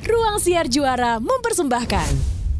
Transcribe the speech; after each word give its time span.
Ruang 0.00 0.40
Siar 0.40 0.64
Juara 0.72 1.20
mempersembahkan 1.20 2.08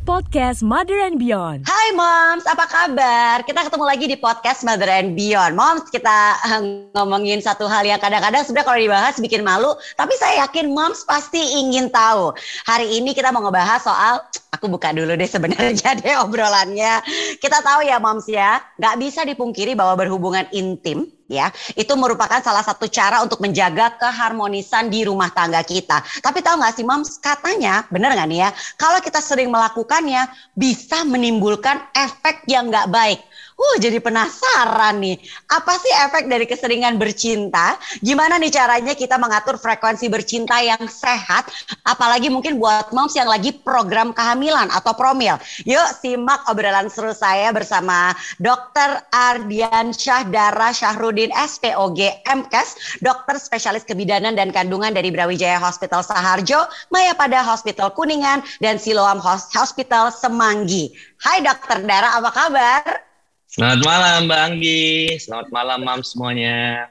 podcast 0.05 0.61
Mother 0.61 1.01
and 1.01 1.17
Beyond. 1.17 1.65
Hai 1.65 1.89
Moms, 1.97 2.45
apa 2.45 2.69
kabar? 2.69 3.41
Kita 3.49 3.65
ketemu 3.65 3.85
lagi 3.89 4.05
di 4.13 4.17
podcast 4.21 4.61
Mother 4.61 4.93
and 4.93 5.17
Beyond. 5.17 5.57
Moms, 5.57 5.89
kita 5.89 6.37
eh, 6.37 6.61
ngomongin 6.93 7.41
satu 7.41 7.65
hal 7.65 7.89
yang 7.89 7.97
kadang-kadang 7.97 8.45
sebenarnya 8.45 8.69
kalau 8.69 8.81
dibahas 8.85 9.17
bikin 9.17 9.41
malu, 9.41 9.73
tapi 9.97 10.13
saya 10.21 10.45
yakin 10.45 10.69
Moms 10.69 11.09
pasti 11.09 11.41
ingin 11.41 11.89
tahu. 11.89 12.37
Hari 12.69 13.01
ini 13.01 13.17
kita 13.17 13.33
mau 13.33 13.41
ngebahas 13.41 13.89
soal 13.89 14.21
aku 14.53 14.69
buka 14.69 14.93
dulu 14.93 15.17
deh 15.17 15.25
sebenarnya 15.25 15.97
deh 16.05 16.21
obrolannya. 16.21 17.01
Kita 17.41 17.65
tahu 17.65 17.89
ya 17.89 17.97
Moms 17.97 18.29
ya, 18.29 18.61
nggak 18.77 19.01
bisa 19.01 19.25
dipungkiri 19.25 19.73
bahwa 19.73 19.97
berhubungan 19.97 20.45
intim 20.53 21.09
ya 21.31 21.55
itu 21.79 21.95
merupakan 21.95 22.43
salah 22.43 22.67
satu 22.67 22.91
cara 22.91 23.23
untuk 23.23 23.39
menjaga 23.39 23.95
keharmonisan 23.95 24.91
di 24.91 25.07
rumah 25.07 25.31
tangga 25.31 25.63
kita. 25.63 26.03
Tapi 26.19 26.43
tahu 26.43 26.59
nggak 26.59 26.75
sih 26.75 26.83
moms 26.83 27.23
katanya 27.23 27.87
bener 27.87 28.11
nggak 28.11 28.29
nih 28.29 28.41
ya 28.43 28.51
kalau 28.75 28.99
kita 28.99 29.23
sering 29.23 29.49
melakukannya 29.55 30.27
bisa 30.59 31.07
menimbulkan 31.07 31.79
efek 31.95 32.43
yang 32.51 32.67
nggak 32.67 32.91
baik. 32.91 33.23
Uh, 33.61 33.77
jadi 33.77 34.01
penasaran 34.01 35.05
nih. 35.05 35.21
Apa 35.53 35.77
sih 35.77 35.93
efek 36.09 36.33
dari 36.33 36.49
keseringan 36.49 36.97
bercinta? 36.97 37.77
Gimana 38.01 38.41
nih 38.41 38.49
caranya 38.49 38.97
kita 38.97 39.21
mengatur 39.21 39.61
frekuensi 39.61 40.09
bercinta 40.09 40.65
yang 40.65 40.81
sehat? 40.89 41.45
Apalagi 41.85 42.33
mungkin 42.33 42.57
buat 42.57 42.89
moms 42.97 43.13
yang 43.21 43.29
lagi 43.29 43.53
program 43.53 44.17
kehamilan 44.17 44.73
atau 44.73 44.97
promil. 44.97 45.37
Yuk 45.69 45.89
simak 46.01 46.49
obrolan 46.49 46.89
seru 46.89 47.13
saya 47.13 47.53
bersama 47.53 48.17
Dr. 48.41 49.05
Ardian 49.13 49.93
Syahdara 49.93 50.73
Syahrudin 50.73 51.29
SPOG 51.29 52.25
MKes, 52.25 52.97
dokter 53.05 53.37
spesialis 53.37 53.85
kebidanan 53.85 54.41
dan 54.41 54.57
kandungan 54.57 54.97
dari 54.97 55.13
Brawijaya 55.13 55.61
Hospital 55.61 56.01
Saharjo, 56.01 56.65
Maya 56.89 57.13
Pada 57.13 57.45
Hospital 57.45 57.93
Kuningan, 57.93 58.41
dan 58.65 58.81
Siloam 58.81 59.21
Hospital 59.21 60.09
Semanggi. 60.17 60.97
Hai 61.21 61.45
Dokter 61.45 61.85
Dara, 61.85 62.17
apa 62.17 62.33
kabar? 62.33 63.10
Selamat 63.51 63.83
malam 63.83 64.31
Mbak 64.31 64.41
Anggi, 64.47 65.11
selamat 65.19 65.49
malam 65.51 65.83
Mam 65.83 66.07
semuanya. 66.07 66.87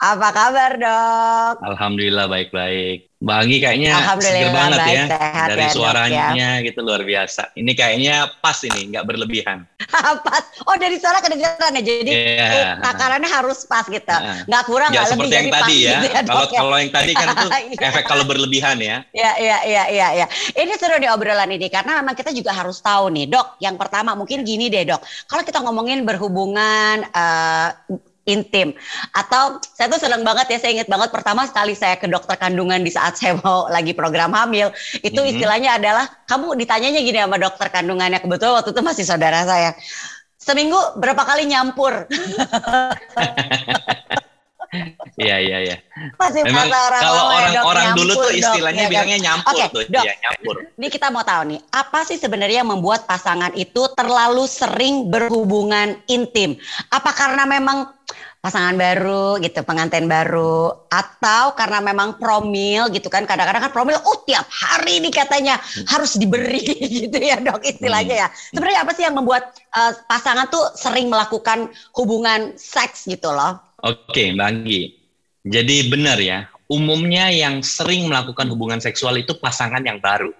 Apa 0.00 0.32
kabar 0.32 0.80
dok? 0.80 1.54
Alhamdulillah 1.60 2.24
baik-baik. 2.24 3.09
Mbak 3.20 3.36
Anggi 3.36 3.56
kayaknya 3.60 3.92
seger 4.16 4.48
banget 4.48 4.80
baik, 4.80 4.96
ya 4.96 5.04
sehat 5.12 5.48
dari 5.52 5.66
ya, 5.68 5.72
suaranya 5.76 6.26
ya. 6.32 6.64
gitu 6.64 6.80
luar 6.80 7.04
biasa. 7.04 7.52
Ini 7.52 7.72
kayaknya 7.76 8.32
pas 8.40 8.56
ini, 8.64 8.96
nggak 8.96 9.04
berlebihan. 9.04 9.68
pas. 10.24 10.44
Oh 10.64 10.72
dari 10.80 10.96
suara 10.96 11.20
kedengaran 11.20 11.76
ya, 11.76 11.82
jadi 11.84 12.12
yeah. 12.16 12.80
takarannya 12.80 13.28
harus 13.28 13.68
pas 13.68 13.84
gitu, 13.84 14.16
nggak 14.48 14.62
kurang 14.64 14.88
nggak 14.96 15.04
ya, 15.04 15.12
lebih. 15.12 15.28
Seperti 15.28 15.36
yang 15.36 15.50
tadi 15.52 15.76
ya. 15.76 15.92
Gitu 15.92 16.06
ya 16.08 16.20
kalau 16.24 16.46
ya. 16.48 16.58
kalau 16.64 16.76
yang 16.80 16.92
tadi 16.96 17.12
kan 17.12 17.26
itu 17.28 17.48
iya. 17.76 17.80
efek 17.92 18.04
kalau 18.08 18.24
berlebihan 18.24 18.76
ya. 18.80 18.96
Iya 19.12 19.32
iya 19.36 19.58
iya 19.68 19.84
iya. 19.92 20.08
Ya. 20.24 20.26
Ini 20.56 20.72
seru 20.80 20.96
nih 20.96 21.12
obrolan 21.12 21.52
ini 21.52 21.68
karena 21.68 22.00
memang 22.00 22.16
kita 22.16 22.32
juga 22.32 22.56
harus 22.56 22.80
tahu 22.80 23.12
nih 23.12 23.28
dok. 23.28 23.60
Yang 23.60 23.76
pertama 23.84 24.16
mungkin 24.16 24.48
gini 24.48 24.72
deh 24.72 24.88
dok. 24.88 25.04
Kalau 25.28 25.44
kita 25.44 25.60
ngomongin 25.60 26.08
berhubungan 26.08 27.04
uh, 27.12 27.68
intim. 28.30 28.72
Atau 29.10 29.58
saya 29.74 29.90
tuh 29.90 29.98
senang 29.98 30.22
banget 30.22 30.54
ya, 30.54 30.58
saya 30.62 30.70
ingat 30.78 30.88
banget 30.88 31.10
pertama 31.10 31.44
sekali 31.50 31.74
saya 31.74 31.98
ke 31.98 32.06
dokter 32.06 32.38
kandungan 32.38 32.80
di 32.80 32.94
saat 32.94 33.16
saya 33.18 33.36
mau 33.42 33.66
lagi 33.66 33.92
program 33.92 34.32
hamil, 34.32 34.70
itu 35.02 35.12
mm 35.12 35.26
-hmm. 35.26 35.32
istilahnya 35.34 35.70
adalah 35.76 36.06
kamu 36.30 36.54
ditanyanya 36.54 37.00
gini 37.02 37.18
sama 37.18 37.36
dokter 37.36 37.66
kandungannya, 37.68 38.22
kebetulan 38.22 38.62
waktu 38.62 38.70
itu 38.70 38.82
masih 38.86 39.04
saudara 39.04 39.42
saya. 39.42 39.74
Seminggu 40.40 40.78
berapa 40.96 41.20
kali 41.20 41.50
nyampur? 41.50 42.08
Iya 45.18 45.36
iya 45.42 45.58
iya. 45.66 45.76
Masih 46.14 46.46
Memang 46.46 46.70
orang 46.70 47.02
kalau 47.02 47.24
orang-orang 47.34 47.86
dulu 47.98 48.12
tuh 48.14 48.32
istilahnya 48.38 48.86
dok, 48.86 48.90
iya, 48.90 48.92
bilangnya 48.94 49.18
nyampur 49.18 49.50
okay, 49.58 49.66
tuh, 49.74 49.84
dok. 49.90 50.04
ya 50.06 50.14
nyampur. 50.22 50.56
Ini 50.78 50.86
kita 50.88 51.06
mau 51.10 51.24
tahu 51.26 51.42
nih, 51.50 51.60
apa 51.74 52.00
sih 52.06 52.16
sebenarnya 52.22 52.62
yang 52.62 52.70
membuat 52.70 53.04
pasangan 53.10 53.50
itu 53.58 53.82
terlalu 53.98 54.46
sering 54.46 55.10
berhubungan 55.10 55.98
intim? 56.06 56.54
Apa 56.94 57.10
karena 57.10 57.50
memang 57.50 57.90
pasangan 58.40 58.72
baru 58.72 59.36
gitu, 59.44 59.60
pengantin 59.68 60.08
baru 60.08 60.72
atau 60.88 61.52
karena 61.52 61.84
memang 61.84 62.16
promil 62.16 62.88
gitu 62.88 63.12
kan. 63.12 63.28
Kadang-kadang 63.28 63.68
kan 63.68 63.72
promil 63.72 64.00
oh 64.00 64.24
tiap 64.24 64.48
hari 64.48 65.02
nih 65.04 65.12
katanya 65.12 65.60
hmm. 65.60 65.86
harus 65.90 66.16
diberi 66.16 66.64
gitu 67.04 67.18
ya, 67.20 67.36
Dok 67.42 67.60
istilahnya 67.60 68.26
ya. 68.26 68.28
Hmm. 68.32 68.56
Sebenarnya 68.56 68.80
apa 68.86 68.92
sih 68.96 69.04
yang 69.04 69.14
membuat 69.18 69.52
uh, 69.76 69.92
pasangan 70.08 70.48
tuh 70.48 70.62
sering 70.72 71.12
melakukan 71.12 71.68
hubungan 71.92 72.56
seks 72.56 73.04
gitu 73.04 73.28
loh? 73.28 73.60
Oke, 73.80 74.36
Mbak 74.36 74.46
Anggi. 74.46 74.82
Jadi 75.40 75.88
benar 75.88 76.20
ya, 76.20 76.44
umumnya 76.68 77.32
yang 77.32 77.64
sering 77.64 78.06
melakukan 78.06 78.46
hubungan 78.52 78.78
seksual 78.78 79.16
itu 79.16 79.32
pasangan 79.40 79.80
yang 79.80 79.98
baru. 79.98 80.30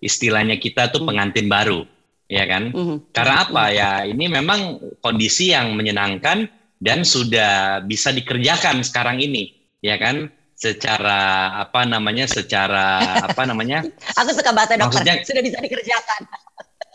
Istilahnya 0.00 0.56
kita 0.60 0.92
tuh 0.92 1.04
pengantin 1.04 1.48
baru, 1.48 1.84
ya 2.28 2.44
kan? 2.44 2.72
Mm-hmm. 2.72 2.96
Karena 3.12 3.34
apa 3.44 3.64
ya? 3.72 3.90
Ini 4.04 4.24
memang 4.28 4.80
kondisi 5.00 5.52
yang 5.52 5.76
menyenangkan 5.76 6.48
dan 6.80 7.04
sudah 7.04 7.84
bisa 7.84 8.12
dikerjakan 8.12 8.80
sekarang 8.84 9.20
ini, 9.20 9.52
ya 9.80 9.96
kan? 9.96 10.28
Secara 10.56 11.56
apa 11.56 11.88
namanya? 11.88 12.28
Secara 12.28 13.00
apa 13.24 13.42
namanya? 13.48 13.84
Aku 14.20 14.32
suka 14.36 14.52
bahasa 14.52 14.76
dokter. 14.76 15.04
Maksudnya, 15.04 15.14
sudah 15.24 15.42
bisa 15.44 15.58
dikerjakan. 15.60 16.20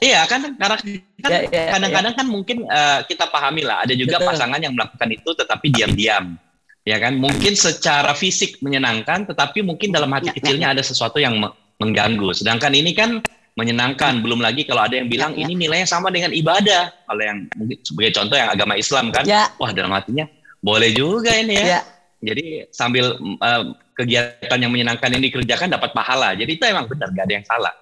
Iya 0.03 0.27
kan 0.27 0.43
karena 0.59 0.75
kan 0.75 1.31
ya, 1.31 1.39
ya, 1.47 1.63
kadang-kadang 1.79 2.13
ya. 2.13 2.19
kan 2.19 2.27
mungkin 2.27 2.57
uh, 2.67 2.99
kita 3.07 3.31
pahami 3.31 3.63
lah 3.63 3.87
ada 3.87 3.95
juga 3.95 4.19
Betul. 4.19 4.27
pasangan 4.27 4.59
yang 4.59 4.75
melakukan 4.75 5.07
itu 5.07 5.29
tetapi 5.31 5.71
diam-diam 5.71 6.35
ya 6.83 6.97
kan 6.99 7.15
mungkin 7.15 7.55
secara 7.55 8.11
fisik 8.11 8.59
menyenangkan 8.59 9.25
tetapi 9.25 9.63
mungkin 9.63 9.95
dalam 9.95 10.11
hati 10.11 10.29
ya, 10.29 10.33
kecilnya 10.35 10.67
ya. 10.69 10.73
ada 10.75 10.83
sesuatu 10.83 11.17
yang 11.17 11.39
mengganggu 11.79 12.29
sedangkan 12.35 12.75
ini 12.75 12.91
kan 12.91 13.23
menyenangkan 13.55 14.19
belum 14.19 14.43
lagi 14.43 14.67
kalau 14.67 14.83
ada 14.83 14.99
yang 14.99 15.07
bilang 15.07 15.31
ini 15.33 15.55
nilainya 15.55 15.87
sama 15.87 16.11
dengan 16.11 16.35
ibadah 16.35 16.91
kalau 17.07 17.23
yang 17.23 17.47
mungkin 17.55 17.79
sebagai 17.81 18.11
contoh 18.19 18.35
yang 18.35 18.51
agama 18.51 18.75
Islam 18.75 19.15
kan 19.15 19.23
ya. 19.23 19.47
wah 19.57 19.71
dalam 19.71 19.95
hatinya 19.95 20.27
boleh 20.59 20.91
juga 20.91 21.31
ini 21.33 21.55
ya, 21.55 21.79
ya. 21.79 21.81
jadi 22.19 22.67
sambil 22.69 23.15
uh, 23.17 23.63
kegiatan 23.95 24.59
yang 24.59 24.75
menyenangkan 24.75 25.09
ini 25.15 25.31
dikerjakan 25.31 25.71
dapat 25.71 25.95
pahala 25.95 26.35
jadi 26.35 26.51
itu 26.51 26.63
emang 26.67 26.85
benar 26.91 27.15
gak 27.15 27.25
ada 27.31 27.33
yang 27.33 27.47
salah 27.47 27.73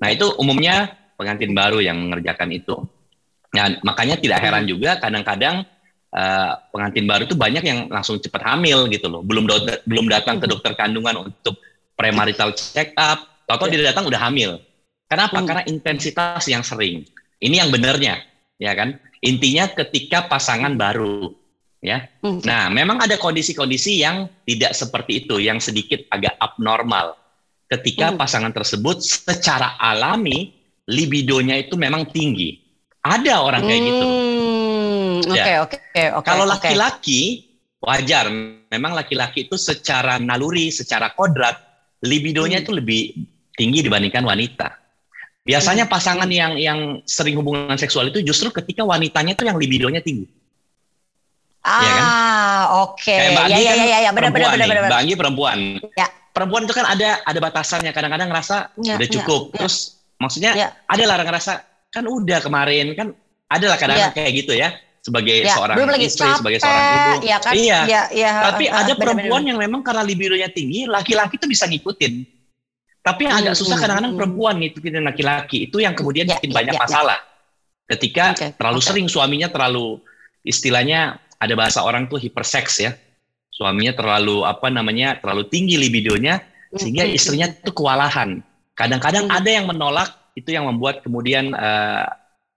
nah 0.00 0.08
itu 0.08 0.26
umumnya 0.40 0.96
pengantin 1.18 1.50
baru 1.50 1.82
yang 1.82 1.98
mengerjakan 1.98 2.54
itu. 2.54 2.78
Nah, 3.50 3.74
makanya 3.82 4.16
tidak 4.22 4.38
heran 4.38 4.64
hmm. 4.64 4.70
juga 4.70 4.90
kadang-kadang 5.02 5.66
uh, 6.14 6.52
pengantin 6.70 7.04
baru 7.10 7.26
itu 7.26 7.34
banyak 7.34 7.64
yang 7.66 7.80
langsung 7.90 8.22
cepat 8.22 8.46
hamil 8.46 8.86
gitu 8.86 9.10
loh. 9.10 9.26
Belum 9.26 9.50
do 9.50 9.58
belum 9.82 10.06
datang 10.06 10.38
ke 10.38 10.46
hmm. 10.46 10.52
dokter 10.54 10.72
kandungan 10.78 11.26
untuk 11.26 11.58
premarital 11.98 12.54
check 12.54 12.94
up, 12.94 13.26
atau 13.50 13.66
yeah. 13.66 13.82
dia 13.82 13.90
datang 13.90 14.06
udah 14.06 14.20
hamil. 14.22 14.62
Kenapa? 15.10 15.42
Hmm. 15.42 15.46
Karena 15.48 15.62
intensitas 15.66 16.46
yang 16.46 16.62
sering. 16.62 17.02
Ini 17.42 17.66
yang 17.66 17.70
benernya, 17.74 18.22
ya 18.60 18.76
kan? 18.76 19.00
Intinya 19.24 19.66
ketika 19.72 20.30
pasangan 20.30 20.78
baru, 20.78 21.34
ya. 21.82 22.06
Hmm. 22.22 22.38
Nah, 22.44 22.70
memang 22.70 23.02
ada 23.02 23.18
kondisi-kondisi 23.18 23.98
yang 24.04 24.30
tidak 24.46 24.76
seperti 24.76 25.26
itu, 25.26 25.42
yang 25.42 25.58
sedikit 25.58 26.06
agak 26.12 26.38
abnormal. 26.38 27.18
Ketika 27.66 28.14
pasangan 28.14 28.52
tersebut 28.52 29.00
secara 29.02 29.80
alami 29.80 30.57
libidonya 30.88 31.60
itu 31.60 31.76
memang 31.76 32.08
tinggi. 32.08 32.56
Ada 33.04 33.44
orang 33.44 33.62
kayak 33.62 33.82
gitu. 33.84 34.06
Hmm, 34.08 35.16
ya. 35.32 35.44
Oke 35.62 35.78
oke 35.78 36.02
oke. 36.18 36.26
Kalau 36.26 36.44
laki-laki 36.48 37.20
wajar, 37.78 38.26
memang 38.72 38.96
laki-laki 38.96 39.46
itu 39.46 39.54
secara 39.54 40.18
naluri, 40.18 40.72
secara 40.72 41.12
kodrat 41.14 41.56
libidonya 42.02 42.58
hmm. 42.58 42.64
itu 42.66 42.72
lebih 42.74 43.00
tinggi 43.54 43.84
dibandingkan 43.84 44.24
wanita. 44.24 44.74
Biasanya 45.44 45.88
hmm. 45.88 45.92
pasangan 45.92 46.28
yang 46.28 46.56
yang 46.56 47.00
sering 47.08 47.36
hubungan 47.38 47.76
seksual 47.76 48.08
itu 48.10 48.24
justru 48.24 48.52
ketika 48.52 48.82
wanitanya 48.84 49.36
itu 49.36 49.44
yang 49.46 49.56
libidonya 49.56 50.00
tinggi. 50.02 50.26
Ah, 51.64 51.82
ya 51.82 51.90
kan? 51.92 52.04
oke. 52.84 52.96
Okay. 52.96 53.18
Kayak 53.18 53.30
Mbak 53.32 53.44
Anggi 53.44 53.60
ya, 53.60 53.68
kan 53.68 53.76
ya, 53.76 53.84
ya, 53.84 53.98
ya, 53.98 54.10
benar, 54.14 54.30
benar, 54.30 54.48
benar, 54.54 54.66
benar, 54.68 54.84
Mbak 54.88 55.00
Anggi 55.04 55.14
perempuan. 55.16 55.58
Ya. 55.96 56.08
Perempuan 56.28 56.62
itu 56.70 56.74
kan 56.76 56.86
ada 56.86 57.18
ada 57.26 57.38
batasannya. 57.42 57.90
Kadang-kadang 57.90 58.28
ngerasa 58.30 58.56
ya, 58.78 58.94
udah 58.94 59.08
ya, 59.10 59.14
cukup. 59.18 59.42
Ya, 59.52 59.66
Terus 59.66 59.97
Maksudnya 60.18 60.52
ya. 60.54 60.68
ada 60.86 61.04
lah 61.06 61.16
ngerasa 61.22 61.52
kan 61.88 62.04
udah 62.04 62.38
kemarin 62.42 62.92
kan 62.98 63.14
ada 63.48 63.66
lah 63.70 63.78
kadang-kadang 63.80 64.12
ya. 64.12 64.18
kayak 64.18 64.32
gitu 64.44 64.52
ya 64.52 64.74
sebagai 65.08 65.36
ya, 65.40 65.54
seorang 65.56 65.76
belum 65.78 65.90
lagi 65.94 66.06
istri, 66.10 66.26
capek, 66.28 66.38
sebagai 66.42 66.58
seorang 66.60 66.84
ibu. 66.84 67.12
Ya 67.24 67.36
kan? 67.40 67.52
Iya. 67.54 67.78
Ya, 67.88 68.02
ya, 68.12 68.32
Tapi 68.52 68.64
uh, 68.68 68.76
ada 68.76 68.92
perempuan 68.98 69.40
bener, 69.42 69.50
yang 69.54 69.58
memang 69.58 69.80
karena 69.80 70.02
libidonya 70.04 70.48
tinggi, 70.52 70.84
laki-laki 70.84 71.40
tuh 71.40 71.48
bisa 71.48 71.64
ngikutin. 71.64 72.14
Tapi 73.00 73.20
yang 73.24 73.40
agak 73.40 73.54
hmm, 73.56 73.60
susah 73.64 73.76
hmm, 73.78 73.82
kadang-kadang 73.86 74.12
hmm, 74.12 74.20
perempuan 74.20 74.54
ngikutin 74.60 75.04
laki-laki 75.06 75.58
itu 75.70 75.76
yang 75.80 75.94
kemudian 75.96 76.28
ya, 76.28 76.36
bikin 76.36 76.50
ya, 76.52 76.56
banyak 76.60 76.74
ya, 76.76 76.80
masalah. 76.84 77.18
Ya. 77.18 77.96
Ketika 77.96 78.24
okay, 78.36 78.50
terlalu 78.58 78.80
okay. 78.84 78.88
sering 78.92 79.06
suaminya 79.08 79.48
terlalu 79.48 79.96
istilahnya 80.44 81.16
ada 81.40 81.54
bahasa 81.56 81.80
orang 81.80 82.04
tuh 82.10 82.20
hiperseks 82.20 82.84
ya. 82.84 82.92
Suaminya 83.48 83.96
terlalu 83.96 84.44
apa 84.44 84.68
namanya? 84.68 85.16
terlalu 85.18 85.48
tinggi 85.48 85.80
libidonya 85.80 86.44
sehingga 86.76 87.08
istrinya 87.08 87.48
tuh 87.48 87.72
kewalahan. 87.72 88.44
Kadang-kadang 88.78 89.26
hmm. 89.26 89.38
ada 89.42 89.50
yang 89.50 89.66
menolak 89.66 90.10
itu 90.38 90.54
yang 90.54 90.70
membuat 90.70 91.02
kemudian 91.02 91.50
uh, 91.50 92.06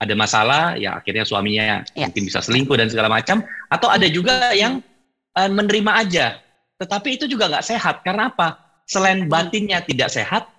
ada 0.02 0.14
masalah 0.14 0.78
ya 0.78 1.02
akhirnya 1.02 1.26
suaminya 1.26 1.82
ya. 1.98 2.10
mungkin 2.10 2.30
bisa 2.30 2.42
selingkuh 2.46 2.78
dan 2.78 2.90
segala 2.90 3.10
macam 3.10 3.42
atau 3.74 3.90
ada 3.90 4.06
juga 4.06 4.54
yang 4.54 4.86
uh, 5.34 5.50
menerima 5.50 5.92
aja 5.98 6.38
tetapi 6.78 7.18
itu 7.18 7.26
juga 7.30 7.50
nggak 7.50 7.66
sehat 7.66 8.06
karena 8.06 8.30
apa 8.34 8.58
selain 8.90 9.30
batinnya 9.30 9.82
tidak 9.86 10.10
sehat 10.10 10.50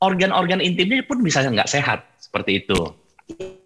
organ-organ 0.00 0.64
intimnya 0.64 1.04
pun 1.04 1.20
bisa 1.20 1.44
nggak 1.44 1.68
sehat 1.68 2.06
seperti 2.16 2.64
itu. 2.64 2.80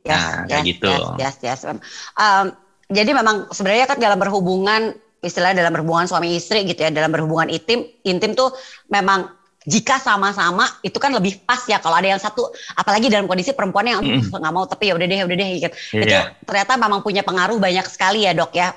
Yes, 0.02 0.10
nah, 0.10 0.42
yes, 0.42 0.50
kayak 0.50 0.64
gitu. 0.66 0.94
Yes, 1.22 1.36
yes, 1.44 1.60
yes. 1.62 1.78
Um, 2.18 2.50
jadi 2.90 3.14
memang 3.14 3.54
sebenarnya 3.54 3.86
kan 3.86 3.98
dalam 4.02 4.18
berhubungan 4.18 4.98
istilahnya 5.22 5.62
dalam 5.62 5.78
berhubungan 5.78 6.10
suami 6.10 6.34
istri 6.34 6.66
gitu 6.66 6.82
ya 6.82 6.90
dalam 6.90 7.14
berhubungan 7.14 7.46
intim 7.46 7.86
intim 8.02 8.34
tuh 8.34 8.50
memang 8.90 9.30
jika 9.62 10.02
sama-sama 10.02 10.66
itu 10.82 10.98
kan 10.98 11.14
lebih 11.14 11.38
pas 11.46 11.62
ya 11.70 11.78
kalau 11.78 11.94
ada 11.94 12.08
yang 12.10 12.18
satu 12.18 12.50
apalagi 12.74 13.06
dalam 13.06 13.30
kondisi 13.30 13.54
perempuan 13.54 13.86
yang 13.86 14.00
nggak 14.02 14.42
mm. 14.42 14.50
mau 14.50 14.66
tapi 14.66 14.90
ya 14.90 14.98
udah 14.98 15.06
deh 15.06 15.18
ya 15.22 15.24
udah 15.24 15.36
deh 15.38 15.48
gitu 15.62 15.76
yeah. 15.94 16.02
itu 16.34 16.46
ternyata 16.50 16.72
memang 16.74 17.00
punya 17.00 17.22
pengaruh 17.22 17.56
banyak 17.62 17.86
sekali 17.86 18.26
ya 18.26 18.34
dok 18.34 18.50
ya 18.54 18.74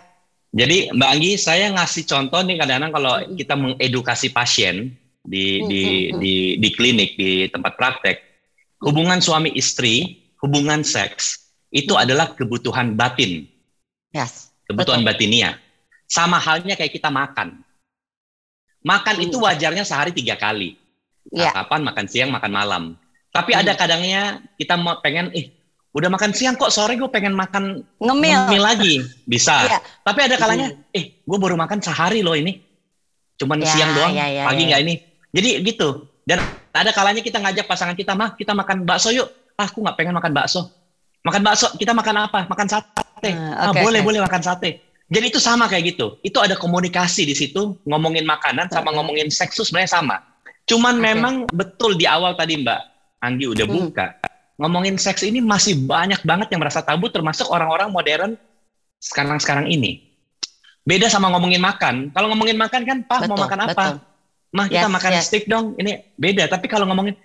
jadi 0.55 0.93
Mbak 0.95 1.09
Anggi 1.09 1.31
saya 1.35 1.67
ngasih 1.73 2.03
contoh 2.07 2.39
nih 2.45 2.55
kadang-kadang 2.61 2.91
kalau 2.93 3.13
mm. 3.17 3.35
kita 3.37 3.53
mengedukasi 3.57 4.27
pasien 4.29 4.93
di 5.25 5.45
mm. 5.61 5.67
di 5.67 5.81
di 6.21 6.33
di 6.61 6.69
klinik 6.69 7.17
di 7.17 7.49
tempat 7.49 7.73
praktek 7.73 8.17
hubungan 8.85 9.17
suami 9.17 9.49
istri 9.57 10.21
hubungan 10.45 10.85
seks 10.85 11.49
itu 11.73 11.97
adalah 11.97 12.38
kebutuhan 12.38 12.93
batin 12.93 13.49
yes 14.13 14.53
kebutuhan 14.69 15.01
Betul. 15.01 15.09
batinia 15.17 15.57
sama 16.05 16.38
halnya 16.38 16.77
kayak 16.77 16.93
kita 16.93 17.09
makan. 17.09 17.64
Makan 18.85 19.15
hmm. 19.17 19.25
itu 19.25 19.37
wajarnya 19.41 19.81
sehari 19.81 20.13
tiga 20.13 20.37
kali. 20.37 20.77
Yeah. 21.33 21.49
Iya. 21.49 21.65
kapan 21.65 21.81
makan 21.81 22.05
siang, 22.05 22.29
makan 22.29 22.51
malam. 22.53 22.83
Tapi 23.33 23.57
hmm. 23.57 23.61
ada 23.65 23.71
kadangnya 23.73 24.21
kita 24.61 24.77
mau 24.77 25.01
pengen, 25.01 25.33
eh 25.33 25.49
udah 25.89 26.13
makan 26.13 26.37
siang 26.37 26.53
kok 26.53 26.69
sore 26.69 26.93
gue 27.01 27.09
pengen 27.09 27.33
makan 27.33 27.81
ngemil, 27.97 28.45
ngemil 28.45 28.61
lagi. 28.61 28.93
Bisa. 29.25 29.65
yeah. 29.65 29.81
Tapi 30.05 30.29
ada 30.29 30.37
kalanya, 30.37 30.69
hmm. 30.69 30.93
eh 30.93 31.17
gue 31.25 31.37
baru 31.41 31.57
makan 31.57 31.81
sehari 31.81 32.21
loh 32.21 32.37
ini. 32.37 32.61
Cuman 33.41 33.65
yeah, 33.65 33.73
siang 33.73 33.91
doang, 33.97 34.13
yeah, 34.13 34.29
yeah, 34.29 34.45
pagi 34.45 34.63
ya. 34.63 34.67
nggak 34.69 34.81
yeah. 34.85 34.88
ini. 34.88 34.95
Jadi 35.33 35.49
gitu. 35.65 35.89
Dan 36.25 36.41
ada 36.73 36.89
kalanya 36.93 37.21
kita 37.21 37.38
ngajak 37.41 37.65
pasangan 37.65 37.97
kita, 37.97 38.13
mah 38.13 38.38
kita 38.38 38.53
makan 38.53 38.85
bakso 38.85 39.09
yuk. 39.09 39.29
Ah, 39.57 39.65
aku 39.65 39.81
nggak 39.81 39.97
pengen 39.97 40.13
makan 40.13 40.33
bakso. 40.33 40.61
Makan 41.25 41.41
bakso, 41.41 41.73
kita 41.73 41.93
makan 41.93 42.29
apa? 42.29 42.45
Makan 42.45 42.67
sate. 42.69 43.01
Uh, 43.01 43.25
okay, 43.25 43.33
ah, 43.33 43.73
boleh, 43.73 43.99
okay. 44.01 44.05
boleh 44.05 44.19
makan 44.21 44.41
sate. 44.45 44.71
Jadi 45.05 45.25
itu 45.29 45.37
sama 45.37 45.69
kayak 45.69 45.95
gitu. 45.95 46.17
Itu 46.25 46.41
ada 46.41 46.57
komunikasi 46.57 47.29
di 47.29 47.37
situ, 47.37 47.77
ngomongin 47.85 48.25
makanan 48.25 48.73
sama 48.73 48.89
ngomongin 48.89 49.29
seks 49.29 49.61
sebenarnya 49.61 50.01
sama. 50.01 50.17
Cuman 50.65 50.97
okay. 50.97 51.05
memang 51.13 51.33
betul 51.53 51.93
di 51.93 52.09
awal 52.09 52.33
tadi 52.33 52.57
Mbak 52.57 52.81
Anggi 53.21 53.45
udah 53.45 53.65
hmm. 53.69 53.75
buka, 53.77 54.17
ngomongin 54.57 54.97
seks 54.97 55.21
ini 55.21 55.45
masih 55.45 55.77
banyak 55.85 56.25
banget 56.25 56.49
yang 56.49 56.61
merasa 56.61 56.81
tabu 56.81 57.09
termasuk 57.13 57.45
orang-orang 57.53 57.93
modern 57.93 58.31
sekarang-sekarang 58.97 59.69
ini. 59.69 60.01
Beda 60.85 61.09
sama 61.09 61.29
ngomongin 61.33 61.61
makan. 61.61 62.09
Kalau 62.13 62.29
ngomongin 62.33 62.57
makan 62.57 62.81
kan, 62.85 62.97
"Pak, 63.05 63.29
mau 63.29 63.37
makan 63.37 63.59
apa?" 63.61 63.73
Betul. 63.73 63.95
Mah 64.55 64.65
kita 64.71 64.87
yes, 64.87 64.93
makan 64.93 65.11
yes. 65.11 65.23
steak 65.27 65.45
dong. 65.45 65.75
Ini 65.77 66.15
beda, 66.15 66.47
tapi 66.49 66.65
kalau 66.65 66.89
ngomongin 66.89 67.17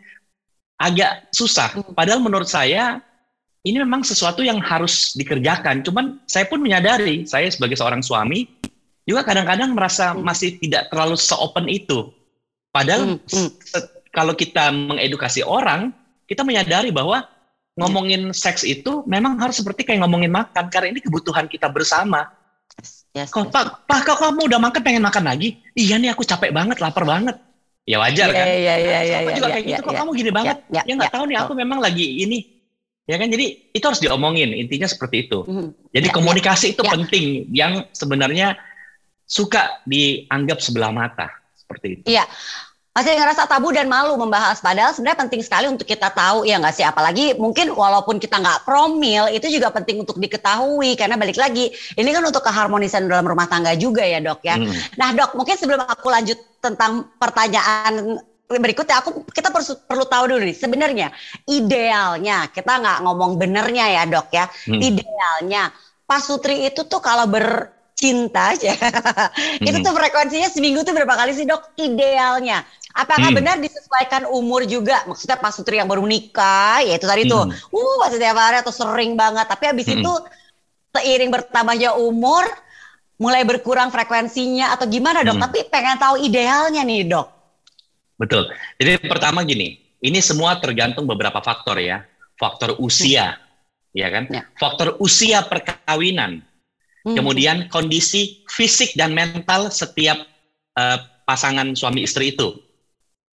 agak 0.80 1.28
susah. 1.32 1.72
Hmm. 1.76 1.92
Padahal 1.96 2.20
menurut 2.20 2.48
saya 2.48 3.04
ini 3.60 3.76
memang 3.76 4.00
sesuatu 4.00 4.40
yang 4.40 4.56
harus 4.60 5.12
dikerjakan. 5.16 5.84
Cuman 5.84 6.20
saya 6.24 6.48
pun 6.48 6.64
menyadari, 6.64 7.28
saya 7.28 7.48
sebagai 7.52 7.76
seorang 7.76 8.00
suami 8.00 8.48
juga 9.04 9.26
kadang-kadang 9.26 9.76
merasa 9.76 10.12
hmm. 10.12 10.22
masih 10.24 10.56
tidak 10.60 10.88
terlalu 10.88 11.16
seopen 11.18 11.66
itu. 11.68 12.08
Padahal 12.70 13.18
hmm. 13.18 13.26
Hmm. 13.26 13.50
kalau 14.14 14.32
kita 14.32 14.72
mengedukasi 14.72 15.44
orang, 15.44 15.92
kita 16.24 16.46
menyadari 16.46 16.94
bahwa 16.94 17.26
ngomongin 17.76 18.32
seks 18.32 18.64
itu 18.64 19.04
memang 19.04 19.40
harus 19.40 19.60
seperti 19.60 19.84
kayak 19.84 20.04
ngomongin 20.04 20.30
makan 20.30 20.68
karena 20.68 20.96
ini 20.96 21.00
kebutuhan 21.04 21.48
kita 21.50 21.68
bersama. 21.68 22.32
Yes, 23.10 23.34
kok 23.34 23.50
yes. 23.50 23.52
Pak, 23.52 23.90
Pak, 23.90 24.00
kok 24.06 24.18
kamu 24.22 24.46
udah 24.46 24.60
makan 24.62 24.80
pengen 24.86 25.02
makan 25.02 25.26
lagi? 25.26 25.58
Iya 25.74 25.98
nih 25.98 26.14
aku 26.14 26.22
capek 26.22 26.54
banget, 26.54 26.78
lapar 26.78 27.02
banget. 27.02 27.36
Ya 27.82 27.98
wajar 27.98 28.30
yeah, 28.30 28.38
kan? 28.38 28.46
Iya, 28.46 28.74
iya, 28.78 28.98
iya. 29.02 29.16
Aku 29.26 29.30
juga 29.34 29.48
yeah, 29.50 29.54
kayak 29.58 29.64
yeah, 29.66 29.70
gitu, 29.74 29.82
kok 29.82 29.90
yeah. 29.90 30.00
kamu 30.00 30.10
gini 30.14 30.30
banget? 30.30 30.56
Yeah, 30.70 30.74
yeah, 30.78 30.84
ya 30.86 30.92
nggak 30.94 31.10
yeah, 31.10 31.16
tahu 31.18 31.24
nih, 31.26 31.36
aku 31.42 31.52
memang 31.58 31.78
lagi 31.82 32.06
ini 32.22 32.38
ya 33.08 33.16
kan? 33.16 33.28
Jadi 33.30 33.70
itu 33.72 33.84
harus 33.84 34.02
diomongin 34.02 34.52
intinya 34.52 34.88
seperti 34.88 35.28
itu. 35.28 35.44
Hmm. 35.46 35.70
jadi 35.94 36.08
ya, 36.08 36.14
komunikasi 36.14 36.66
ya, 36.70 36.72
itu 36.74 36.82
ya. 36.82 36.90
penting 36.90 37.26
yang 37.50 37.72
sebenarnya 37.94 38.58
suka 39.30 39.78
dianggap 39.86 40.58
sebelah 40.58 40.90
mata 40.90 41.30
seperti 41.54 41.86
itu. 42.02 42.04
Iya. 42.10 42.26
Masih 42.90 43.14
ngerasa 43.14 43.46
tabu 43.46 43.70
dan 43.70 43.86
malu 43.86 44.18
membahas 44.18 44.58
padahal 44.58 44.90
sebenarnya 44.90 45.22
penting 45.22 45.46
sekali 45.46 45.70
untuk 45.70 45.86
kita 45.86 46.10
tahu 46.10 46.42
ya 46.42 46.58
nggak 46.58 46.74
sih? 46.74 46.82
Apalagi 46.82 47.38
mungkin 47.38 47.70
walaupun 47.70 48.18
kita 48.18 48.42
nggak 48.42 48.66
promil 48.66 49.30
itu 49.30 49.46
juga 49.46 49.70
penting 49.70 50.02
untuk 50.02 50.18
diketahui 50.18 50.98
karena 50.98 51.14
balik 51.14 51.38
lagi 51.38 51.70
ini 51.94 52.10
kan 52.10 52.26
untuk 52.26 52.42
keharmonisan 52.42 53.06
dalam 53.06 53.22
rumah 53.30 53.46
tangga 53.46 53.78
juga 53.78 54.02
ya 54.02 54.18
dok 54.18 54.42
ya. 54.42 54.58
Hmm. 54.58 54.74
nah 54.98 55.14
dok 55.14 55.38
mungkin 55.38 55.54
sebelum 55.54 55.86
aku 55.86 56.10
lanjut 56.10 56.38
tentang 56.58 57.06
pertanyaan 57.14 58.18
berikutnya 58.58 58.98
aku 58.98 59.22
kita 59.30 59.54
perlu, 59.54 59.78
perlu 59.86 60.04
tahu 60.10 60.24
dulu 60.34 60.42
nih 60.42 60.56
sebenarnya 60.58 61.08
idealnya 61.46 62.50
kita 62.50 62.82
nggak 62.82 62.98
ngomong 63.06 63.38
benernya 63.38 63.86
ya 63.86 64.02
dok 64.10 64.34
ya 64.34 64.50
hmm. 64.50 64.80
idealnya 64.82 65.70
Pak 66.02 66.20
Sutri 66.26 66.66
itu 66.66 66.82
tuh 66.90 66.98
kalau 66.98 67.30
bercinta 67.30 68.50
aja 68.50 68.74
hmm. 69.62 69.68
itu 69.70 69.78
tuh 69.78 69.94
frekuensinya 69.94 70.50
seminggu 70.50 70.82
tuh 70.82 70.90
berapa 70.90 71.14
kali 71.14 71.30
sih 71.30 71.46
dok 71.46 71.78
idealnya 71.78 72.66
apakah 72.90 73.30
hmm. 73.30 73.38
benar 73.38 73.56
disesuaikan 73.62 74.26
umur 74.26 74.66
juga 74.66 75.06
maksudnya 75.06 75.38
Pak 75.38 75.52
Sutri 75.54 75.78
yang 75.78 75.86
baru 75.86 76.02
nikah 76.02 76.82
ya 76.82 76.98
itu 76.98 77.06
tadi 77.06 77.30
hmm. 77.30 77.30
tuh 77.30 77.44
uh 77.54 77.94
pasti 78.02 78.18
tiap 78.18 78.34
hari 78.34 78.58
atau 78.66 78.74
sering 78.74 79.14
banget 79.14 79.46
tapi 79.46 79.70
habis 79.70 79.86
hmm. 79.86 80.02
itu 80.02 80.12
seiring 80.90 81.30
bertambahnya 81.30 81.94
umur 81.94 82.42
mulai 83.20 83.46
berkurang 83.46 83.94
frekuensinya 83.94 84.74
atau 84.74 84.90
gimana 84.90 85.22
dok 85.22 85.38
hmm. 85.38 85.44
tapi 85.46 85.58
pengen 85.70 86.02
tahu 86.02 86.18
idealnya 86.18 86.82
nih 86.82 87.06
dok 87.06 87.39
Betul. 88.20 88.52
Jadi 88.76 89.08
pertama 89.08 89.40
gini, 89.48 89.80
ini 90.04 90.20
semua 90.20 90.60
tergantung 90.60 91.08
beberapa 91.08 91.40
faktor 91.40 91.80
ya. 91.80 92.04
Faktor 92.36 92.76
usia, 92.76 93.40
ya 93.96 94.08
kan? 94.12 94.28
Ya. 94.28 94.44
Faktor 94.60 95.00
usia 95.00 95.40
perkawinan. 95.48 96.44
Hmm. 97.00 97.16
Kemudian 97.16 97.72
kondisi 97.72 98.44
fisik 98.44 98.92
dan 98.92 99.16
mental 99.16 99.72
setiap 99.72 100.20
uh, 100.76 100.98
pasangan 101.24 101.72
suami 101.72 102.04
istri 102.04 102.36
itu. 102.36 102.52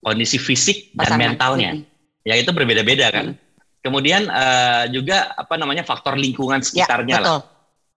Kondisi 0.00 0.40
fisik 0.40 0.96
pasangan. 0.96 1.04
dan 1.04 1.12
mentalnya. 1.20 1.70
Hmm. 1.76 1.84
Ya 2.24 2.40
itu 2.40 2.48
berbeda-beda 2.48 3.12
kan. 3.12 3.36
Hmm. 3.36 3.40
Kemudian 3.84 4.28
uh, 4.32 4.88
juga 4.88 5.36
apa 5.36 5.60
namanya 5.60 5.84
faktor 5.84 6.16
lingkungan 6.16 6.60
ya, 6.60 6.64
sekitarnya 6.64 7.16
ya, 7.16 7.24
lah. 7.24 7.40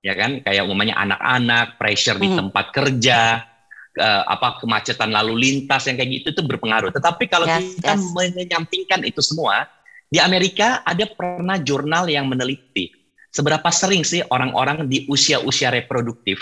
Ya 0.03 0.13
kan? 0.19 0.31
Kayak 0.43 0.67
umumnya 0.67 0.99
anak-anak, 0.99 1.79
pressure 1.79 2.19
hmm. 2.19 2.23
di 2.23 2.29
tempat 2.35 2.65
kerja, 2.75 3.19
uh, 3.99 4.23
apa 4.29 4.61
kemacetan 4.63 5.13
lalu 5.13 5.37
lintas 5.37 5.85
yang 5.89 5.99
kayak 5.99 6.11
gitu 6.21 6.27
itu 6.33 6.41
berpengaruh. 6.45 6.93
Tetapi 6.93 7.23
kalau 7.29 7.45
yes, 7.45 7.81
kita 7.81 7.93
yes. 7.97 8.11
menyampingkan 8.13 9.01
itu 9.05 9.21
semua, 9.21 9.65
di 10.09 10.21
Amerika 10.21 10.81
ada 10.85 11.05
pernah 11.09 11.57
jurnal 11.61 12.09
yang 12.09 12.29
meneliti 12.29 12.93
seberapa 13.33 13.69
sering 13.73 14.05
sih 14.05 14.21
orang-orang 14.29 14.85
di 14.85 15.09
usia-usia 15.09 15.73
reproduktif 15.73 16.37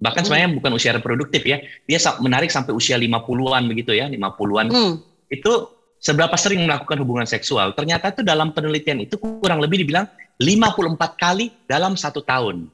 bahkan 0.00 0.24
hmm. 0.24 0.26
sebenarnya 0.26 0.50
bukan 0.56 0.70
usia 0.74 0.92
reproduktif 0.96 1.44
ya, 1.44 1.60
dia 1.84 1.98
menarik 2.24 2.48
sampai 2.48 2.72
usia 2.72 2.96
50-an 2.96 3.62
begitu 3.68 3.92
ya, 3.92 4.08
50-an. 4.08 4.66
Hmm. 4.72 4.94
Itu 5.28 5.76
seberapa 6.00 6.32
sering 6.40 6.64
melakukan 6.64 6.96
hubungan 7.04 7.28
seksual. 7.28 7.76
Ternyata 7.76 8.16
itu 8.16 8.24
dalam 8.24 8.56
penelitian 8.56 9.04
itu 9.04 9.20
kurang 9.20 9.60
lebih 9.60 9.84
dibilang 9.84 10.08
54 10.40 10.96
kali 11.20 11.52
dalam 11.68 11.94
satu 11.94 12.24
tahun. 12.24 12.72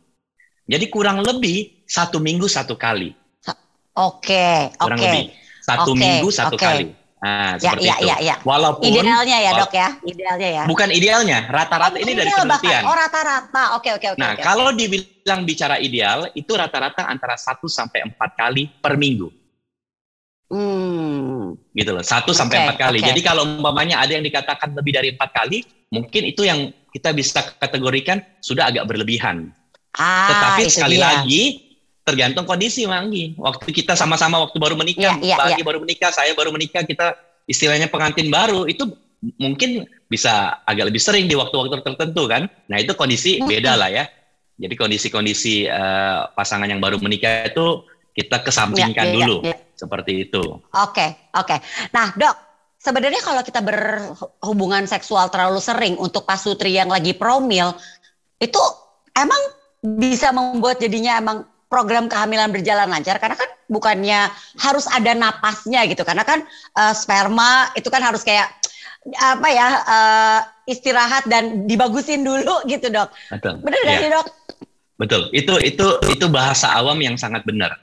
Jadi 0.71 0.87
kurang 0.87 1.27
lebih 1.27 1.83
satu 1.85 2.23
minggu 2.23 2.47
satu 2.47 2.79
kali. 2.79 3.13
Oke, 3.97 4.77
oke. 4.77 4.93
Okay. 4.93 5.19
Satu 5.65 5.91
okay, 5.97 6.01
minggu 6.01 6.29
satu 6.29 6.57
okay. 6.61 6.67
kali. 6.69 6.85
Nah, 7.17 7.57
ya, 7.57 7.73
seperti 7.73 7.89
ya, 7.89 7.97
itu. 7.97 8.07
Ya, 8.07 8.17
ya. 8.21 8.37
Walaupun 8.45 8.85
idealnya 8.85 9.39
ya, 9.41 9.51
Dok 9.57 9.73
ya. 9.73 9.89
Idealnya 10.05 10.49
ya. 10.53 10.65
Bukan 10.69 10.89
idealnya, 10.93 11.39
rata-rata 11.49 11.97
oh, 11.97 12.05
ini 12.05 12.13
dari 12.13 12.31
penelitian. 12.31 12.83
Oh, 12.85 12.95
rata-rata. 12.95 13.63
Oke, 13.81 13.91
oke, 13.97 14.07
oke. 14.15 14.21
Nah, 14.21 14.37
okay. 14.37 14.45
kalau 14.45 14.71
dibilang 14.77 15.49
bicara 15.49 15.81
ideal, 15.81 16.29
itu 16.37 16.53
rata-rata 16.53 17.09
antara 17.09 17.35
1 17.35 17.57
sampai 17.67 18.05
4 18.05 18.15
kali 18.37 18.69
per 18.69 19.01
minggu. 19.01 19.33
Hmm. 20.47 21.59
Gitu 21.75 21.91
loh, 21.91 22.05
1 22.05 22.31
sampai 22.31 22.69
4 22.69 22.79
kali. 22.79 22.99
Okay. 23.03 23.09
Jadi 23.11 23.21
kalau 23.25 23.43
umpamanya 23.43 23.99
ada 24.05 24.13
yang 24.15 24.23
dikatakan 24.23 24.77
lebih 24.77 24.93
dari 24.95 25.09
4 25.17 25.27
kali, 25.33 25.65
mungkin 25.91 26.23
itu 26.31 26.45
yang 26.47 26.71
kita 26.95 27.11
bisa 27.11 27.43
kategorikan 27.59 28.23
sudah 28.39 28.71
agak 28.71 28.87
berlebihan. 28.87 29.51
Ah, 29.97 30.31
Tetapi 30.31 30.63
sekali 30.69 31.01
dia. 31.01 31.05
lagi 31.11 31.66
tergantung 32.07 32.47
kondisi 32.47 32.87
Manggi. 32.87 33.35
Waktu 33.35 33.67
kita 33.75 33.99
sama-sama 33.99 34.39
waktu 34.39 34.55
baru 34.63 34.79
menikah, 34.79 35.19
yeah, 35.19 35.35
yeah, 35.35 35.39
Bagi 35.43 35.61
yeah. 35.61 35.67
baru 35.67 35.79
menikah, 35.83 36.15
saya 36.15 36.31
baru 36.39 36.55
menikah, 36.55 36.87
kita 36.87 37.19
istilahnya 37.51 37.91
pengantin 37.91 38.31
baru 38.31 38.71
itu 38.71 38.95
mungkin 39.43 39.91
bisa 40.07 40.63
agak 40.63 40.95
lebih 40.95 41.03
sering 41.03 41.27
di 41.27 41.35
waktu-waktu 41.35 41.83
tertentu 41.83 42.31
kan. 42.31 42.47
Nah 42.71 42.79
itu 42.79 42.95
kondisi 42.95 43.43
beda 43.43 43.75
lah 43.75 43.91
ya. 43.91 44.07
Jadi 44.57 44.73
kondisi-kondisi 44.79 45.69
uh, 45.69 46.31
pasangan 46.33 46.71
yang 46.71 46.79
baru 46.79 46.97
menikah 47.03 47.51
itu 47.51 47.85
kita 48.15 48.41
kesampingkan 48.41 49.11
yeah, 49.11 49.13
yeah, 49.13 49.27
dulu 49.27 49.37
yeah, 49.43 49.53
yeah. 49.53 49.59
seperti 49.75 50.13
itu. 50.31 50.63
Oke 50.63 50.71
okay, 50.73 51.11
oke. 51.35 51.45
Okay. 51.45 51.59
Nah 51.91 52.15
dok, 52.15 52.35
sebenarnya 52.79 53.21
kalau 53.21 53.43
kita 53.43 53.61
berhubungan 53.61 54.87
seksual 54.87 55.29
terlalu 55.29 55.59
sering 55.61 55.99
untuk 55.99 56.25
Pak 56.25 56.39
Sutri 56.39 56.73
yang 56.73 56.89
lagi 56.89 57.13
promil 57.13 57.75
itu 58.41 58.63
emang 59.13 59.43
bisa 59.85 60.33
membuat 60.33 60.81
jadinya 60.81 61.21
emang 61.21 61.45
program 61.67 62.07
kehamilan 62.07 62.55
berjalan 62.55 62.87
lancar 62.87 63.19
karena 63.19 63.35
kan 63.35 63.51
bukannya 63.67 64.31
harus 64.63 64.87
ada 64.87 65.13
napasnya 65.13 65.83
gitu 65.91 66.07
karena 66.07 66.23
kan 66.23 66.47
uh, 66.79 66.95
sperma 66.95 67.71
itu 67.75 67.91
kan 67.91 68.03
harus 68.03 68.23
kayak 68.23 68.47
apa 69.15 69.49
ya 69.51 69.69
uh, 69.87 70.41
istirahat 70.67 71.31
dan 71.31 71.67
dibagusin 71.71 72.27
dulu 72.27 72.63
gitu 72.73 72.91
dok. 72.91 73.11
Betul. 73.31 73.63
Benar 73.63 73.83
ya. 73.87 73.99
sih 74.03 74.11
dok? 74.11 74.27
Betul. 74.99 75.23
Itu 75.31 75.55
itu 75.63 75.87
itu 76.11 76.27
bahasa 76.27 76.75
awam 76.75 76.99
yang 76.99 77.15
sangat 77.15 77.47
benar. 77.47 77.79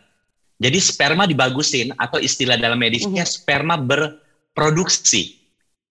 Jadi 0.60 0.80
sperma 0.80 1.28
dibagusin 1.28 1.92
atau 2.00 2.20
istilah 2.24 2.56
dalam 2.56 2.80
medisnya 2.80 3.24
mm 3.24 3.28
-hmm. 3.28 3.36
sperma 3.40 3.76
berproduksi. 3.76 5.40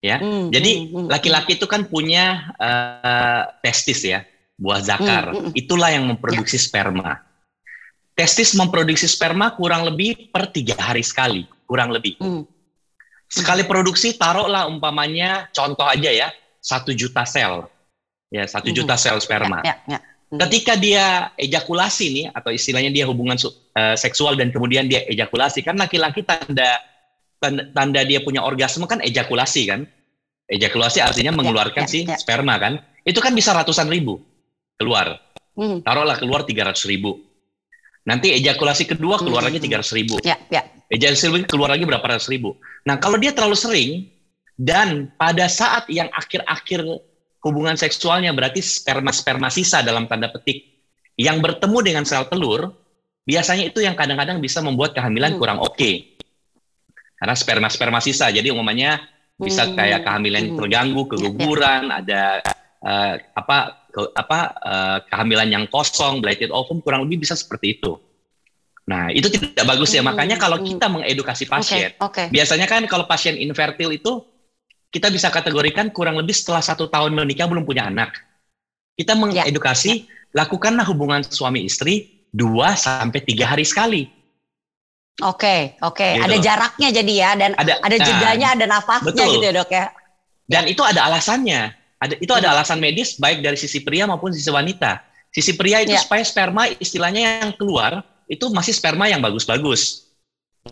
Ya. 0.03 0.19
Mm 0.19 0.29
-hmm. 0.29 0.45
Jadi 0.51 0.71
hmm, 0.73 0.87
hmm. 0.89 1.09
laki-laki 1.13 1.61
itu 1.61 1.67
kan 1.69 1.87
punya 1.87 2.57
uh, 2.57 3.53
testis 3.61 4.03
ya, 4.03 4.25
buah 4.57 4.81
zakar. 4.81 5.31
Mm 5.31 5.39
-hmm. 5.39 5.61
Itulah 5.61 5.91
yang 5.93 6.09
memproduksi 6.09 6.57
yeah. 6.57 6.65
sperma. 6.65 7.32
Testis 8.13 8.53
memproduksi 8.53 9.09
sperma 9.09 9.57
kurang 9.57 9.89
lebih 9.89 10.29
per 10.29 10.53
tiga 10.53 10.77
hari 10.77 11.01
sekali, 11.01 11.49
kurang 11.65 11.89
lebih. 11.89 12.21
Mm. 12.21 12.45
Sekali 13.25 13.65
produksi 13.65 14.21
taruhlah 14.21 14.69
umpamanya 14.69 15.49
contoh 15.49 15.89
aja 15.89 16.13
ya 16.13 16.29
satu 16.61 16.93
juta 16.93 17.25
sel, 17.25 17.65
ya 18.29 18.45
satu 18.45 18.69
mm. 18.69 18.77
juta 18.77 19.01
sel 19.01 19.17
sperma. 19.17 19.65
Ya, 19.65 19.81
ya, 19.89 19.97
ya. 19.97 20.01
Mm. 20.29 20.39
Ketika 20.45 20.77
dia 20.77 21.33
ejakulasi 21.41 22.07
nih 22.13 22.27
atau 22.37 22.53
istilahnya 22.53 22.93
dia 22.93 23.09
hubungan 23.09 23.41
uh, 23.41 23.97
seksual 23.97 24.37
dan 24.37 24.53
kemudian 24.53 24.93
dia 24.93 25.09
ejakulasi 25.09 25.65
kan 25.65 25.81
laki-laki 25.81 26.21
tanda, 26.21 26.85
tanda 27.41 27.65
tanda 27.73 28.01
dia 28.05 28.21
punya 28.21 28.45
orgasme 28.45 28.85
kan 28.85 29.01
ejakulasi 29.01 29.73
kan? 29.73 29.89
Ejakulasi 30.53 31.01
artinya 31.01 31.33
ya, 31.33 31.39
mengeluarkan 31.41 31.85
ya, 31.85 31.89
si 31.89 32.05
ya. 32.05 32.21
sperma 32.21 32.61
kan? 32.61 32.77
Itu 33.09 33.25
kan 33.25 33.33
bisa 33.33 33.57
ratusan 33.57 33.89
ribu 33.89 34.21
keluar. 34.77 35.17
Mm. 35.57 35.81
Taruhlah 35.81 36.21
keluar 36.21 36.45
tiga 36.45 36.69
ratus 36.69 36.85
ribu. 36.85 37.32
Nanti 38.03 38.35
ejakulasi 38.35 38.91
kedua 38.91 39.19
keluar 39.23 39.47
lagi 39.47 39.63
tiga 39.63 39.79
ratus 39.79 39.95
ribu. 39.95 40.19
Ya, 40.27 40.35
ya. 40.51 40.67
Ejakulasi 40.91 41.47
keluar 41.47 41.71
lagi 41.71 41.87
berapa 41.87 42.03
ratus 42.03 42.27
ribu. 42.27 42.59
Nah, 42.83 42.99
kalau 42.99 43.17
dia 43.17 43.31
terlalu 43.31 43.55
sering 43.55 43.91
dan 44.59 45.11
pada 45.15 45.47
saat 45.47 45.87
yang 45.87 46.11
akhir-akhir 46.11 46.83
hubungan 47.43 47.75
seksualnya 47.75 48.31
berarti 48.35 48.63
sperma-sperma 48.63 49.51
sisa 49.51 49.83
dalam 49.83 50.07
tanda 50.07 50.31
petik 50.31 50.73
yang 51.19 51.43
bertemu 51.43 51.79
dengan 51.83 52.05
sel 52.07 52.27
telur, 52.27 52.73
biasanya 53.27 53.71
itu 53.71 53.83
yang 53.83 53.95
kadang-kadang 53.95 54.43
bisa 54.43 54.59
membuat 54.65 54.95
kehamilan 54.97 55.37
hmm. 55.37 55.41
kurang 55.41 55.59
oke. 55.63 55.77
Okay. 55.79 56.19
Karena 57.19 57.35
sperma-sperma 57.39 58.03
sisa. 58.03 58.31
Jadi 58.35 58.51
umumnya 58.51 58.99
bisa 59.39 59.67
hmm. 59.67 59.75
kayak 59.79 60.01
kehamilan 60.03 60.45
hmm. 60.51 60.57
terganggu, 60.59 61.03
keguguran, 61.07 61.91
ada 61.91 62.43
uh, 62.83 63.15
apa 63.35 63.82
ke, 63.93 64.01
apa 64.17 64.39
uh, 64.65 64.99
kehamilan 65.07 65.53
yang 65.53 65.65
kosong, 65.69 66.25
blighted 66.25 66.49
ovum 66.49 66.81
kurang 66.81 67.05
lebih 67.05 67.23
bisa 67.29 67.37
seperti 67.37 67.79
itu. 67.79 68.01
Nah, 68.89 69.13
itu 69.15 69.31
tidak 69.31 69.63
bagus 69.63 69.95
ya. 69.95 70.03
Hmm. 70.03 70.11
Makanya 70.11 70.41
kalau 70.41 70.59
hmm. 70.59 70.67
kita 70.67 70.87
mengedukasi 70.91 71.45
pasien, 71.47 71.95
okay, 72.01 72.27
okay. 72.27 72.27
biasanya 72.33 72.67
kan 72.67 72.83
kalau 72.91 73.07
pasien 73.07 73.39
infertil 73.39 73.95
itu 73.95 74.25
kita 74.93 75.09
bisa 75.09 75.31
kategorikan 75.31 75.89
kurang 75.95 76.19
lebih 76.19 76.35
setelah 76.35 76.61
satu 76.61 76.91
tahun 76.91 77.15
menikah 77.15 77.47
belum 77.47 77.63
punya 77.63 77.87
anak. 77.87 78.13
Kita 78.93 79.17
ya, 79.17 79.21
mengedukasi, 79.21 79.93
ya, 79.93 79.97
ya. 80.05 80.45
lakukanlah 80.45 80.85
hubungan 80.89 81.23
suami 81.25 81.65
istri 81.65 82.27
dua 82.33 82.75
sampai 82.75 83.21
tiga 83.23 83.53
hari 83.53 83.65
sekali. 83.65 84.09
Oke, 85.21 85.45
okay, 85.45 85.61
oke. 85.85 85.97
Okay. 85.97 86.13
Gitu. 86.17 86.25
Ada 86.25 86.37
jaraknya 86.41 86.89
jadi 86.89 87.13
ya, 87.13 87.31
dan 87.37 87.51
ada, 87.57 87.73
ada 87.85 87.97
nah, 87.97 88.07
jedanya, 88.09 88.49
nah, 88.49 88.57
ada 88.57 88.67
nafasnya 88.69 89.25
betul. 89.25 89.33
gitu 89.37 89.45
ya 89.45 89.53
dok 89.61 89.71
ya. 89.71 89.87
Dan 90.49 90.65
itu 90.69 90.83
ada 90.85 91.01
alasannya. 91.09 91.63
Ada 92.03 92.19
itu 92.19 92.33
ada 92.35 92.51
hmm. 92.51 92.55
alasan 92.59 92.79
medis 92.83 93.15
baik 93.15 93.47
dari 93.47 93.55
sisi 93.55 93.79
pria 93.87 94.11
maupun 94.11 94.35
sisi 94.35 94.51
wanita. 94.51 94.99
Sisi 95.31 95.55
pria 95.55 95.81
itu 95.81 95.95
ya. 95.95 96.03
supaya 96.03 96.27
sperma 96.27 96.67
istilahnya 96.83 97.47
yang 97.47 97.53
keluar 97.55 98.03
itu 98.27 98.51
masih 98.51 98.75
sperma 98.75 99.07
yang 99.07 99.23
bagus-bagus. 99.23 100.11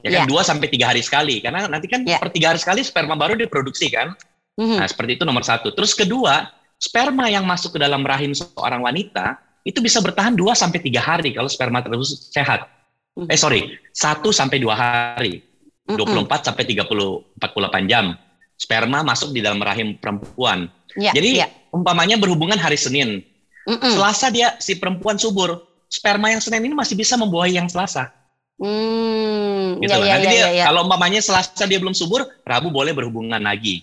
Ya 0.03 0.11
kan 0.11 0.21
yeah. 0.23 0.27
dua 0.27 0.43
sampai 0.43 0.67
tiga 0.71 0.91
hari 0.91 1.03
sekali 1.03 1.39
karena 1.43 1.67
nanti 1.71 1.87
kan 1.87 2.03
yeah. 2.03 2.19
per 2.19 2.35
tiga 2.35 2.55
hari 2.55 2.61
sekali 2.63 2.83
sperma 2.83 3.15
baru 3.15 3.39
diproduksi 3.39 3.91
kan. 3.95 4.15
Mm-hmm. 4.59 4.79
Nah 4.83 4.87
seperti 4.91 5.19
itu 5.19 5.25
nomor 5.27 5.47
satu. 5.47 5.71
Terus 5.71 5.95
kedua 5.95 6.51
sperma 6.83 7.31
yang 7.31 7.47
masuk 7.47 7.75
ke 7.75 7.79
dalam 7.79 8.03
rahim 8.03 8.35
seorang 8.35 8.83
wanita 8.83 9.39
itu 9.63 9.79
bisa 9.79 10.03
bertahan 10.03 10.35
dua 10.35 10.59
sampai 10.59 10.83
tiga 10.83 10.99
hari 10.99 11.31
kalau 11.31 11.47
sperma 11.47 11.79
terus 11.83 12.31
sehat. 12.35 12.67
Mm-hmm. 13.15 13.31
Eh 13.31 13.39
sorry 13.39 13.61
satu 13.95 14.35
sampai 14.35 14.59
dua 14.59 14.75
hari. 14.75 15.47
Mm-hmm. 15.91 16.23
24 16.23 16.47
sampai 16.47 16.65
30 16.71 17.43
48 17.43 17.91
jam 17.91 18.15
sperma 18.55 19.01
masuk 19.03 19.33
di 19.33 19.41
dalam 19.41 19.59
rahim 19.59 19.97
perempuan. 19.97 20.69
Yeah, 20.99 21.15
Jadi 21.15 21.31
yeah. 21.45 21.51
umpamanya 21.71 22.19
berhubungan 22.19 22.59
hari 22.59 22.79
Senin. 22.79 23.23
Mm-mm. 23.69 23.93
Selasa 23.93 24.33
dia 24.33 24.57
si 24.59 24.81
perempuan 24.81 25.21
subur 25.21 25.63
sperma 25.91 26.31
yang 26.31 26.41
Senin 26.41 26.71
ini 26.71 26.75
masih 26.75 26.95
bisa 26.95 27.19
membuahi 27.19 27.59
yang 27.59 27.67
Selasa. 27.67 28.15
Hmm, 28.61 29.81
gitu 29.81 29.89
ya, 29.89 30.05
Ya, 30.05 30.15
Nanti 30.21 30.27
ya, 30.29 30.33
dia 30.33 30.41
ya, 30.41 30.49
ya. 30.53 30.65
kalau 30.71 30.87
umpamanya 30.87 31.21
Selasa 31.21 31.65
dia 31.67 31.81
belum 31.81 31.97
subur, 31.97 32.29
Rabu 32.47 32.69
boleh 32.71 32.95
berhubungan 32.95 33.41
lagi. 33.43 33.83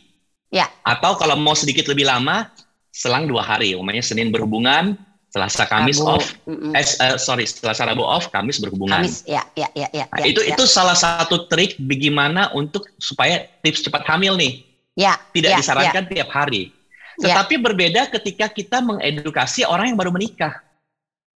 Ya. 0.54 0.72
Atau 0.88 1.20
kalau 1.20 1.36
mau 1.36 1.58
sedikit 1.58 1.90
lebih 1.92 2.08
lama, 2.08 2.48
selang 2.94 3.28
dua 3.28 3.44
hari, 3.44 3.76
umpamanya 3.76 4.06
Senin 4.06 4.30
berhubungan, 4.30 4.96
Selasa 5.28 5.68
Kamis 5.68 6.00
Rabu. 6.00 6.22
off, 6.22 6.26
mm 6.48 6.56
-mm. 6.56 6.72
eh, 6.78 6.86
uh, 7.04 7.18
sorry 7.20 7.44
Selasa 7.44 7.84
Rabu 7.84 8.06
off, 8.06 8.32
Kamis 8.32 8.62
berhubungan. 8.64 9.04
Kamis, 9.04 9.28
ya, 9.28 9.44
ya, 9.58 9.68
ya, 9.76 9.90
ya. 9.92 10.06
Nah, 10.08 10.24
ya 10.24 10.26
itu 10.32 10.42
ya. 10.46 10.56
itu 10.56 10.64
salah 10.70 10.96
satu 10.96 11.50
trik 11.52 11.76
bagaimana 11.82 12.54
untuk 12.56 12.88
supaya 13.02 13.50
tips 13.66 13.84
cepat 13.90 14.08
hamil 14.08 14.40
nih. 14.40 14.64
Ya. 14.96 15.18
Tidak 15.34 15.52
ya, 15.52 15.58
disarankan 15.60 16.06
ya. 16.08 16.10
tiap 16.22 16.30
hari. 16.32 16.77
Ya. 17.18 17.34
Tetapi 17.34 17.58
ya. 17.58 17.62
berbeda 17.62 18.02
ketika 18.14 18.46
kita 18.54 18.78
mengedukasi 18.86 19.66
orang 19.66 19.94
yang 19.94 19.98
baru 19.98 20.14
menikah. 20.14 20.62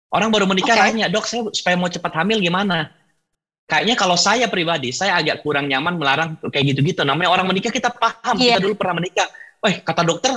Orang 0.10 0.34
baru 0.34 0.50
menikah 0.50 0.74
okay. 0.74 0.90
nanya, 0.90 1.08
dok 1.08 1.30
saya 1.30 1.46
supaya 1.54 1.78
mau 1.78 1.88
cepat 1.88 2.12
hamil 2.20 2.42
gimana? 2.42 2.90
Kayaknya 3.70 3.96
kalau 3.96 4.18
saya 4.18 4.50
pribadi, 4.50 4.90
saya 4.90 5.22
agak 5.22 5.46
kurang 5.46 5.70
nyaman 5.70 6.02
melarang 6.02 6.30
kayak 6.50 6.74
gitu-gitu. 6.74 7.06
Namanya 7.06 7.30
orang 7.30 7.46
menikah 7.46 7.70
kita 7.70 7.94
paham, 7.94 8.36
yeah. 8.42 8.58
kita 8.58 8.66
dulu 8.66 8.74
pernah 8.74 8.98
menikah. 8.98 9.30
Wah 9.62 9.70
kata 9.70 10.02
dokter, 10.02 10.34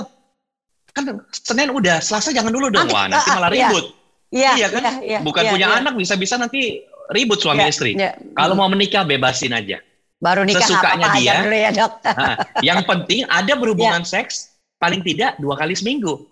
kan 0.93 1.03
Senin 1.33 1.73
udah, 1.73 1.97
Selasa 1.99 2.29
jangan 2.29 2.53
dulu 2.53 2.69
dong. 2.69 2.85
Wah 2.93 3.09
nanti 3.09 3.29
ah, 3.33 3.35
malah 3.41 3.49
iya. 3.49 3.67
ribut. 3.67 3.85
Iya, 4.33 4.51
iya 4.57 4.67
kan? 4.69 4.81
Iya, 4.81 4.93
iya, 5.01 5.19
Bukan 5.25 5.43
iya, 5.45 5.51
punya 5.57 5.67
iya. 5.73 5.77
anak, 5.81 5.93
bisa-bisa 5.97 6.37
nanti 6.37 6.85
ribut 7.09 7.41
suami 7.41 7.65
iya, 7.65 7.69
istri. 7.73 7.91
Iya. 7.97 8.13
Kalau 8.37 8.53
mau 8.53 8.69
menikah 8.69 9.01
bebasin 9.01 9.57
aja. 9.57 9.81
Baru 10.21 10.45
nikah 10.45 10.69
Sesukanya 10.69 11.09
apa 11.09 11.17
dia. 11.17 11.33
Dulu 11.41 11.57
ya, 11.57 11.71
dok. 11.73 11.93
Nah, 12.05 12.35
yang 12.61 12.79
penting 12.85 13.25
ada 13.25 13.53
berhubungan 13.57 14.05
yeah. 14.05 14.13
seks 14.13 14.52
paling 14.83 14.99
tidak 14.99 15.39
dua 15.39 15.55
kali 15.55 15.71
seminggu. 15.79 16.27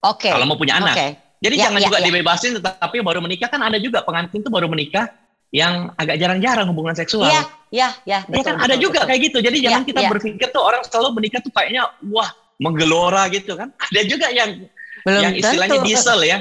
Oke. 0.00 0.24
Okay. 0.24 0.32
Kalau 0.32 0.48
mau 0.48 0.56
punya 0.56 0.80
anak. 0.80 0.96
Okay. 0.96 1.10
Jadi 1.44 1.54
ya, 1.60 1.68
jangan 1.68 1.80
ya, 1.84 1.86
juga 1.92 1.98
ya. 2.00 2.04
dibebasin, 2.08 2.52
tetapi 2.56 2.96
baru 3.04 3.20
menikah 3.20 3.48
kan 3.52 3.60
ada 3.60 3.76
juga 3.76 4.00
pengantin 4.00 4.40
tuh 4.40 4.48
baru 4.48 4.72
menikah 4.72 5.12
yang 5.52 5.92
agak 6.00 6.16
jarang-jarang 6.16 6.66
hubungan 6.72 6.96
seksual. 6.96 7.28
Iya, 7.28 7.42
iya, 7.70 7.88
iya. 8.08 8.18
Ya 8.24 8.42
kan 8.42 8.56
betul, 8.56 8.66
ada 8.66 8.76
juga 8.80 9.04
betul. 9.04 9.08
kayak 9.12 9.20
gitu. 9.28 9.38
Jadi 9.44 9.56
ya, 9.60 9.64
jangan 9.68 9.82
kita 9.84 10.00
ya. 10.00 10.08
berpikir 10.10 10.48
tuh 10.48 10.62
orang 10.64 10.82
selalu 10.88 11.08
menikah 11.20 11.40
tuh 11.44 11.52
kayaknya 11.52 11.92
wah 12.08 12.32
menggelora 12.56 13.28
gitu 13.28 13.52
kan. 13.52 13.68
Ada 13.92 14.00
juga 14.08 14.32
yang 14.32 14.64
belum 15.04 15.22
yang 15.22 15.34
istilahnya 15.36 15.78
tentu. 15.78 15.86
diesel 15.86 16.20
ya. 16.24 16.38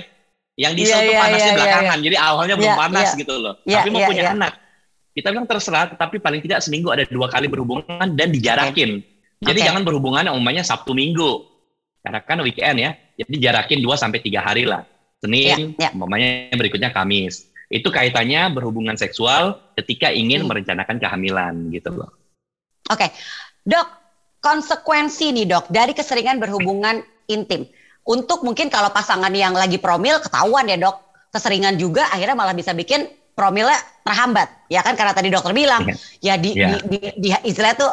Yang 0.56 0.72
iya, 0.72 0.80
diesel 0.80 0.96
ya, 0.96 1.04
tuh 1.04 1.12
ya, 1.12 1.22
panasnya 1.22 1.52
ya, 1.52 1.58
belakangan. 1.60 1.98
Ya. 2.00 2.04
Jadi 2.08 2.16
awalnya 2.16 2.56
belum 2.56 2.72
ya, 2.72 2.80
panas 2.80 3.08
ya. 3.12 3.20
gitu 3.20 3.34
loh. 3.36 3.54
Ya, 3.68 3.76
tapi 3.84 3.90
mau 3.92 4.00
ya, 4.00 4.08
punya 4.08 4.24
ya. 4.24 4.32
anak. 4.32 4.54
Kita 5.16 5.28
bilang 5.32 5.48
terserah, 5.48 5.86
tapi 5.96 6.16
paling 6.20 6.42
tidak 6.44 6.60
seminggu 6.60 6.88
ada 6.92 7.04
dua 7.08 7.28
kali 7.28 7.48
berhubungan 7.48 8.08
dan 8.16 8.28
dijarakin. 8.32 9.00
Okay. 9.00 9.15
Jadi 9.44 9.60
okay. 9.60 9.68
jangan 9.68 9.84
berhubungan 9.84 10.32
umumnya 10.32 10.64
Sabtu 10.64 10.96
Minggu. 10.96 11.44
Karena 12.00 12.22
kan 12.22 12.40
weekend 12.46 12.78
ya. 12.80 12.92
Jadi 13.16 13.36
jarakin 13.42 13.80
2 13.82 13.98
sampai 13.98 14.20
tiga 14.22 14.46
hari 14.46 14.64
lah. 14.68 14.86
Senin, 15.20 15.74
ya, 15.80 15.90
ya. 15.90 15.90
umpamanya 15.96 16.54
berikutnya 16.54 16.94
Kamis. 16.94 17.50
Itu 17.72 17.90
kaitannya 17.90 18.54
berhubungan 18.54 18.94
seksual 18.94 19.74
ketika 19.74 20.14
ingin 20.14 20.46
hmm. 20.46 20.50
merencanakan 20.52 21.02
kehamilan 21.02 21.54
gitu 21.74 21.90
loh. 21.96 22.12
Oke. 22.92 23.10
Okay. 23.10 23.10
Dok, 23.66 23.88
konsekuensi 24.44 25.34
nih 25.34 25.50
Dok 25.50 25.74
dari 25.74 25.98
keseringan 25.98 26.38
berhubungan 26.38 27.02
intim. 27.26 27.66
Untuk 28.06 28.46
mungkin 28.46 28.70
kalau 28.70 28.94
pasangan 28.94 29.34
yang 29.34 29.58
lagi 29.58 29.82
promil 29.82 30.22
ketahuan 30.22 30.70
ya 30.70 30.78
Dok, 30.78 30.96
keseringan 31.34 31.76
juga 31.82 32.06
akhirnya 32.14 32.38
malah 32.38 32.54
bisa 32.54 32.78
bikin 32.78 33.10
promilnya 33.36 33.76
terhambat 34.08 34.48
ya 34.72 34.80
kan 34.80 34.96
karena 34.96 35.12
tadi 35.12 35.28
dokter 35.28 35.52
bilang 35.52 35.84
yeah. 36.24 36.40
ya 36.40 36.40
di, 36.40 36.56
yeah. 36.56 36.80
di, 36.88 36.96
di, 36.96 37.00
di 37.20 37.30
istilah 37.44 37.76
tuh 37.76 37.92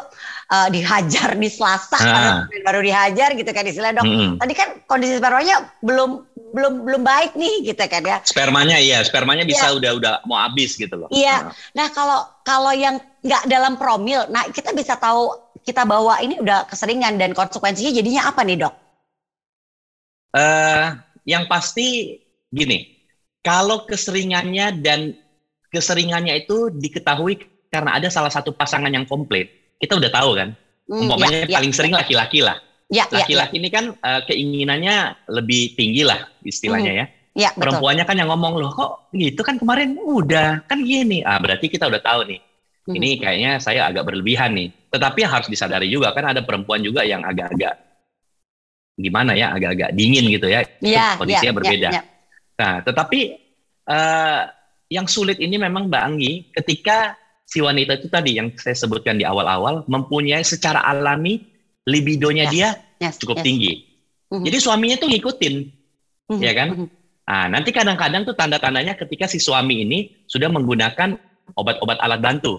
uh, 0.53 0.69
dihajar 0.69 1.33
di 1.35 1.49
Selasa 1.49 1.99
ah. 1.99 2.45
baru 2.61 2.85
dihajar 2.85 3.33
gitu 3.33 3.49
kan 3.49 3.65
istilah 3.65 3.97
dok. 3.97 4.05
Mm. 4.05 4.33
Tadi 4.37 4.53
kan 4.53 4.69
kondisi 4.85 5.17
spermanya 5.17 5.73
belum 5.81 6.29
belum 6.53 6.85
belum 6.85 7.03
baik 7.03 7.33
nih 7.33 7.73
gitu 7.73 7.81
kan 7.89 8.05
ya. 8.05 8.21
Spermanya 8.21 8.77
iya, 8.77 9.01
spermanya 9.01 9.49
bisa 9.49 9.73
yeah. 9.73 9.79
udah 9.81 9.91
udah 9.97 10.15
mau 10.29 10.37
habis 10.37 10.77
gitu 10.77 10.93
loh. 10.93 11.09
Iya. 11.09 11.49
Uh. 11.49 11.57
Nah, 11.73 11.89
kalau 11.97 12.21
kalau 12.45 12.73
yang 12.77 13.01
nggak 13.25 13.49
dalam 13.49 13.81
promil, 13.81 14.29
nah 14.29 14.45
kita 14.53 14.77
bisa 14.77 15.01
tahu 15.01 15.33
kita 15.65 15.89
bawa 15.89 16.21
ini 16.21 16.37
udah 16.43 16.69
keseringan 16.69 17.17
dan 17.17 17.33
konsekuensinya 17.33 17.91
jadinya 17.95 18.29
apa 18.29 18.45
nih, 18.45 18.57
Dok? 18.61 18.75
Uh, 20.33 20.97
yang 21.25 21.49
pasti 21.49 22.19
gini, 22.53 23.01
kalau 23.41 23.89
keseringannya 23.89 24.81
dan 24.85 25.17
keseringannya 25.73 26.45
itu 26.45 26.69
diketahui 26.69 27.41
karena 27.73 27.97
ada 27.97 28.13
salah 28.13 28.29
satu 28.29 28.53
pasangan 28.53 28.93
yang 28.93 29.09
komplit. 29.09 29.62
Kita 29.83 29.99
udah 29.99 30.11
tahu 30.15 30.31
kan. 30.39 30.49
Hmm, 30.87 31.11
Umpamanya 31.11 31.51
ya, 31.51 31.59
paling 31.59 31.73
ya, 31.75 31.77
sering 31.77 31.95
laki-laki 31.99 32.39
lah. 32.39 32.57
Ya, 32.87 33.09
ya, 33.11 33.25
laki-laki 33.25 33.57
ya, 33.57 33.59
ya. 33.59 33.61
ini 33.65 33.69
kan 33.73 33.85
uh, 33.99 34.21
keinginannya 34.29 34.97
lebih 35.27 35.75
tinggi 35.75 36.07
lah 36.07 36.23
istilahnya 36.47 36.93
hmm. 36.95 37.01
ya. 37.03 37.07
Ya, 37.33 37.49
betul. 37.57 37.61
Perempuannya 37.65 38.05
kan 38.05 38.17
yang 38.21 38.29
ngomong 38.29 38.61
loh 38.61 38.71
kok 38.71 39.09
gitu 39.17 39.41
kan 39.43 39.57
kemarin 39.59 39.97
udah 39.99 40.69
kan 40.69 40.85
gini. 40.85 41.25
Ah 41.25 41.41
berarti 41.43 41.67
kita 41.67 41.89
udah 41.89 41.99
tahu 41.99 42.29
nih. 42.29 42.41
Hmm. 42.87 42.95
Ini 42.95 43.09
kayaknya 43.19 43.51
saya 43.59 43.89
agak 43.89 44.07
berlebihan 44.07 44.53
nih. 44.55 44.69
Tetapi 44.93 45.25
harus 45.25 45.49
disadari 45.49 45.89
juga 45.89 46.13
kan 46.13 46.31
ada 46.31 46.45
perempuan 46.45 46.85
juga 46.85 47.03
yang 47.03 47.25
agak-agak 47.25 47.91
gimana 48.93 49.33
ya, 49.33 49.57
agak-agak 49.57 49.97
dingin 49.97 50.29
gitu 50.29 50.53
ya. 50.53 50.61
Ya, 50.85 51.17
kondisinya 51.17 51.51
ya, 51.51 51.57
berbeda. 51.57 51.89
Ya, 51.89 51.93
ya. 51.97 52.03
Nah, 52.61 52.75
tetapi 52.85 53.21
uh, 53.89 54.43
yang 54.93 55.09
sulit 55.09 55.41
ini 55.41 55.57
memang 55.57 55.89
Mbak 55.89 56.03
Anggi 56.05 56.33
ketika 56.53 57.17
si 57.53 57.61
wanita 57.61 58.01
itu 58.01 58.09
tadi 58.09 58.41
yang 58.41 58.49
saya 58.57 58.73
sebutkan 58.73 59.21
di 59.21 59.29
awal-awal 59.29 59.85
mempunyai 59.85 60.41
secara 60.41 60.81
alami 60.89 61.45
libidonya 61.85 62.49
yes, 62.49 62.53
dia 62.57 62.69
yes, 62.97 63.15
cukup 63.21 63.43
yes. 63.43 63.45
tinggi. 63.45 63.73
Mm-hmm. 64.33 64.45
Jadi 64.49 64.57
suaminya 64.57 64.97
tuh 64.97 65.09
ngikutin, 65.13 65.55
mm-hmm. 66.33 66.41
ya 66.41 66.53
kan? 66.57 66.69
Mm-hmm. 66.73 66.89
Nah, 67.23 67.47
nanti 67.53 67.71
kadang-kadang 67.77 68.25
tuh 68.25 68.33
tanda-tandanya 68.33 68.97
ketika 68.97 69.29
si 69.29 69.37
suami 69.37 69.85
ini 69.85 70.25
sudah 70.25 70.49
menggunakan 70.49 71.21
obat-obat 71.53 72.01
alat 72.01 72.25
bantu. 72.25 72.57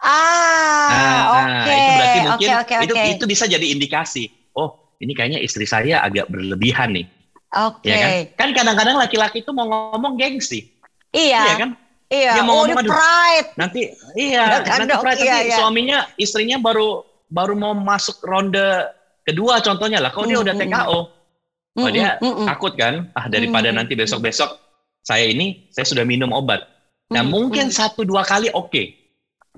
Ah, 0.00 0.88
nah, 0.88 1.20
oke. 1.26 1.50
Okay. 1.66 1.76
itu 1.76 1.90
berarti 1.92 2.18
mungkin 2.24 2.48
okay, 2.48 2.56
okay, 2.64 2.78
itu 2.86 2.94
itu 3.18 3.24
bisa 3.26 3.44
jadi 3.50 3.66
indikasi. 3.66 4.30
Oh, 4.54 4.94
ini 5.02 5.12
kayaknya 5.12 5.42
istri 5.42 5.66
saya 5.66 6.00
agak 6.06 6.30
berlebihan 6.30 6.94
nih. 6.94 7.06
Oke. 7.50 7.90
Okay. 7.90 7.92
Ya 7.92 7.98
kan? 7.98 8.10
Kan 8.38 8.48
kadang-kadang 8.54 8.96
laki-laki 8.96 9.42
itu 9.42 9.50
mau 9.50 9.66
ngomong 9.66 10.14
gengsi. 10.16 10.70
Iya. 11.10 11.42
Iya 11.44 11.54
kan? 11.58 11.70
Iya. 12.10 12.32
Dia 12.36 12.42
mau 12.42 12.60
oh, 12.60 12.66
ngomong, 12.66 12.90
pride. 12.90 13.48
Nanti 13.54 13.80
iya, 14.18 14.66
kan, 14.66 14.82
nanti 14.82 14.94
pride 14.98 15.22
iya, 15.22 15.36
iya. 15.46 15.56
suaminya, 15.62 15.98
istrinya 16.18 16.58
baru 16.58 17.06
baru 17.30 17.54
mau 17.54 17.70
masuk 17.72 18.18
ronde 18.26 18.90
kedua 19.22 19.62
contohnya 19.62 20.02
lah. 20.02 20.10
Kalau 20.10 20.26
mm, 20.26 20.32
dia 20.34 20.40
udah 20.42 20.54
TKO, 20.58 20.98
mm, 21.78 21.82
oh, 21.86 21.90
dia 21.94 22.08
mm, 22.18 22.46
takut 22.50 22.74
kan? 22.74 23.06
Ah 23.14 23.30
daripada 23.30 23.70
mm, 23.70 23.76
nanti 23.78 23.94
besok-besok 23.94 24.58
saya 25.06 25.30
ini 25.30 25.70
saya 25.70 25.86
sudah 25.86 26.02
minum 26.02 26.34
obat. 26.34 26.66
Nah, 27.14 27.22
mm, 27.22 27.30
mungkin 27.30 27.70
mm. 27.70 27.76
satu 27.78 28.02
dua 28.02 28.26
kali 28.26 28.50
oke. 28.50 28.66
Okay 28.66 29.00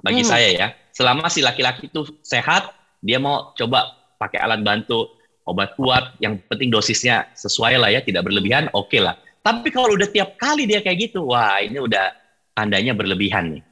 bagi 0.01 0.25
hmm. 0.25 0.31
saya 0.31 0.49
ya. 0.51 0.69
Selama 0.93 1.29
si 1.29 1.41
laki-laki 1.41 1.89
itu 1.89 2.05
sehat, 2.21 2.73
dia 3.01 3.17
mau 3.21 3.53
coba 3.57 3.93
pakai 4.17 4.41
alat 4.41 4.61
bantu 4.61 5.09
obat 5.43 5.75
kuat, 5.75 6.15
yang 6.23 6.39
penting 6.47 6.71
dosisnya 6.71 7.27
sesuai 7.35 7.75
lah 7.81 7.91
ya, 7.91 8.01
tidak 8.05 8.29
berlebihan, 8.29 8.71
oke 8.73 8.93
okay 8.93 9.01
lah. 9.03 9.19
Tapi 9.43 9.75
kalau 9.75 9.99
udah 9.99 10.07
tiap 10.07 10.39
kali 10.39 10.71
dia 10.71 10.79
kayak 10.79 11.11
gitu, 11.11 11.27
wah 11.35 11.59
ini 11.59 11.83
udah 11.83 12.15
tandanya 12.53 12.93
berlebihan 12.97 13.59
nih. 13.59 13.63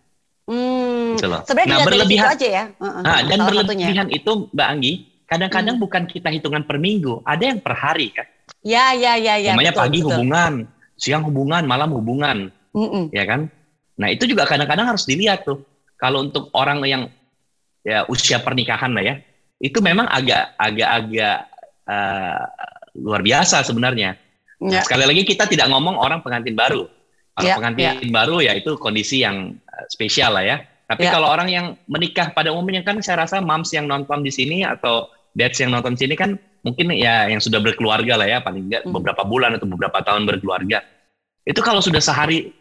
Hmm, 0.50 1.14
gitu 1.14 1.30
loh. 1.30 1.42
Sebenarnya 1.46 1.78
nah, 1.78 1.86
berlebihan 1.86 2.26
aja 2.34 2.48
ya. 2.48 2.64
Uh, 2.82 3.00
nah, 3.06 3.18
dan 3.22 3.38
berlebihan 3.46 4.06
satunya. 4.10 4.18
itu 4.18 4.32
Mbak 4.50 4.68
Anggi, 4.68 4.92
kadang-kadang 5.30 5.76
hmm. 5.78 5.84
bukan 5.86 6.02
kita 6.10 6.28
hitungan 6.34 6.62
per 6.66 6.76
minggu, 6.82 7.22
ada 7.22 7.44
yang 7.44 7.62
per 7.62 7.74
hari 7.78 8.10
kan. 8.10 8.26
Ya, 8.66 8.92
ya, 8.92 9.14
ya, 9.16 9.38
ya. 9.38 9.54
Namanya 9.54 9.72
betul, 9.72 9.82
pagi 9.86 9.98
betul. 10.02 10.08
hubungan, 10.10 10.52
siang 10.98 11.22
hubungan, 11.24 11.62
malam 11.64 11.90
hubungan, 11.96 12.52
mm 12.76 12.88
-mm. 12.92 13.04
ya 13.14 13.24
kan? 13.24 13.48
Nah 13.96 14.08
itu 14.12 14.28
juga 14.28 14.44
kadang-kadang 14.44 14.90
harus 14.90 15.08
dilihat 15.08 15.48
tuh. 15.48 15.64
Kalau 15.96 16.24
untuk 16.24 16.52
orang 16.56 16.80
yang 16.84 17.02
ya 17.84 18.04
usia 18.08 18.40
pernikahan 18.40 18.92
lah 18.92 19.04
ya, 19.04 19.14
itu 19.60 19.78
memang 19.80 20.08
agak 20.08 20.56
agak 20.56 20.88
agak 20.88 21.36
uh, 21.88 22.44
luar 22.96 23.20
biasa 23.20 23.64
sebenarnya. 23.64 24.16
Ya. 24.60 24.84
sekali 24.84 25.08
lagi 25.08 25.24
kita 25.24 25.48
tidak 25.48 25.72
ngomong 25.72 25.96
orang 25.96 26.20
pengantin 26.20 26.52
baru. 26.52 26.84
Kalau 27.40 27.48
ya, 27.48 27.56
pengantin 27.56 27.84
ya. 27.88 27.92
baru 28.12 28.36
ya 28.44 28.52
itu 28.54 28.76
kondisi 28.76 29.24
yang 29.24 29.56
eh, 29.56 29.86
spesial 29.88 30.36
lah 30.36 30.44
ya. 30.44 30.56
Tapi 30.90 31.06
ya. 31.06 31.14
kalau 31.14 31.30
orang 31.30 31.48
yang 31.48 31.66
menikah 31.86 32.34
pada 32.34 32.50
umumnya 32.50 32.82
kan 32.82 32.98
saya 33.00 33.24
rasa 33.24 33.38
moms 33.38 33.70
yang 33.70 33.86
nonton 33.86 34.26
di 34.26 34.32
sini 34.34 34.66
atau 34.66 35.08
dads 35.32 35.62
yang 35.62 35.70
nonton 35.70 35.94
di 35.94 36.02
sini 36.04 36.14
kan 36.18 36.34
mungkin 36.66 36.92
ya 36.92 37.30
yang 37.30 37.38
sudah 37.38 37.62
berkeluarga 37.62 38.18
lah 38.18 38.26
ya 38.26 38.38
paling 38.42 38.68
enggak 38.68 38.82
hmm. 38.84 38.92
beberapa 38.92 39.22
bulan 39.24 39.56
atau 39.56 39.70
beberapa 39.70 39.98
tahun 40.04 40.26
berkeluarga. 40.26 40.82
Itu 41.46 41.64
kalau 41.64 41.80
sudah 41.80 42.02
sehari 42.02 42.52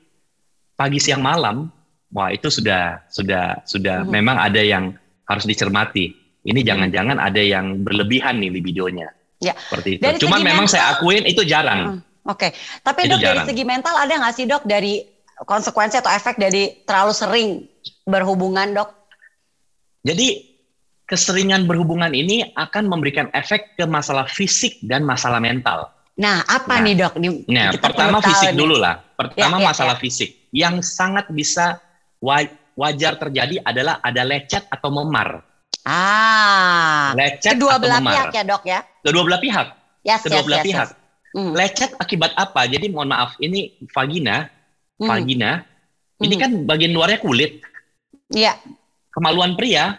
pagi 0.79 1.01
siang 1.01 1.19
malam 1.19 1.67
wah 2.13 2.29
itu 2.31 2.47
sudah 2.47 3.03
sudah 3.11 3.65
sudah 3.65 4.05
hmm. 4.05 4.13
memang 4.13 4.37
ada 4.37 4.61
yang 4.61 4.95
harus 5.25 5.45
dicermati. 5.45 6.15
Ini 6.45 6.61
hmm. 6.63 6.67
jangan-jangan 6.69 7.17
ada 7.19 7.41
yang 7.41 7.83
berlebihan 7.83 8.39
nih 8.39 8.49
libidonya. 8.53 9.09
Ya. 9.39 9.55
Seperti 9.55 9.99
itu. 9.99 10.01
Dari 10.03 10.17
Cuman 10.19 10.39
memang 10.43 10.67
mental, 10.67 10.75
saya 10.79 10.95
akuin 10.95 11.23
itu 11.27 11.41
jarang. 11.47 11.81
Hmm. 11.81 11.99
Oke, 12.27 12.51
okay. 12.51 12.51
tapi 12.83 13.07
itu 13.07 13.15
dok 13.15 13.21
jarang. 13.23 13.45
dari 13.45 13.47
segi 13.47 13.63
mental 13.63 13.95
ada 13.95 14.13
nggak 14.13 14.33
sih 14.35 14.45
dok 14.45 14.63
dari 14.67 15.01
konsekuensi 15.47 16.03
atau 16.03 16.11
efek 16.11 16.35
dari 16.35 16.83
terlalu 16.83 17.13
sering 17.15 17.47
berhubungan 18.03 18.75
dok? 18.75 18.89
Jadi 20.03 20.49
keseringan 21.07 21.65
berhubungan 21.65 22.11
ini 22.13 22.53
akan 22.53 22.85
memberikan 22.85 23.31
efek 23.33 23.79
ke 23.79 23.87
masalah 23.87 24.27
fisik 24.27 24.77
dan 24.85 25.07
masalah 25.07 25.41
mental. 25.41 25.89
Nah, 26.19 26.43
apa 26.43 26.83
nah, 26.83 26.85
nih 26.85 26.95
dok? 26.99 27.13
nah, 27.47 27.71
pertama 27.79 28.19
fisik 28.19 28.51
nih. 28.51 28.59
dulu 28.59 28.75
lah. 28.75 28.99
Pertama 29.15 29.57
ya, 29.57 29.63
ya, 29.63 29.67
masalah 29.71 29.95
ya. 29.95 30.01
fisik 30.03 30.29
yang 30.51 30.83
sangat 30.83 31.31
bisa 31.31 31.79
wajar 32.75 33.15
terjadi 33.15 33.63
adalah 33.63 34.03
ada 34.03 34.27
lecet 34.27 34.67
atau 34.67 34.91
memar. 34.91 35.39
Ah. 35.87 37.15
Lecet 37.15 37.55
kedua 37.55 37.79
atau 37.79 37.87
belah 37.87 37.99
memar. 38.03 38.11
pihak 38.11 38.27
ya, 38.35 38.43
Dok 38.43 38.63
ya? 38.67 38.79
Kedua 38.99 39.23
belah 39.23 39.41
pihak. 39.41 39.67
Yes, 40.03 40.19
kedua 40.27 40.43
yes, 40.43 40.47
belah 40.47 40.59
yes, 40.59 40.67
pihak. 40.67 40.87
Yes. 40.91 40.98
Mm. 41.35 41.53
Lecet 41.53 41.91
akibat 42.01 42.33
apa? 42.33 42.65
Jadi 42.65 42.89
mohon 42.89 43.13
maaf, 43.13 43.37
ini 43.37 43.77
vagina, 43.93 44.49
mm. 44.97 45.05
vagina, 45.05 45.61
mm. 45.61 46.25
ini 46.25 46.35
kan 46.37 46.51
bagian 46.65 46.91
luarnya 46.93 47.19
kulit. 47.21 47.61
Iya. 48.33 48.53
Yeah. 48.53 48.55
Kemaluan 49.09 49.57
pria 49.57 49.97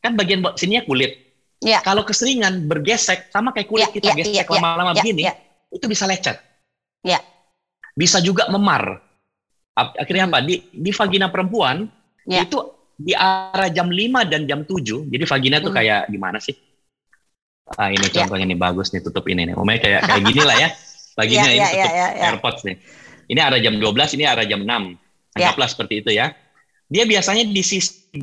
kan 0.00 0.16
bagian 0.16 0.44
sininya 0.56 0.84
kulit. 0.84 1.16
Iya. 1.64 1.78
Yeah. 1.78 1.80
Kalau 1.80 2.04
keseringan 2.04 2.68
bergesek 2.68 3.32
sama 3.32 3.56
kayak 3.56 3.68
kulit 3.68 3.88
yeah, 3.88 3.94
kita 3.94 4.08
yeah, 4.12 4.16
gesek 4.44 4.46
lama 4.52 4.76
lama-lama 4.76 4.92
yeah, 4.92 4.96
begini, 5.00 5.22
yeah. 5.28 5.36
itu 5.72 5.86
bisa 5.88 6.04
lecet. 6.04 6.36
Iya. 7.04 7.18
Yeah. 7.18 7.22
Bisa 7.96 8.20
juga 8.20 8.52
memar 8.52 9.06
akhirnya 9.76 10.24
apa 10.32 10.40
di 10.40 10.64
di 10.72 10.88
vagina 10.88 11.28
perempuan 11.28 11.84
ya. 12.24 12.48
itu 12.48 12.56
di 12.96 13.12
arah 13.12 13.68
jam 13.68 13.92
5 13.92 14.32
dan 14.32 14.48
jam 14.48 14.64
7 14.64 15.12
jadi 15.12 15.24
vagina 15.28 15.56
tuh 15.60 15.68
hmm. 15.68 15.78
kayak 15.78 16.00
gimana 16.08 16.40
sih 16.40 16.56
ah 17.74 17.90
ini 17.90 18.06
ya. 18.06 18.22
contohnya 18.22 18.46
ya. 18.46 18.50
nih 18.54 18.58
bagus 18.58 18.94
nih 18.94 19.02
tutup 19.02 19.26
ini 19.26 19.50
nih 19.50 19.54
umumnya 19.58 19.80
kayak 19.82 20.00
kayak 20.06 20.22
gini 20.22 20.42
lah 20.46 20.56
ya 20.56 20.68
vagina 21.18 21.42
ya, 21.42 21.50
ini 21.50 21.58
ya, 21.58 21.66
tutup 21.66 21.90
ya, 21.90 22.06
ya, 22.06 22.24
airpods 22.30 22.60
nih 22.62 22.76
ini 23.26 23.40
arah 23.42 23.58
jam 23.58 23.74
12 23.74 24.16
ini 24.16 24.24
arah 24.24 24.46
jam 24.46 24.60
6 24.62 25.36
anggaplah 25.36 25.66
ya. 25.66 25.72
seperti 25.74 25.94
itu 26.06 26.10
ya 26.14 26.26
dia 26.86 27.02
biasanya 27.02 27.42
di 27.50 27.62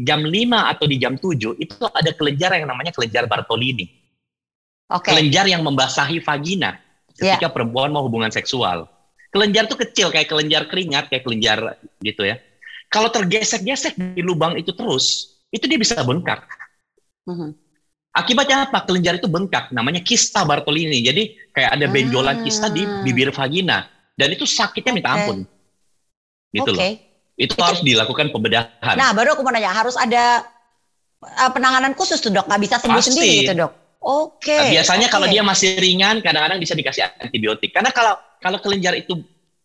jam 0.08 0.24
5 0.24 0.32
atau 0.72 0.86
di 0.88 0.96
jam 0.96 1.20
7 1.20 1.60
itu 1.60 1.76
ada 1.84 2.12
kelenjar 2.16 2.56
yang 2.56 2.72
namanya 2.72 2.96
kelenjar 2.96 3.28
Bartolini 3.28 3.92
okay. 4.88 5.12
kelenjar 5.12 5.52
yang 5.52 5.60
membasahi 5.68 6.24
vagina 6.24 6.80
ketika 7.12 7.48
ya. 7.48 7.52
perempuan 7.52 7.92
mau 7.92 8.08
hubungan 8.08 8.32
seksual 8.32 8.88
Kelenjar 9.34 9.66
tuh 9.66 9.82
kecil 9.82 10.14
kayak 10.14 10.30
kelenjar 10.30 10.70
keringat, 10.70 11.10
kayak 11.10 11.26
kelenjar 11.26 11.82
gitu 12.06 12.22
ya. 12.22 12.38
Kalau 12.86 13.10
tergesek-gesek 13.10 13.98
di 14.14 14.22
lubang 14.22 14.54
itu 14.62 14.70
terus, 14.78 15.42
itu 15.50 15.66
dia 15.66 15.82
bisa 15.82 15.98
bengkak. 16.06 16.46
Uh-huh. 17.26 17.50
Akibatnya 18.14 18.70
apa? 18.70 18.86
Kelenjar 18.86 19.18
itu 19.18 19.26
bengkak, 19.26 19.74
namanya 19.74 20.06
kista 20.06 20.46
Bartolini. 20.46 21.02
Jadi 21.02 21.34
kayak 21.50 21.82
ada 21.82 21.86
benjolan 21.90 22.46
kista 22.46 22.70
di 22.70 22.86
bibir 23.02 23.34
vagina 23.34 23.90
dan 24.14 24.30
itu 24.30 24.46
sakitnya 24.46 24.94
minta 24.94 25.10
ampun. 25.18 25.42
Gitu 26.54 26.70
okay. 26.70 26.78
loh. 26.78 27.12
Itu, 27.34 27.58
itu 27.58 27.62
harus 27.66 27.82
dilakukan 27.82 28.30
pembedahan. 28.30 28.94
Nah, 28.94 29.10
baru 29.18 29.34
aku 29.34 29.42
mau 29.42 29.50
nanya, 29.50 29.74
harus 29.74 29.98
ada 29.98 30.46
uh, 31.26 31.50
penanganan 31.50 31.98
khusus 31.98 32.22
tuh 32.22 32.30
dok, 32.30 32.46
nggak 32.46 32.62
bisa 32.62 32.76
sembuh 32.78 33.02
Pasti. 33.02 33.10
sendiri 33.10 33.30
gitu 33.42 33.54
dok? 33.66 33.72
Oke. 34.04 34.54
Okay. 34.54 34.60
Nah, 34.62 34.70
biasanya 34.78 35.08
okay. 35.10 35.16
kalau 35.18 35.28
dia 35.34 35.42
masih 35.42 35.70
ringan, 35.82 36.22
kadang-kadang 36.22 36.62
bisa 36.62 36.78
dikasih 36.78 37.10
antibiotik. 37.18 37.74
Karena 37.74 37.90
kalau 37.90 38.14
kalau 38.38 38.62
kelenjar 38.62 38.94
itu 38.94 39.18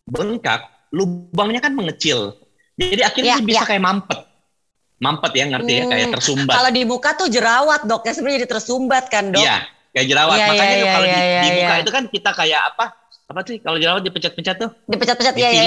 bengkak, 0.08 0.64
lubangnya 0.96 1.60
kan 1.60 1.76
mengecil. 1.76 2.40
Jadi 2.78 3.02
akhirnya 3.04 3.36
ya, 3.36 3.44
bisa 3.44 3.64
ya. 3.66 3.68
kayak 3.68 3.82
mampet. 3.84 4.18
Mampet 4.98 5.32
ya, 5.38 5.44
ngerti 5.46 5.72
hmm. 5.72 5.80
ya? 5.80 5.84
Kayak 5.86 6.06
hmm. 6.10 6.14
tersumbat. 6.18 6.54
Kalau 6.58 6.70
di 6.74 6.82
muka 6.82 7.10
tuh 7.14 7.28
jerawat, 7.30 7.80
dok. 7.86 8.02
Ya 8.02 8.12
sebenarnya 8.14 8.36
jadi 8.42 8.50
tersumbat 8.50 9.04
kan, 9.06 9.24
dok? 9.30 9.42
Iya, 9.42 9.56
kayak 9.94 10.06
jerawat. 10.10 10.36
Ya, 10.36 10.46
Makanya 10.50 10.76
ya, 10.76 10.92
kalau 10.92 11.06
ya, 11.06 11.14
di, 11.14 11.22
ya, 11.22 11.40
di 11.42 11.50
muka 11.54 11.74
ya. 11.74 11.78
itu 11.78 11.90
kan 11.94 12.04
kita 12.10 12.30
kayak 12.34 12.60
apa? 12.74 12.84
Apa 13.28 13.40
sih 13.46 13.56
kalau 13.62 13.78
jerawat 13.78 14.02
dipecat-pecat 14.02 14.56
tuh? 14.58 14.70
Dipecat-pecat, 14.90 15.34
iya. 15.38 15.48
Ya. 15.54 15.64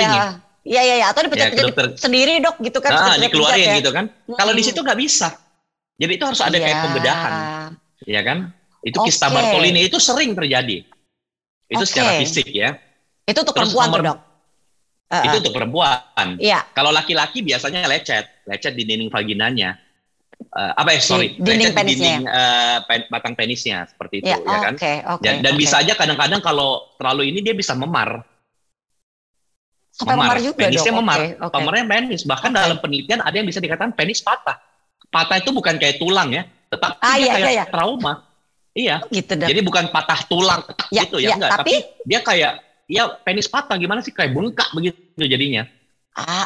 Iya, 0.62 0.82
iya, 0.84 0.96
ya. 1.02 1.06
Atau 1.10 1.26
dipecat-pecat 1.26 1.66
ya, 1.72 1.86
sendiri, 1.96 2.44
dok, 2.44 2.60
gitu 2.60 2.80
kan? 2.84 2.92
Nah, 2.92 3.16
dikeluarin 3.18 3.68
ya. 3.72 3.76
gitu 3.80 3.92
kan? 3.96 4.06
Hmm. 4.28 4.36
Kalau 4.36 4.54
di 4.54 4.64
situ 4.68 4.80
nggak 4.84 5.00
bisa. 5.00 5.32
Jadi 6.02 6.12
itu 6.18 6.24
harus 6.26 6.42
ada 6.42 6.58
ya. 6.58 6.64
kayak 6.68 6.78
pembedahan. 6.90 7.34
Iya 8.04 8.22
kan? 8.26 8.38
Itu 8.82 8.98
okay. 9.00 9.14
kista 9.14 9.30
Bartolini 9.30 9.86
itu 9.86 10.02
sering 10.02 10.34
terjadi. 10.34 10.82
Itu 11.70 11.86
okay. 11.86 11.90
secara 11.90 12.10
fisik 12.20 12.50
ya. 12.50 12.76
Itu 13.24 13.46
untuk 13.46 13.54
perempuan 13.54 13.88
nomor, 13.94 14.02
dok? 14.02 14.18
Uh, 15.12 15.28
itu 15.28 15.36
untuk 15.44 15.52
perempuan. 15.60 16.40
Iya. 16.40 16.64
Kalau 16.72 16.96
laki-laki 16.96 17.44
biasanya 17.44 17.84
lecet, 17.84 18.48
lecet 18.48 18.72
di 18.80 18.88
dinding 18.88 19.12
vaginanya. 19.12 19.76
Uh, 20.56 20.72
apa 20.74 20.96
ya, 20.96 21.00
sorry, 21.04 21.36
di, 21.36 21.44
dinding 21.44 21.76
lecet 21.76 21.84
di 21.84 21.96
dinding 22.00 22.24
uh, 22.32 22.78
pen, 22.88 23.02
batang 23.12 23.36
penisnya 23.36 23.86
seperti 23.92 24.24
itu, 24.24 24.32
ya, 24.32 24.40
ya 24.40 24.58
kan? 24.72 24.74
Okay, 24.80 25.04
okay, 25.04 25.24
dan 25.28 25.34
dan 25.44 25.54
okay. 25.54 25.62
bisa 25.62 25.76
aja 25.84 25.94
kadang-kadang 26.00 26.40
kalau 26.40 26.96
terlalu 26.96 27.28
ini 27.28 27.44
dia 27.44 27.52
bisa 27.52 27.76
memar. 27.76 28.24
Sampai 29.92 30.16
memar, 30.16 30.40
memar 30.40 30.40
juga 30.40 30.64
Penisnya 30.64 30.92
dong. 30.96 31.04
memar. 31.04 31.20
Okay, 31.20 31.32
okay. 31.36 31.56
Pemarnya 31.60 31.86
penis. 31.92 32.22
Bahkan 32.24 32.50
okay. 32.56 32.60
dalam 32.64 32.78
penelitian 32.80 33.20
ada 33.20 33.36
yang 33.36 33.48
bisa 33.52 33.60
dikatakan 33.60 33.92
penis 33.92 34.24
patah. 34.24 34.58
Patah 35.12 35.44
itu 35.44 35.52
bukan 35.52 35.76
kayak 35.76 36.00
tulang 36.00 36.32
ya, 36.32 36.48
tetapi 36.72 37.04
ah, 37.04 37.16
iya, 37.20 37.34
kayak 37.36 37.44
iya, 37.44 37.52
iya. 37.52 37.66
trauma. 37.68 38.14
Iya. 38.72 38.96
Gitu, 39.12 39.36
Jadi 39.36 39.60
bukan 39.60 39.92
patah 39.92 40.24
tulang 40.32 40.64
ya, 40.96 41.04
gitu 41.04 41.20
ya, 41.20 41.36
ya 41.36 41.36
enggak, 41.36 41.52
tapi, 41.60 41.84
tapi 41.84 42.08
dia 42.08 42.20
kayak 42.24 42.71
ya 42.92 43.08
penis 43.24 43.48
patah 43.48 43.80
gimana 43.80 44.04
sih 44.04 44.12
kayak 44.12 44.36
bengkak 44.36 44.68
begitu 44.76 45.00
jadinya. 45.18 45.64
Ah, 46.12 46.44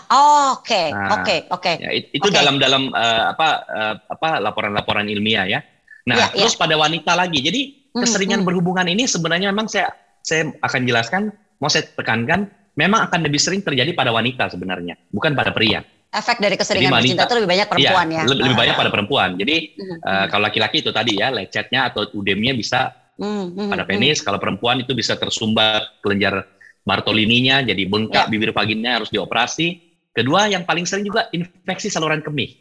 oke, 0.53 0.83
Nah, 0.93 1.09
oke, 1.17 1.49
oke. 1.49 1.73
Ya, 1.81 1.89
it- 1.89 2.13
itu 2.13 2.29
Oke. 2.29 2.37
dalam 2.37 2.61
dalam 2.61 2.93
eh, 2.93 3.23
apa 3.33 3.47
eh, 3.65 3.93
apa 3.97 4.37
laporan-laporan 4.37 5.09
ilmiah 5.09 5.49
ya. 5.49 5.59
Nah, 6.05 6.15
Ya, 6.21 6.25
terus 6.29 6.53
pada 6.53 6.77
wanita 6.77 7.17
lagi. 7.17 7.41
Jadi 7.41 7.89
keseringan 7.89 8.45
hmm. 8.45 8.47
berhubungan 8.47 8.85
ini 8.85 9.09
sebenarnya 9.09 9.49
memang 9.49 9.65
saya 9.65 9.89
saya 10.21 10.53
akan 10.61 10.81
jelaskan, 10.85 11.21
mau 11.57 11.65
saya 11.65 11.89
tekankan, 11.97 12.45
memang 12.77 13.09
akan 13.09 13.25
lebih 13.25 13.41
sering 13.41 13.65
terjadi 13.65 13.89
pada 13.97 14.13
wanita 14.13 14.53
sebenarnya, 14.53 15.01
bukan 15.09 15.33
pada 15.33 15.49
pria. 15.49 15.81
Efek 16.13 16.37
dari 16.37 16.55
keseringan 16.55 16.85
Jadi 16.85 16.95
bercinta 17.01 17.17
wanita- 17.17 17.25
itu 17.25 17.35
lebih 17.41 17.49
banyak 17.49 17.67
perempuan 17.67 18.05
Iya, 18.05 18.15
ya. 18.15 18.23
lebih, 18.29 18.43
lebih 18.45 18.53
Ah, 18.55 18.61
banyak 18.61 18.75
pada 18.77 18.91
perempuan. 18.93 19.29
Jadi 19.33 19.55
hmm, 19.81 19.97
eh, 19.99 20.25
kalau 20.29 20.43
laki-laki 20.45 20.77
itu 20.85 20.91
tadi 20.93 21.13
ya, 21.17 21.27
lecetnya 21.33 21.89
atau 21.89 22.05
udemnya 22.13 22.53
bisa 22.53 22.93
hmm, 23.19 23.45
hmm, 23.55 23.69
pada 23.71 23.83
hmm. 23.83 23.91
penis. 23.91 24.17
Kalau 24.21 24.39
perempuan 24.39 24.81
itu 24.81 24.91
bisa 24.95 25.15
tersumbat 25.15 25.99
kelenjar 26.01 26.45
Bartolininya, 26.85 27.65
jadi 27.65 27.81
bengkak 27.89 28.29
Ya. 28.29 28.31
bibir 28.31 28.53
vaginnya 28.53 29.01
harus 29.01 29.09
dioperasi. 29.09 29.81
Kedua, 30.13 30.45
yang 30.47 30.63
paling 30.63 30.85
sering 30.85 31.03
juga 31.03 31.27
infeksi 31.33 31.89
saluran 31.89 32.21
kemih, 32.21 32.55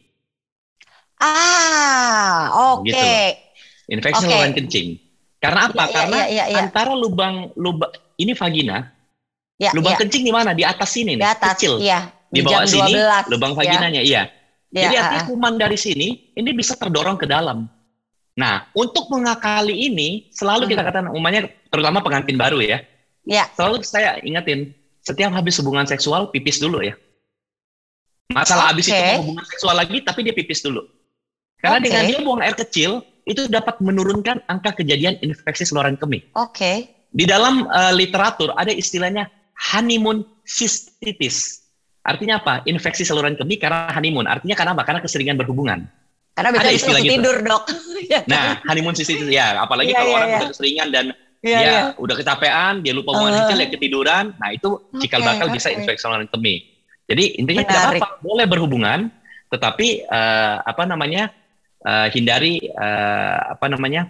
Ah, 1.21 2.51
oke. 2.75 2.91
Gitu 2.91 2.99
loh. 2.99 3.33
infeksi 3.85 4.25
Oke. 4.25 4.33
saluran 4.33 4.53
kencing. 4.57 4.89
Karena 5.39 5.69
apa? 5.69 5.85
Iya, 5.85 5.85
iya, 5.85 5.95
Karena 5.95 6.17
iya, 6.17 6.27
iya, 6.33 6.45
iya. 6.49 6.59
antara 6.65 6.93
lubang 6.97 7.53
lubang 7.55 7.93
ini 8.17 8.33
vagina, 8.33 8.91
Ya, 9.55 9.71
lubang 9.71 9.95
ya, 9.95 9.99
kencing 10.03 10.25
di 10.27 10.33
mana? 10.35 10.51
Di 10.51 10.65
atas 10.67 10.91
sini 10.91 11.15
di 11.15 11.23
nih, 11.23 11.31
atas, 11.31 11.55
kecil. 11.55 11.79
iya. 11.79 12.11
Di 12.33 12.43
jam 12.43 12.65
bawah 12.65 12.67
sini 12.67 12.93
12, 12.99 13.31
lubang 13.31 13.53
ya. 13.55 13.57
vaginanya, 13.61 14.03
iya. 14.03 14.23
Ya, 14.75 14.91
Jadi 14.91 14.95
ah, 14.99 15.01
artinya 15.07 15.23
ah. 15.23 15.29
kuman 15.31 15.55
dari 15.55 15.79
sini 15.79 16.35
ini 16.35 16.51
bisa 16.51 16.75
terdorong 16.75 17.15
ke 17.15 17.31
dalam. 17.31 17.71
Nah, 18.35 18.67
untuk 18.75 19.07
mengakali 19.15 19.91
ini 19.91 20.27
selalu 20.35 20.67
kita 20.67 20.83
katakan 20.83 21.11
umumnya 21.15 21.47
terutama 21.71 22.03
pengantin 22.03 22.35
baru 22.35 22.59
ya. 22.59 22.83
Ya. 23.23 23.47
Selalu 23.55 23.87
saya 23.87 24.19
ingetin 24.27 24.75
setiap 25.07 25.31
habis 25.31 25.55
hubungan 25.63 25.87
seksual 25.87 26.35
pipis 26.35 26.59
dulu 26.59 26.83
ya. 26.83 26.99
Masalah 28.35 28.75
habis 28.75 28.91
itu 28.91 28.99
hubungan 29.23 29.47
seksual 29.47 29.79
lagi 29.79 30.03
tapi 30.03 30.27
dia 30.27 30.35
pipis 30.35 30.67
dulu. 30.67 30.83
Karena 31.63 31.79
Oke. 31.79 31.85
dengan 31.87 32.03
dia 32.11 32.19
buang 32.21 32.43
air 32.43 32.57
kecil 32.59 33.07
itu 33.25 33.47
dapat 33.49 33.81
menurunkan 33.81 34.45
angka 34.51 34.83
kejadian 34.83 35.17
infeksi 35.23 35.65
saluran 35.65 35.95
kemih. 35.95 36.27
Oke. 36.37 36.91
Di 37.15 37.25
dalam 37.25 37.71
eh, 37.71 37.93
literatur 37.95 38.51
ada 38.59 38.75
istilahnya 38.75 39.31
honeymoon 39.73 40.27
cystitis. 40.43 41.63
Artinya 42.05 42.43
apa? 42.43 42.67
Infeksi 42.69 43.07
saluran 43.07 43.39
kemih 43.39 43.63
karena 43.63 43.89
honeymoon. 43.95 44.27
Artinya 44.29 44.59
karena 44.59 44.77
apa? 44.77 44.83
Karena 44.85 45.01
keseringan 45.01 45.41
berhubungan. 45.41 45.89
Karena 46.35 46.51
biasanya 46.51 46.75
istilah 46.75 47.01
itu 47.01 47.07
gitu. 47.07 47.15
tidur, 47.23 47.37
Dok. 47.47 47.63
Ya? 48.11 48.21
Nah, 48.31 48.59
honeymoon 48.67 48.95
cystitis 48.99 49.31
ya, 49.31 49.55
apalagi 49.63 49.95
Iya, 49.95 49.99
kalau 50.03 50.11
iya, 50.11 50.19
orang 50.19 50.29
iya. 50.29 50.37
udah 50.39 50.49
keseringan 50.51 50.89
dan 50.91 51.07
Iya, 51.45 51.59
iya. 51.61 51.83
udah 52.01 52.15
kecapean, 52.17 52.81
dia 52.81 52.97
lupa 52.97 53.13
buang 53.13 53.29
Uh. 53.29 53.53
dia 53.53 53.69
ketiduran. 53.69 54.33
Nah, 54.41 54.51
itu 54.57 54.81
cikal 54.97 55.21
bakal 55.21 55.53
bisa 55.53 55.69
oke. 55.69 55.77
infeksi 55.77 56.01
saluran 56.01 56.25
kemih. 56.27 56.65
Jadi 57.05 57.37
intinya 57.37 57.63
tidak 57.69 57.83
apa-apa, 57.85 58.09
boleh 58.25 58.47
berhubungan, 58.49 59.13
tetapi 59.53 60.09
eh, 60.09 60.57
apa 60.65 60.83
namanya? 60.89 61.29
eh, 61.85 62.09
hindari 62.17 62.65
eh, 62.65 63.39
apa 63.53 63.69
namanya? 63.69 64.09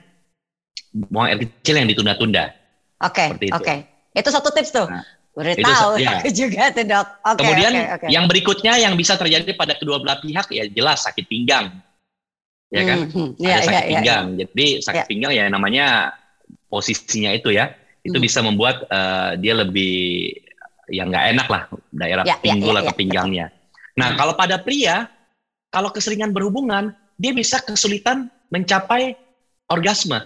buang 0.95 1.27
air 1.27 1.43
kecil 1.43 1.75
yang 1.83 1.91
ditunda-tunda. 1.91 2.55
Oke, 3.03 3.35
oke. 3.51 3.75
Itu 4.15 4.31
satu 4.31 4.55
tips 4.55 4.71
tuh. 4.71 4.87
Nah, 4.87 5.03
Udah 5.35 5.53
itu 5.59 5.67
tahu 5.67 5.91
iya. 5.99 6.23
aku 6.23 6.29
juga 6.31 6.71
tuh, 6.71 6.87
Dok. 6.87 7.07
Oke, 7.35 7.39
Kemudian 7.43 7.73
oke, 7.75 7.91
oke. 7.99 8.07
yang 8.07 8.25
berikutnya 8.31 8.73
yang 8.79 8.95
bisa 8.95 9.19
terjadi 9.19 9.51
pada 9.59 9.75
kedua 9.75 9.99
belah 9.99 10.23
pihak 10.23 10.47
ya 10.55 10.71
jelas 10.71 11.03
sakit 11.03 11.27
pinggang. 11.27 11.75
Ya 12.75 12.83
kan? 12.83 12.99
Hmm, 13.07 13.11
hmm. 13.15 13.29
Ada 13.33 13.39
Iya, 13.39 13.55
sakit 13.55 13.71
iya, 13.71 13.79
iya. 13.79 13.89
pinggang. 13.89 14.25
Jadi 14.35 14.67
sakit 14.83 14.99
Ya. 14.99 15.09
pinggang 15.09 15.33
ya 15.33 15.45
namanya 15.47 15.87
posisinya 16.67 17.31
itu 17.31 17.55
ya. 17.55 17.71
Itu 18.03 18.19
Hmm. 18.19 18.25
bisa 18.27 18.39
membuat 18.43 18.85
eh, 18.91 19.31
dia 19.39 19.55
lebih 19.55 19.95
yang 20.91 21.09
nggak 21.09 21.27
enak 21.33 21.49
lah 21.49 21.63
daerah 21.89 22.25
Ya, 22.27 22.37
ya, 22.37 22.43
pinggul 22.43 22.75
ya, 22.77 22.83
atau 22.85 22.93
ya, 22.93 22.99
pinggangnya. 22.99 23.47
Nah, 23.95 24.19
kalau 24.19 24.35
pada 24.35 24.59
pria 24.59 25.09
kalau 25.71 25.91
keseringan 25.91 26.31
berhubungan, 26.31 26.93
dia 27.17 27.31
bisa 27.31 27.59
kesulitan 27.59 28.31
mencapai 28.51 29.15
orgasme, 29.67 30.23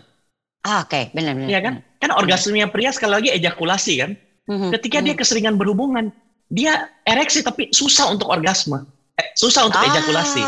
Ah, 0.61 0.85
oke, 0.85 1.15
benar 1.17 1.33
benar. 1.39 1.49
ya 1.49 1.61
kan? 1.63 1.75
Kan 2.03 2.11
orgasmenya 2.13 2.69
pria 2.69 2.91
sekali 2.93 3.13
lagi 3.17 3.29
ejakulasi 3.33 3.93
kan. 4.03 4.11
Hmm, 4.45 4.69
Ketika 4.77 4.99
hmm. 5.01 5.07
dia 5.09 5.15
keseringan 5.17 5.55
berhubungan, 5.57 6.11
dia 6.53 6.93
ereksi 7.07 7.41
tapi 7.41 7.73
susah 7.73 8.13
untuk 8.13 8.29
orgasme. 8.29 8.85
Eh, 9.17 9.29
susah 9.33 9.71
untuk 9.71 9.81
ejakulasi. 9.81 10.43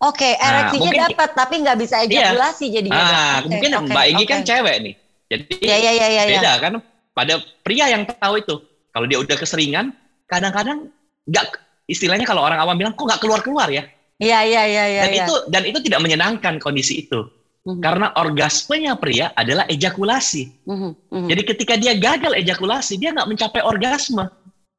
Ah, 0.00 0.08
Oke, 0.08 0.32
ereksinya 0.32 0.80
mungkin- 0.96 1.02
dapat 1.12 1.30
tapi 1.36 1.54
nggak 1.60 1.76
bisa 1.76 1.96
ejakulasi 2.00 2.66
jadinya. 2.72 2.96
Dok. 2.96 3.12
Ah, 3.12 3.36
Oke, 3.36 3.48
mungkin 3.52 3.70
oke, 3.76 3.92
Mbak 3.92 4.04
Enggi 4.08 4.24
oke. 4.24 4.32
kan 4.32 4.40
cewek 4.42 4.76
nih. 4.80 4.94
Jadi 5.30 5.44
Iya, 5.60 5.76
iya, 5.76 5.90
iya, 5.92 6.06
iya. 6.08 6.22
beda 6.26 6.52
kan 6.58 6.72
pada 7.12 7.34
pria 7.60 7.86
yang 7.86 8.02
tahu 8.08 8.34
itu. 8.40 8.54
Kalau 8.90 9.06
dia 9.06 9.18
udah 9.20 9.36
keseringan, 9.36 9.92
kadang-kadang 10.26 10.88
nggak 11.28 11.44
istilahnya 11.86 12.24
kalau 12.24 12.42
orang 12.42 12.58
awam 12.58 12.74
bilang 12.74 12.96
kok 12.96 13.04
nggak 13.04 13.20
keluar-keluar 13.20 13.68
ya. 13.68 13.84
Iya, 14.16 14.40
iya, 14.44 14.62
iya, 14.64 14.84
iya. 14.88 15.00
dan 15.04 15.12
iya. 15.12 15.24
itu 15.24 15.34
dan 15.52 15.62
itu 15.64 15.78
tidak 15.84 16.00
menyenangkan 16.00 16.56
kondisi 16.56 17.04
itu. 17.04 17.20
Mhm, 17.60 17.84
Karena 17.84 18.08
orgasmenya 18.16 18.96
pria 18.96 19.36
adalah 19.36 19.68
ejakulasi. 19.68 20.64
mhm, 20.64 20.96
mhm, 21.12 21.28
Jadi 21.28 21.42
ketika 21.44 21.74
dia 21.76 21.92
gagal 21.92 22.32
ejakulasi, 22.40 22.96
dia 22.96 23.12
nggak 23.12 23.28
mencapai 23.28 23.60
orgasme. 23.60 24.24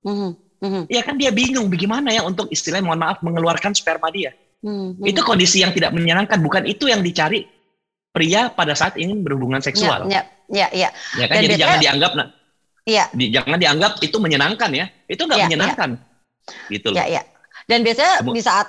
mhm, 0.02 0.34
mhm, 0.66 0.82
Ya 0.90 1.06
kan 1.06 1.14
dia 1.14 1.30
bingung 1.30 1.70
bagaimana 1.70 2.10
ya 2.10 2.26
untuk 2.26 2.50
istilahnya 2.50 2.90
mohon 2.90 2.98
maaf 2.98 3.22
mengeluarkan 3.22 3.78
sperma 3.78 4.10
dia. 4.10 4.34
Mhm. 4.62 5.02
Itu 5.06 5.22
kondisi 5.22 5.62
yang 5.62 5.74
tidak 5.74 5.92
menyenangkan, 5.94 6.40
bukan 6.42 6.64
itu 6.66 6.88
yang 6.88 7.02
dicari 7.02 7.46
pria 8.12 8.52
pada 8.52 8.76
saat 8.76 9.00
ingin 9.00 9.24
berhubungan 9.24 9.64
seksual. 9.64 10.08
Ya, 10.12 10.28
ya, 10.52 10.68
ya, 10.72 10.90
Ya 11.16 11.26
kan 11.32 11.40
Dan 11.40 11.44
jadi 11.48 11.56
jangan 11.60 11.80
dianggap 11.80 12.12
nah, 12.18 12.28
Iya. 12.84 13.06
di- 13.14 13.32
jangan 13.32 13.58
dianggap 13.62 13.92
itu 14.04 14.18
menyenangkan 14.20 14.70
ya. 14.74 14.86
Itu 15.08 15.30
nggak 15.30 15.40
Ya, 15.40 15.46
menyenangkan. 15.48 15.90
Gitu 16.68 16.88
loh. 16.92 16.98
ya, 17.00 17.06
ya. 17.08 17.22
Dan 17.70 17.86
biasanya 17.86 18.26
Kemu- 18.26 18.36
di 18.36 18.42
saat 18.42 18.68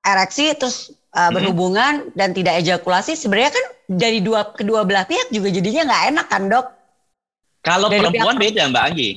ereksi 0.00 0.56
terus 0.56 0.90
uh, 1.12 1.28
berhubungan 1.30 2.08
dan 2.16 2.32
tidak 2.32 2.58
ejakulasi, 2.64 3.14
sebenarnya 3.14 3.52
kan 3.52 3.64
dari 3.86 4.18
dua 4.24 4.48
kedua 4.56 4.82
belah 4.82 5.04
pihak 5.04 5.28
juga 5.30 5.52
jadinya 5.52 5.92
nggak 5.92 6.04
enak 6.16 6.26
kan, 6.26 6.42
dok? 6.48 6.66
Kalau 7.60 7.92
Dari 7.92 8.00
perempuan 8.00 8.40
beda 8.40 8.72
Mbak 8.72 8.84
Anggi. 8.88 9.10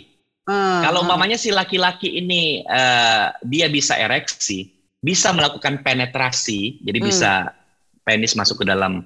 Hmm, 0.44 0.84
Kalau 0.84 1.00
hmm. 1.00 1.08
umpamanya 1.08 1.40
si 1.40 1.56
laki-laki 1.56 2.20
ini 2.20 2.68
eh, 2.68 3.26
dia 3.48 3.72
bisa 3.72 3.96
ereksi, 3.96 4.73
bisa 5.04 5.36
melakukan 5.36 5.84
penetrasi, 5.84 6.80
jadi 6.80 6.98
Hmm. 7.04 7.08
bisa 7.12 7.32
penis 8.08 8.34
masuk 8.34 8.64
ke 8.64 8.66
dalam 8.66 9.04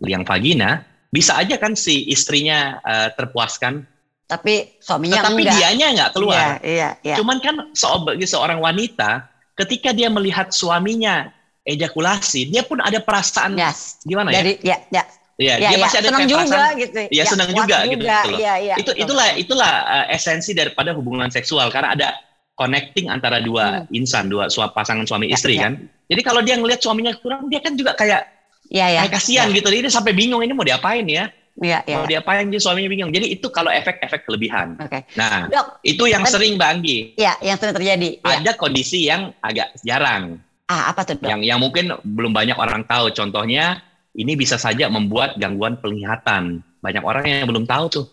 liang 0.00 0.22
vagina, 0.22 0.86
bisa 1.10 1.34
aja 1.36 1.58
kan 1.58 1.74
si 1.74 2.06
istrinya 2.06 2.78
eh, 2.80 3.08
terpuaskan, 3.18 3.82
tapi 4.30 4.78
suaminya 4.80 5.20
tetapi 5.20 5.42
enggak. 5.44 5.56
dianya 5.58 5.86
nggak 5.98 6.10
keluar. 6.16 6.62
Iya, 6.62 6.64
iya, 6.64 6.88
iya. 7.04 7.14
Cuman 7.20 7.42
kan 7.42 7.68
bagi 8.06 8.24
seorang 8.24 8.62
wanita, 8.62 9.28
ketika 9.58 9.92
dia 9.92 10.08
melihat 10.08 10.48
suaminya 10.54 11.28
ejakulasi, 11.66 12.48
dia 12.48 12.62
pun 12.64 12.80
ada 12.80 13.02
perasaan 13.02 13.58
Yes. 13.58 14.00
gimana 14.02 14.32
ya? 14.32 14.40
Dari 14.40 14.52
ya, 14.64 14.78
ya, 14.88 15.02
Iya, 15.42 15.54
ya, 15.58 15.68
dia 15.74 15.78
ya. 15.78 15.82
pasti 15.84 15.96
ada 15.98 16.08
senang 16.12 16.28
juga 16.28 16.44
perasaan 16.44 16.72
gitu. 16.78 16.98
Iya, 17.10 17.24
senang 17.26 17.48
puas 17.50 17.58
juga 17.58 17.76
gitu 17.88 18.04
loh. 18.04 18.38
Iya, 18.38 18.54
iya. 18.62 18.74
itu 18.78 18.90
betul. 18.94 19.02
itulah 19.02 19.28
itulah 19.34 19.72
uh, 19.84 20.06
esensi 20.14 20.52
daripada 20.54 20.90
hubungan 20.94 21.28
seksual 21.34 21.66
karena 21.72 21.88
ada 21.98 22.08
connecting 22.54 23.08
antara 23.08 23.38
dua 23.38 23.84
insan 23.90 24.26
dua 24.26 24.46
suap 24.46 24.72
pasangan 24.72 25.02
suami 25.02 25.26
Hmm. 25.26 25.32
Ya, 25.32 25.36
istri 25.36 25.54
ya. 25.56 25.62
kan 25.62 25.72
jadi 26.06 26.20
kalau 26.20 26.40
dia 26.40 26.54
ngelihat 26.54 26.80
suaminya 26.80 27.12
kurang 27.16 27.48
dia 27.48 27.58
kan 27.58 27.72
juga 27.72 27.94
kayak 27.94 28.28
Iya, 28.68 28.86
iya. 28.88 29.00
kayak 29.04 29.12
kasihan 29.12 29.46
Iya, 29.48 29.56
gitu 29.58 29.68
dia 29.68 29.90
sampai 29.90 30.12
bingung 30.12 30.40
ini 30.40 30.52
mau 30.52 30.62
diapain 30.62 31.04
ya 31.04 31.28
Iya, 31.54 31.84
iya. 31.84 31.96
mau 31.96 32.06
diapain 32.06 32.48
dia 32.48 32.56
suaminya 32.56 32.88
bingung 32.88 33.10
jadi 33.10 33.26
itu 33.26 33.44
kalau 33.48 33.68
efek-efek 33.68 34.24
kelebihan 34.24 34.76
Oke. 34.78 35.04
nah 35.12 35.44
Dok, 35.46 35.80
itu 35.82 36.04
yang 36.06 36.22
Tapi- 36.22 36.32
sering 36.32 36.52
Mbak 36.56 36.68
Anggi 36.70 36.98
ya 37.14 37.32
yang 37.38 37.56
sering 37.56 37.74
terjadi. 37.74 38.08
Ya. 38.18 38.36
ada 38.38 38.52
kondisi 38.54 39.04
yang 39.04 39.32
agak 39.38 39.76
jarang 39.80 40.40
Ah, 40.64 40.88
apa 40.88 41.04
tuh, 41.04 41.20
Dok? 41.20 41.28
yang 41.28 41.40
yang 41.42 41.58
mungkin 41.58 41.92
belum 42.00 42.32
banyak 42.32 42.56
orang 42.56 42.82
tahu 42.82 43.12
contohnya 43.12 43.84
ini 44.12 44.32
bisa 44.34 44.56
saja 44.56 44.88
membuat 44.88 45.36
gangguan 45.36 45.76
penglihatan 45.76 46.60
banyak 46.80 47.00
orang 47.00 47.24
yang 47.24 47.44
belum 47.44 47.64
tahu 47.64 47.86
tuh 47.90 48.06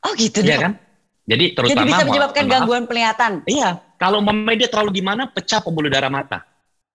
Oh, 0.00 0.16
gitu, 0.16 0.40
Iya 0.40 0.56
kan 0.58 0.72
jadi 1.30 1.44
terutama 1.54 1.86
Jadi 1.86 1.90
bisa 1.94 2.04
menyebabkan 2.10 2.42
maaf, 2.42 2.52
gangguan 2.58 2.82
penglihatan. 2.90 3.32
Iya, 3.46 3.78
kalau 4.02 4.18
umpamanya 4.18 4.66
dia 4.66 4.68
terlalu 4.68 4.90
gimana 4.98 5.30
pecah 5.30 5.62
pembuluh 5.62 5.86
darah 5.86 6.10
mata, 6.10 6.42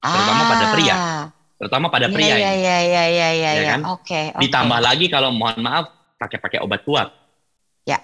Terutama 0.04 0.42
ah. 0.44 0.50
pada 0.52 0.66
pria, 0.76 0.96
terutama 1.56 1.86
pada 1.88 2.08
pria 2.12 2.26
Iya, 2.28 2.36
ini. 2.36 2.44
iya, 2.44 2.52
iya, 2.52 2.78
iya, 2.84 3.04
iya, 3.08 3.30
iya. 3.32 3.32
Ya 3.32 3.52
iya. 3.64 3.72
kan? 3.72 3.82
Oke, 3.96 4.22
oke. 4.36 4.44
Ditambah 4.44 4.80
lagi 4.84 5.06
kalau 5.08 5.32
mohon 5.32 5.64
maaf 5.64 5.88
pakai 6.20 6.44
pakai 6.44 6.60
obat 6.60 6.84
kuat. 6.84 7.16
Ya. 7.88 8.04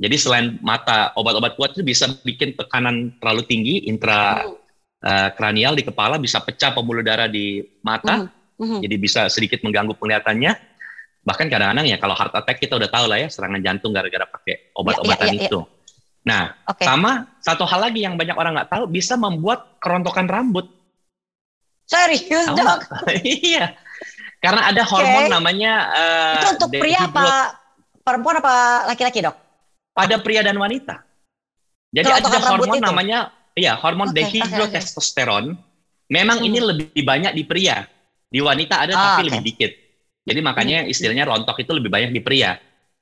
Jadi 0.00 0.16
selain 0.16 0.56
mata 0.64 1.12
obat-obat 1.20 1.52
kuat 1.60 1.76
itu 1.76 1.84
bisa 1.84 2.08
bikin 2.24 2.56
tekanan 2.56 3.12
terlalu 3.20 3.44
tinggi 3.44 3.84
intra 3.84 4.48
eh, 5.04 5.28
kranial 5.36 5.76
di 5.76 5.84
kepala 5.84 6.16
bisa 6.16 6.40
pecah 6.40 6.72
pembuluh 6.72 7.04
darah 7.04 7.28
di 7.28 7.60
mata, 7.84 8.24
mhm, 8.56 8.56
mhm. 8.56 8.78
jadi 8.88 8.96
bisa 8.96 9.20
sedikit 9.28 9.60
mengganggu 9.60 9.92
penglihatannya. 10.00 10.71
Bahkan 11.22 11.46
kadang-kadang 11.46 11.86
ya 11.86 11.96
kalau 11.96 12.14
heart 12.14 12.34
attack 12.34 12.58
kita 12.58 12.74
udah 12.74 12.90
tahu 12.90 13.06
lah 13.06 13.18
ya 13.18 13.28
serangan 13.30 13.62
jantung 13.62 13.94
gara-gara 13.94 14.26
pakai 14.26 14.74
obat-obatan 14.74 15.26
Ya, 15.26 15.30
ya, 15.30 15.34
ya, 15.34 15.38
ya. 15.38 15.46
itu. 15.46 15.60
Nah, 16.22 16.42
Oke. 16.66 16.82
sama 16.82 17.10
satu 17.38 17.62
hal 17.62 17.80
lagi 17.82 18.02
yang 18.02 18.14
banyak 18.14 18.34
orang 18.34 18.54
nggak 18.54 18.70
tahu 18.70 18.84
bisa 18.86 19.14
membuat 19.14 19.78
kerontokan 19.78 20.26
rambut. 20.26 20.66
Serius, 21.82 22.46
Tahu 22.46 22.56
Dok? 22.56 22.80
Iya. 23.22 23.74
Karena 24.38 24.66
ada 24.66 24.82
hormon 24.82 25.30
namanya 25.30 25.72
eh, 25.94 26.34
Itu 26.42 26.46
untuk 26.58 26.70
pria 26.72 27.06
apa 27.06 27.54
perempuan 28.02 28.42
apa 28.42 28.86
laki-laki, 28.88 29.22
Dok? 29.22 29.36
pada 29.92 30.16
pria 30.18 30.40
dan 30.40 30.56
wanita. 30.56 31.04
Jadi 31.92 32.08
Kerontokan 32.08 32.32
ada 32.34 32.48
hormon 32.48 32.78
itu? 32.80 32.82
namanya 32.82 33.18
ya 33.52 33.76
hormon 33.76 34.08
Oke, 34.08 34.16
dehidrotestosteron 34.18 35.52
memang 36.08 36.40
Hmm. 36.40 36.48
ini 36.48 36.58
lebih 36.58 37.02
banyak 37.02 37.32
di 37.32 37.44
pria. 37.44 37.84
Di 38.26 38.40
wanita 38.40 38.80
ada 38.80 38.92
Ah, 38.96 39.00
tapi 39.12 39.22
oke. 39.22 39.28
lebih 39.28 39.44
dikit. 39.44 39.72
Jadi 40.22 40.40
makanya 40.40 40.78
istilahnya 40.86 41.26
rontok 41.26 41.58
itu 41.62 41.72
lebih 41.74 41.90
banyak 41.90 42.14
di 42.14 42.22
pria. 42.22 42.54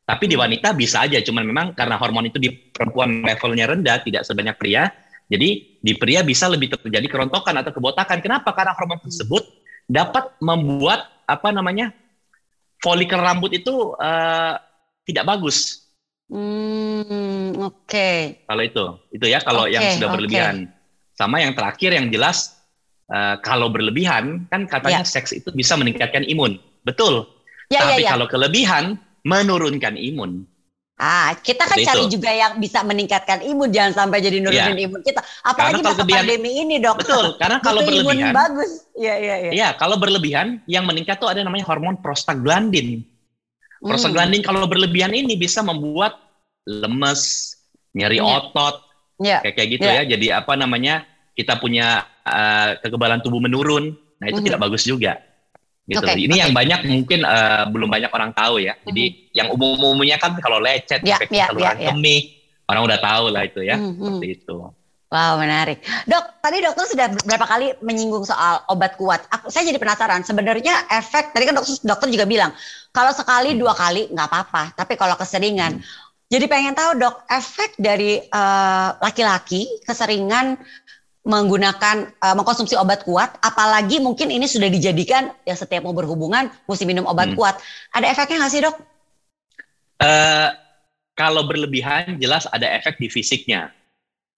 Tapi 0.04 0.24
di 0.26 0.34
Hmm. 0.34 0.42
wanita 0.48 0.72
bisa 0.74 1.04
aja, 1.06 1.20
cuman 1.22 1.44
memang 1.46 1.66
karena 1.76 1.94
hormon 2.00 2.26
itu 2.26 2.40
di 2.40 2.50
perempuan 2.50 3.22
levelnya 3.22 3.68
rendah, 3.70 4.00
tidak 4.02 4.24
sebanyak 4.26 4.56
pria. 4.56 4.90
Jadi 5.30 5.78
di 5.78 5.92
pria 5.94 6.26
bisa 6.26 6.50
lebih 6.50 6.74
terjadi 6.74 7.06
kerontokan 7.06 7.54
atau 7.54 7.70
kebotakan. 7.70 8.18
Kenapa? 8.18 8.50
Karena 8.50 8.74
hormon 8.74 8.98
tersebut 8.98 9.46
dapat 9.86 10.34
membuat 10.42 11.06
apa 11.30 11.54
namanya 11.54 11.94
folikel 12.82 13.20
rambut 13.20 13.54
itu 13.54 13.94
eh, 14.00 14.54
tidak 15.06 15.24
bagus. 15.30 15.86
Hmm, 16.30 17.54
oke. 17.58 18.10
Kalau 18.46 18.62
itu, 18.62 18.84
itu 19.10 19.26
ya 19.26 19.38
kalau 19.42 19.66
yang 19.66 19.82
Oke, 19.86 19.94
sudah 19.98 20.08
berlebihan. 20.10 20.54
Sama 21.14 21.42
yang 21.44 21.52
terakhir 21.52 21.90
yang 21.92 22.06
jelas 22.08 22.56
eh, 23.06 23.36
kalau 23.44 23.68
berlebihan 23.70 24.46
kan 24.48 24.64
katanya 24.66 25.02
Ya. 25.02 25.06
seks 25.06 25.34
itu 25.34 25.50
bisa 25.50 25.74
meningkatkan 25.74 26.22
imun, 26.26 26.58
betul. 26.82 27.26
Ya, 27.70 27.86
Tapi 27.86 28.02
ya, 28.02 28.06
ya. 28.06 28.10
kalau 28.12 28.26
kelebihan 28.26 28.98
menurunkan 29.22 29.94
imun. 29.94 30.42
Ah, 31.00 31.32
kita 31.32 31.64
kan 31.64 31.80
Seperti 31.80 31.88
cari 31.88 32.04
itu. 32.04 32.12
juga 32.20 32.28
yang 32.28 32.52
bisa 32.60 32.84
meningkatkan 32.84 33.40
imun, 33.40 33.72
jangan 33.72 34.04
sampai 34.04 34.20
jadi 34.20 34.36
nurunin 34.36 34.76
imun 34.84 35.00
kita. 35.00 35.24
Apalagi 35.40 35.80
masa 35.80 36.04
kelebihan- 36.04 36.28
pandemi 36.28 36.50
ini, 36.60 36.76
dok. 36.76 37.00
Betul, 37.00 37.40
karena 37.40 37.56
kalau 37.64 37.80
Butuh 37.80 37.94
imun 37.94 38.04
berlebihan, 38.20 38.34
bagus. 38.36 38.70
Iya, 38.92 39.14
iya, 39.16 39.34
iya. 39.40 39.50
ya 39.50 39.68
kalau 39.80 39.96
berlebihan 39.96 40.60
yang 40.68 40.84
meningkat 40.84 41.16
tuh 41.16 41.32
ada 41.32 41.40
namanya 41.40 41.64
hormon 41.64 41.96
prostaglandin. 41.96 43.00
Hmm. 43.80 43.88
Prostaglandin 43.88 44.44
kalau 44.44 44.68
berlebihan 44.68 45.16
ini 45.16 45.40
bisa 45.40 45.64
membuat 45.64 46.20
lemes, 46.68 47.54
nyeri 47.96 48.20
Iya. 48.20 48.28
otot, 48.28 48.76
Ya. 49.16 49.40
kayak 49.40 49.54
kayak 49.56 49.68
gitu 49.72 49.86
Iya. 49.88 49.94
ya. 49.96 50.02
Jadi 50.04 50.26
apa 50.30 50.52
namanya 50.54 51.04
kita 51.32 51.56
punya 51.56 52.04
uh, 52.22 52.76
kekebalan 52.78 53.24
tubuh 53.24 53.40
menurun. 53.40 53.96
Nah 54.20 54.26
itu 54.28 54.44
Mhm. 54.44 54.46
tidak 54.52 54.60
bagus 54.60 54.84
juga. 54.84 55.16
Gitu. 55.90 56.06
Oke, 56.06 56.14
Ini 56.14 56.30
oke. 56.30 56.42
yang 56.46 56.52
banyak 56.54 56.80
mungkin 56.86 57.20
uh, 57.26 57.66
belum 57.66 57.90
banyak 57.90 58.10
orang 58.14 58.30
tahu 58.30 58.62
ya. 58.62 58.78
Jadi 58.86 59.34
yang 59.34 59.50
umum-umumnya 59.50 60.22
kan 60.22 60.38
kalau 60.38 60.62
lecet, 60.62 61.02
Ya, 61.02 61.18
infeksi 61.18 61.42
ya, 61.42 61.50
saluran 61.50 61.74
ya, 61.74 61.82
ya. 61.82 61.88
kemih, 61.90 62.20
orang 62.70 62.82
udah 62.86 62.98
tahu 63.02 63.24
lah 63.34 63.42
itu 63.42 63.60
ya. 63.66 63.74
Hmm, 63.74 63.98
hmm. 63.98 64.04
Seperti 64.06 64.26
itu. 64.38 64.56
Wow, 65.10 65.42
menarik. 65.42 65.82
Dok, 66.06 66.38
tadi 66.38 66.62
dokter 66.62 66.86
sudah 66.86 67.06
berapa 67.26 67.42
kali 67.42 67.74
menyinggung 67.82 68.22
soal 68.22 68.62
obat 68.70 68.94
kuat. 68.94 69.26
Aku, 69.34 69.50
saya 69.50 69.66
jadi 69.66 69.82
penasaran, 69.82 70.22
sebenarnya 70.22 70.86
efek, 70.86 71.34
tadi 71.34 71.50
kan 71.50 71.58
dokter, 71.58 71.74
dokter 71.82 72.08
juga 72.14 72.30
bilang, 72.30 72.54
kalau 72.94 73.10
sekali, 73.10 73.58
dua 73.58 73.74
kali 73.74 74.06
nggak 74.14 74.28
apa-apa, 74.30 74.78
tapi 74.78 74.94
kalau 74.94 75.18
keseringan. 75.18 75.82
Jadi 76.30 76.46
pengen 76.46 76.78
tahu 76.78 76.94
dok, 77.02 77.26
efek 77.26 77.74
dari 77.74 78.22
eh, 78.22 78.88
laki-laki 79.02 79.66
keseringan 79.82 80.54
menggunakan, 81.20 81.96
eh, 82.16 82.34
mengkonsumsi 82.34 82.80
obat 82.80 83.04
kuat, 83.04 83.36
apalagi 83.44 84.00
mungkin 84.00 84.32
ini 84.32 84.48
sudah 84.48 84.72
dijadikan, 84.72 85.28
ya 85.44 85.52
setiap 85.52 85.84
mau 85.84 85.92
berhubungan, 85.92 86.48
mesti 86.64 86.88
minum 86.88 87.04
obat 87.04 87.32
Hmm. 87.32 87.36
kuat. 87.36 87.54
Ada 87.92 88.08
efeknya 88.08 88.44
nggak 88.44 88.52
sih 88.52 88.62
dok? 88.64 88.76
Uh, 90.00 90.48
kalau 91.12 91.44
berlebihan 91.44 92.16
jelas 92.16 92.48
ada 92.48 92.64
efek 92.72 92.96
di 92.96 93.12
fisiknya. 93.12 93.68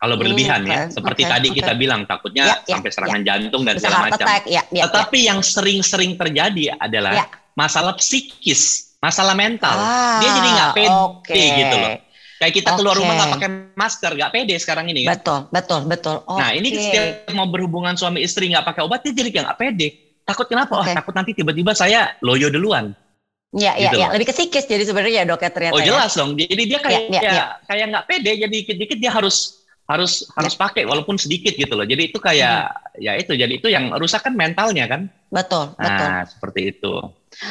Kalau 0.03 0.19
Hmm, 0.19 0.27
berlebihan 0.27 0.67
ya, 0.67 0.91
oke, 0.91 0.99
seperti 0.99 1.23
oke, 1.23 1.31
tadi 1.31 1.49
oke. 1.55 1.57
kita 1.63 1.73
bilang 1.79 2.03
takutnya 2.11 2.43
Ya, 2.51 2.55
ya, 2.67 2.75
sampai 2.75 2.91
serangan 2.91 3.23
jantung 3.23 3.63
dan 3.63 3.75
Bisa 3.79 3.87
segala 3.87 4.11
macam. 4.11 4.27
ya, 4.27 4.39
ya, 4.51 4.63
ya. 4.75 4.83
Tetapi 4.91 5.19
yang 5.31 5.39
sering-sering 5.47 6.19
terjadi 6.19 6.75
adalah 6.75 7.15
Ya. 7.23 7.27
masalah 7.55 7.95
psikis, 7.95 8.99
masalah 8.99 9.39
mental. 9.39 9.79
Ah, 9.79 10.19
Dia 10.19 10.31
jadi 10.35 10.49
nggak 10.51 10.71
pede 10.75 10.91
oke. 10.91 11.39
gitu 11.63 11.77
loh. 11.79 11.95
Kayak 12.43 12.55
kita 12.59 12.71
keluar 12.75 12.99
Oke. 12.99 13.07
rumah 13.07 13.15
nggak 13.15 13.33
pakai 13.39 13.51
masker, 13.79 14.11
nggak 14.19 14.31
pede 14.35 14.55
sekarang 14.59 14.91
ini. 14.91 15.07
kan. 15.07 15.15
Betul, 15.15 15.39
betul, 15.55 15.81
betul. 15.87 16.17
Nah 16.27 16.51
ini 16.51 16.75
setiap 16.75 17.31
mau 17.39 17.47
berhubungan 17.47 17.95
suami 17.95 18.19
istri 18.19 18.51
nggak 18.51 18.67
pakai 18.67 18.83
obat, 18.83 19.07
dia 19.07 19.15
jadi 19.15 19.31
nggak 19.31 19.55
pede. 19.55 19.89
Takut 20.27 20.51
kenapa? 20.51 20.75
Oh, 20.75 20.83
Oke. 20.83 20.91
takut 20.91 21.15
nanti 21.15 21.39
tiba-tiba 21.39 21.71
saya 21.71 22.19
loyo 22.19 22.51
duluan. 22.51 22.99
Iya, 23.53 23.79
iya, 23.79 23.91
Gitu 23.93 23.97
iya. 24.01 24.09
Lebih 24.11 24.27
ke 24.27 24.35
psikis 24.35 24.65
jadi 24.67 24.83
sebenarnya 24.83 25.23
ya 25.23 25.25
dok 25.29 25.39
ya 25.45 25.51
ternyata. 25.55 25.75
Oh 25.77 25.81
ya. 25.83 25.87
jelas 25.93 26.11
dong. 26.19 26.35
Jadi 26.35 26.63
dia 26.67 26.79
kayak 26.83 27.01
Ya, 27.07 27.07
ya, 27.07 27.21
kayak 27.21 27.37
ya. 27.37 27.47
kayak 27.69 27.87
nggak 27.95 28.05
pede. 28.11 28.31
Jadi 28.43 28.55
dikit-dikit 28.65 28.99
dia 28.99 29.13
harus 29.15 29.37
harus 29.87 30.25
harus 30.35 30.55
pakai 30.57 30.83
walaupun 30.83 31.21
sedikit 31.21 31.53
gitu 31.53 31.75
loh. 31.77 31.85
Jadi 31.87 32.11
itu 32.11 32.19
kayak 32.19 32.71
ya 32.97 33.13
itu. 33.15 33.37
Jadi 33.37 33.61
itu 33.61 33.69
yang 33.69 33.93
rusak 33.95 34.25
kan 34.25 34.35
mentalnya 34.35 34.89
kan. 34.89 35.07
Betul, 35.29 35.79
betul, 35.79 36.07
Nah 36.11 36.25
seperti 36.27 36.61
itu. 36.75 36.93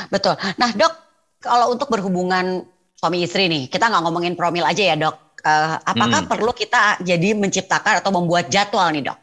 betul. 0.09 0.33
Nah 0.57 0.69
dok, 0.73 0.93
kalau 1.37 1.69
untuk 1.69 1.87
berhubungan 1.87 2.65
suami 3.01 3.25
istri 3.25 3.49
nih, 3.49 3.65
kita 3.65 3.89
nggak 3.89 4.03
ngomongin 4.05 4.37
promil 4.37 4.61
aja 4.61 4.93
ya 4.93 4.93
dok. 4.93 5.41
Eh, 5.41 5.73
apakah 5.89 6.21
Hmm. 6.21 6.29
perlu 6.29 6.53
kita 6.53 7.01
jadi 7.01 7.33
menciptakan 7.33 7.97
atau 7.97 8.13
membuat 8.13 8.53
jadwal 8.53 8.93
nih 8.93 9.09
dok? 9.09 9.17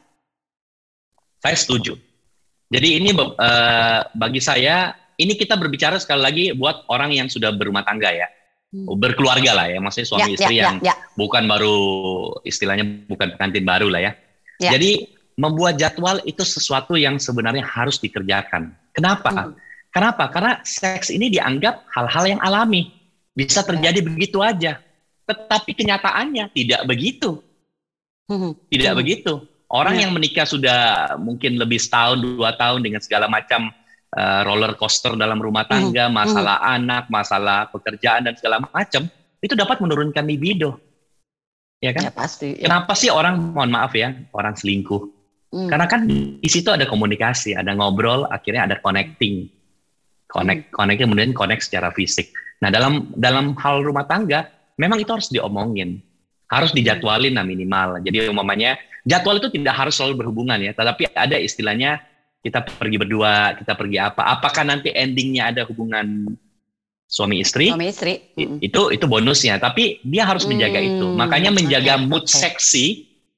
Saya 1.38 1.54
setuju. 1.54 1.94
Jadi 2.74 2.98
ini 2.98 3.14
eh, 3.14 3.98
bagi 4.18 4.42
saya 4.42 4.98
ini 5.14 5.38
kita 5.38 5.54
berbicara 5.54 6.02
sekali 6.02 6.20
lagi 6.26 6.44
buat 6.58 6.90
orang 6.90 7.14
yang 7.14 7.30
sudah 7.30 7.54
berumah 7.54 7.86
tangga 7.86 8.10
ya, 8.10 8.26
Hmm. 8.74 8.98
berkeluarga 8.98 9.54
lah 9.54 9.66
ya, 9.70 9.78
maksudnya 9.78 10.08
suami 10.10 10.34
ya, 10.34 10.34
istri 10.34 10.54
ya, 10.58 10.62
yang 10.66 10.76
ya, 10.82 10.90
ya. 10.90 10.94
bukan 11.14 11.46
baru 11.46 11.74
istilahnya 12.42 13.06
bukan 13.06 13.38
pengantin 13.38 13.62
baru 13.62 13.86
lah 13.86 14.10
ya. 14.10 14.12
Ya. 14.58 14.74
Jadi 14.74 15.06
membuat 15.38 15.78
jadwal 15.78 16.18
itu 16.26 16.42
sesuatu 16.42 16.98
yang 16.98 17.22
sebenarnya 17.22 17.62
harus 17.62 18.02
dikerjakan. 18.02 18.74
Kenapa? 18.90 19.30
Hmm. 19.30 19.54
Kenapa? 19.94 20.26
Karena 20.34 20.58
seks 20.66 21.14
ini 21.14 21.30
dianggap 21.30 21.86
hal-hal 21.94 22.26
yang 22.26 22.40
alami, 22.42 22.90
bisa 23.38 23.62
terjadi 23.62 24.03
begitu 24.03 24.42
aja. 24.42 24.83
Tetapi 25.31 25.70
kenyataannya 25.79 26.51
tidak 26.51 26.83
begitu, 26.90 27.38
Hmm. 28.27 28.59
tidak 28.66 28.92
Hmm. 28.92 29.01
begitu. 29.01 29.33
Orang 29.68 29.94
Ya. 29.94 30.09
yang 30.09 30.16
menikah 30.16 30.48
sudah 30.48 30.81
mungkin 31.20 31.61
lebih 31.61 31.79
setahun 31.79 32.18
dua 32.18 32.57
tahun 32.59 32.83
dengan 32.83 32.98
segala 32.98 33.31
macam 33.31 33.70
uh, 34.09 34.40
roller 34.40 34.72
coaster 34.81 35.12
dalam 35.20 35.37
rumah 35.37 35.68
Hmm. 35.68 35.92
tangga, 35.92 36.09
masalah 36.09 36.64
anak, 36.64 37.12
masalah 37.12 37.68
pekerjaan 37.68 38.24
dan 38.24 38.35
segala 38.40 38.64
macam, 38.64 39.05
itu 39.44 39.53
dapat 39.53 39.85
menurunkan 39.85 40.24
libido. 40.24 40.81
Ya 41.85 41.92
kan? 41.92 42.09
Ya 42.09 42.12
pasti. 42.16 42.57
Ya. 42.57 42.72
Kenapa 42.72 42.96
sih 42.96 43.12
orang 43.12 43.53
mohon 43.53 43.68
maaf 43.68 43.92
ya, 43.92 44.16
orang 44.33 44.57
selingkuh? 44.57 45.12
Hmm. 45.53 45.68
Karena 45.68 45.85
kan 45.85 46.09
di 46.09 46.48
situ 46.48 46.72
ada 46.72 46.88
komunikasi, 46.88 47.53
ada 47.53 47.77
ngobrol, 47.77 48.24
akhirnya 48.33 48.64
ada 48.64 48.77
connecting. 48.81 49.53
Connect, 50.28 50.68
connect 50.70 51.00
kemudian 51.00 51.32
connect 51.32 51.64
secara 51.64 51.88
fisik. 51.90 52.30
Nah, 52.60 52.68
dalam 52.68 53.08
dalam 53.16 53.56
hal 53.56 53.80
rumah 53.80 54.04
tangga 54.04 54.44
memang 54.76 55.00
itu 55.00 55.08
harus 55.08 55.32
diomongin. 55.32 56.00
Harus 56.48 56.72
dijadwalin 56.72 57.36
lah 57.36 57.44
minimal. 57.44 58.00
Jadi 58.04 58.28
umumnya 58.28 58.76
jadwal 59.04 59.36
itu 59.36 59.48
tidak 59.48 59.74
harus 59.76 59.96
selalu 59.96 60.24
berhubungan 60.24 60.60
ya, 60.60 60.72
tetapi 60.72 61.12
ada 61.12 61.36
istilahnya 61.36 62.00
kita 62.40 62.64
pergi 62.64 62.96
berdua, 62.96 63.56
kita 63.56 63.72
pergi 63.72 63.98
apa? 64.00 64.24
Apakah 64.32 64.64
nanti 64.64 64.88
endingnya 64.92 65.48
ada 65.52 65.64
hubungan 65.68 66.28
suami 67.08 67.40
istri? 67.40 67.72
Suami 67.72 67.88
istri. 67.88 68.32
Hmm. 68.36 68.60
itu 68.60 68.92
itu 68.92 69.04
bonusnya 69.08 69.56
tapi 69.56 69.98
dia 70.04 70.28
harus 70.28 70.44
menjaga 70.44 70.76
Hmm, 70.76 70.88
itu 70.92 71.06
makanya 71.16 71.50
menjaga 71.50 71.96
oke, 71.96 72.04
mood 72.04 72.24
oke. 72.28 72.36
seksi 72.36 72.86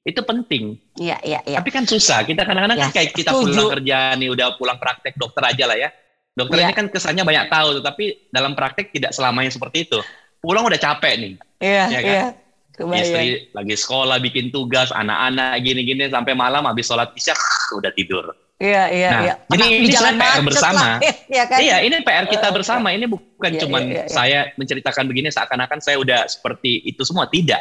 itu 0.03 0.21
penting 0.27 0.75
Iya, 0.99 1.17
iya, 1.23 1.39
iya. 1.47 1.57
tapi 1.63 1.71
kan 1.71 1.87
susah 1.87 2.27
kita 2.27 2.43
kadang-kadang 2.43 2.75
Ya, 2.77 2.83
kan 2.89 2.91
kayak 2.91 3.15
kita 3.15 3.31
setuju. 3.31 3.47
pulang 3.55 3.71
kerja 3.79 3.97
nih 4.19 4.27
udah 4.27 4.47
pulang 4.59 4.75
praktek 4.75 5.15
dokter 5.15 5.43
aja 5.47 5.63
lah 5.71 5.77
ya 5.79 5.89
dokter 6.33 6.57
Ya. 6.57 6.65
ini 6.65 6.73
kan 6.73 6.87
kesannya 6.87 7.21
banyak 7.21 7.45
tahu 7.47 7.79
tapi 7.79 8.03
dalam 8.29 8.53
praktek 8.53 8.89
tidak 8.89 9.11
selamanya 9.11 9.49
seperti 9.49 9.85
itu 9.85 9.99
pulang 10.37 10.63
udah 10.63 10.77
capek 10.77 11.13
nih 11.17 11.33
Iya, 11.59 11.83
Iya 11.85 11.99
kan? 11.99 12.09
iya. 12.09 12.25
Kebayang. 12.71 13.03
istri 13.03 13.25
lagi 13.51 13.75
sekolah 13.75 14.17
bikin 14.17 14.49
tugas 14.49 14.89
anak-anak 14.89 15.59
gini-gini 15.59 16.07
sampai 16.07 16.33
malam 16.33 16.63
habis 16.63 16.83
sholat 16.83 17.11
isya 17.11 17.35
udah 17.77 17.91
tidur 17.91 18.31
Iya, 18.57 18.83
iya, 18.87 19.09
Nah, 19.09 19.21
iya. 19.23 19.33
jadi 19.49 19.65
Di 19.65 19.73
ini 19.75 19.87
jalan 19.89 20.13
PR 20.15 20.41
bersama. 20.43 20.77
lah, 20.77 20.97
ya 21.33 21.43
kan? 21.49 21.57
Iya, 21.57 21.77
ini 21.81 21.95
PR 21.99 22.29
kita 22.29 22.45
Eh, 22.45 22.53
bersama. 22.53 22.93
Ini 22.93 23.09
bukan 23.09 23.51
Iya, 23.51 23.59
cuman 23.59 23.81
iya, 23.81 23.89
iya, 23.89 24.03
iya. 24.05 24.13
saya 24.13 24.39
menceritakan 24.53 25.09
begini 25.09 25.33
seakan-akan 25.33 25.81
saya 25.81 25.97
udah 25.97 26.29
seperti 26.29 26.77
itu 26.85 27.01
semua. 27.01 27.25
Tidak. 27.25 27.57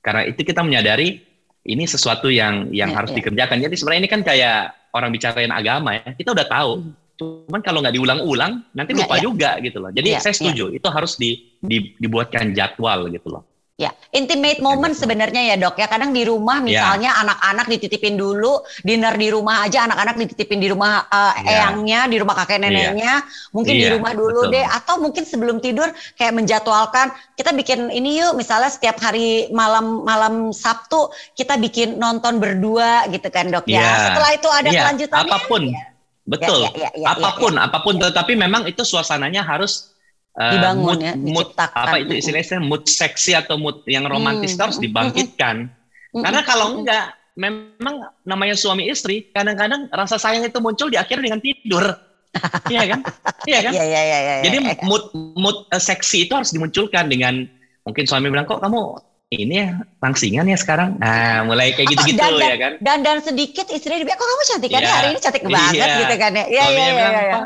Karena 0.00 0.24
itu 0.24 0.40
kita 0.40 0.64
menyadari 0.64 1.20
ini 1.62 1.84
sesuatu 1.84 2.32
yang 2.32 2.72
yang 2.72 2.88
Iya, 2.88 2.96
harus 2.96 3.10
iya. 3.12 3.16
dikerjakan. 3.20 3.56
Jadi 3.60 3.74
sebenarnya 3.76 4.00
ini 4.00 4.08
kan 4.08 4.20
kayak 4.24 4.58
orang 4.90 5.12
bicarain 5.12 5.52
agama 5.52 5.90
ya. 5.94 6.16
Kita 6.16 6.32
udah 6.32 6.46
tahu. 6.48 6.72
Hmm. 6.80 6.92
Cuman 7.22 7.60
kalau 7.60 7.78
nggak 7.80 7.94
diulang-ulang, 7.94 8.52
nanti 8.72 8.90
Iya, 8.92 9.00
lupa 9.04 9.14
iya. 9.16 9.22
juga 9.22 9.50
gitu 9.60 9.78
loh. 9.78 9.90
Jadi 9.90 10.08
Iya, 10.12 10.20
saya 10.20 10.34
setuju. 10.34 10.64
Itu 10.70 10.88
harus 10.88 11.16
di, 11.16 11.58
di- 11.58 11.94
dibuatkan 11.96 12.52
jadwal 12.52 13.08
gitu 13.08 13.28
loh. 13.30 13.44
Ya, 13.80 13.88
intimate 14.14 14.60
moment 14.62 14.94
sebenarnya 14.94 15.42
ya 15.42 15.56
dok 15.58 15.74
ya. 15.74 15.88
Kadang 15.90 16.14
di 16.14 16.22
rumah 16.22 16.60
Ya. 16.60 16.70
misalnya 16.70 17.18
anak-anak 17.18 17.66
dititipin 17.66 18.14
dulu, 18.14 18.62
dinner 18.84 19.16
di 19.16 19.26
rumah 19.32 19.64
aja, 19.66 19.88
anak-anak 19.88 20.22
dititipin 20.22 20.60
di 20.62 20.68
rumah 20.70 21.02
eh, 21.08 21.32
Ya. 21.50 21.66
eyangnya, 21.66 22.06
di 22.06 22.16
rumah 22.20 22.36
kakek 22.36 22.62
neneknya, 22.62 23.24
mungkin 23.50 23.74
di 23.74 23.82
Iya, 23.88 23.96
rumah 23.98 24.12
dulu 24.14 24.46
betul. 24.46 24.54
deh, 24.54 24.66
atau 24.68 24.94
mungkin 25.02 25.24
sebelum 25.26 25.58
tidur 25.58 25.88
kayak 26.14 26.30
menjadwalkan 26.36 27.10
kita 27.34 27.50
bikin 27.58 27.90
ini 27.90 28.22
yuk, 28.22 28.36
misalnya 28.38 28.70
setiap 28.70 29.02
hari 29.02 29.50
malam 29.50 30.04
malam 30.06 30.54
Sabtu 30.54 31.10
kita 31.34 31.56
bikin 31.58 31.96
nonton 31.98 32.38
berdua 32.38 33.08
gitu 33.10 33.34
kan 33.34 33.50
dok 33.50 33.66
ya. 33.66 33.82
Ya. 33.82 33.92
Setelah 34.12 34.30
itu 34.36 34.48
ada 34.52 34.70
Iya, 34.70 34.80
kelanjutannya. 34.84 35.32
apa 35.32 35.38
pun. 35.48 35.62
ya. 35.66 35.82
Betul. 36.22 36.62
Ya, 36.62 36.70
ya, 36.74 36.90
ya, 36.94 37.02
ya, 37.02 37.06
apa 37.18 37.28
pun, 37.38 37.54
apa 37.58 37.78
pun. 37.82 37.98
Tetapi 37.98 38.32
memang 38.38 38.66
itu 38.70 38.86
suasananya 38.86 39.42
harus 39.42 39.90
eh, 40.38 40.54
Dibangun 40.54 40.96
mood, 40.96 41.00
ya, 41.02 41.12
mood 41.18 41.48
diciptakan. 41.50 41.82
apa 41.82 41.96
itu 41.98 42.12
istilahnya 42.22 42.58
mood 42.62 42.82
seksi 42.86 43.32
atau 43.34 43.58
mood 43.58 43.82
yang 43.90 44.06
romantis 44.06 44.54
Hmm, 44.54 44.68
harus 44.68 44.76
hmm, 44.78 44.84
dibangkitkan. 44.86 45.56
Mm-mm. 45.66 46.22
Karena 46.22 46.40
kalau 46.46 46.78
enggak, 46.78 47.16
memang 47.34 48.06
namanya 48.22 48.54
suami 48.54 48.86
istri, 48.86 49.32
kadang-kadang 49.32 49.88
rasa 49.90 50.20
sayang 50.20 50.44
itu 50.46 50.60
muncul 50.62 50.92
di 50.92 50.98
akhir 51.00 51.18
dengan 51.20 51.40
tidur. 51.42 51.84
Iya 52.72 52.96
kan? 52.96 53.00
Iya 53.44 53.60
kan? 53.60 53.72
Iya, 53.76 53.84
iya, 53.84 54.00
iya, 54.00 54.18
iya. 54.24 54.34
Jadi 54.40 54.56
iya. 54.64 54.80
mood 54.88 55.12
mood 55.36 55.68
uh, 55.68 55.76
seksi 55.76 56.24
itu 56.24 56.32
harus 56.32 56.48
dimunculkan 56.48 57.12
dengan 57.12 57.44
mungkin 57.84 58.08
suami 58.08 58.32
bilang 58.32 58.48
kok 58.48 58.64
kamu 58.64 58.96
ini 59.32 59.54
ya 59.64 59.68
rangsingan 59.96 60.44
ya 60.44 60.58
sekarang. 60.60 61.00
Nah, 61.00 61.48
mulai 61.48 61.72
kayak 61.72 61.88
gitu-gitu 61.96 62.20
ya 62.36 62.56
kan. 62.60 62.72
Dan 62.84 63.00
dan 63.00 63.24
sedikit 63.24 63.64
istrinya 63.72 64.04
dibilang, 64.04 64.20
kok 64.20 64.28
kamu 64.28 64.44
cantik 64.44 64.70
kan 64.70 64.82
Iya. 64.84 64.92
hari 64.92 65.08
ini 65.16 65.20
cantik 65.24 65.42
banget 65.48 65.72
Iya. 65.80 65.96
gitu 66.04 66.14
kan 66.20 66.32
ya. 66.36 66.44
Iya, 66.44 66.64
iya, 66.68 66.86
iya. 66.92 67.06
iya. 67.08 67.38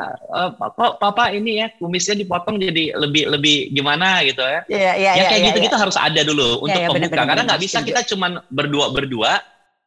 "Pak, 0.51 0.69
eh, 0.69 0.71
kok 0.75 0.93
papa 0.99 1.25
ini 1.31 1.63
ya 1.63 1.67
kumisnya 1.79 2.19
dipotong 2.19 2.59
jadi 2.59 2.85
lebih 2.99 3.25
lebih 3.31 3.57
gimana 3.71 4.27
gitu 4.27 4.43
ya. 4.43 4.61
Iya, 4.67 4.79
iya, 4.79 4.91
ya 4.95 5.11
iya, 5.15 5.25
kayak 5.31 5.39
iya, 5.39 5.47
gitu-gitu 5.55 5.77
iya. 5.79 5.83
harus 5.87 5.97
ada 5.97 6.21
dulu 6.27 6.49
untuk 6.67 6.75
benar, 6.75 6.91
pembuka. 6.91 7.23
Karena 7.23 7.43
nggak 7.47 7.61
bisa 7.63 7.79
kita 7.87 8.01
cuman 8.11 8.43
berdua-berdua 8.51 9.33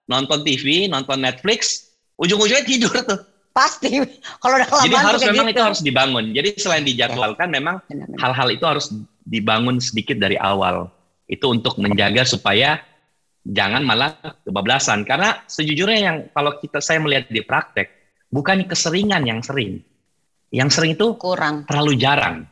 nonton 0.07 0.39
TV, 0.41 0.87
nonton 0.87 1.19
Netflix, 1.19 1.91
ujung-ujungnya 2.15 2.63
tidur 2.65 2.95
tuh. 3.03 3.19
Pasti. 3.49 3.91
Kalau 4.41 4.55
udah 4.55 4.67
kelamaan 4.69 4.85
Jadi 4.87 4.95
harus 4.95 5.21
memang 5.25 5.47
gitu. 5.49 5.55
itu 5.57 5.61
harus 5.65 5.81
dibangun. 5.83 6.25
Jadi 6.31 6.49
selain 6.57 6.83
dijadwalkan, 6.85 7.47
memang 7.51 7.75
Benar, 7.89 8.07
benar. 8.07 8.19
hal-hal 8.23 8.47
itu 8.53 8.65
harus 8.65 8.85
dibangun 9.25 9.77
sedikit 9.81 10.17
dari 10.17 10.37
awal. 10.39 10.89
Itu 11.29 11.53
untuk 11.53 11.77
menjaga 11.77 12.25
supaya 12.25 12.81
jangan 13.45 13.85
malah 13.85 14.17
kebablasan. 14.43 15.05
Karena 15.05 15.45
sejujurnya 15.45 15.99
yang 16.01 16.17
kalau 16.33 16.57
kita 16.57 16.81
saya 16.81 16.97
melihat 16.97 17.29
di 17.29 17.45
praktek, 17.45 17.87
bukan 18.27 18.65
keseringan 18.65 19.23
yang 19.23 19.39
sering. 19.39 19.85
Yang 20.49 20.69
sering 20.73 20.91
itu 20.97 21.13
kurang. 21.21 21.69
terlalu 21.69 21.93
jarang, 21.93 22.49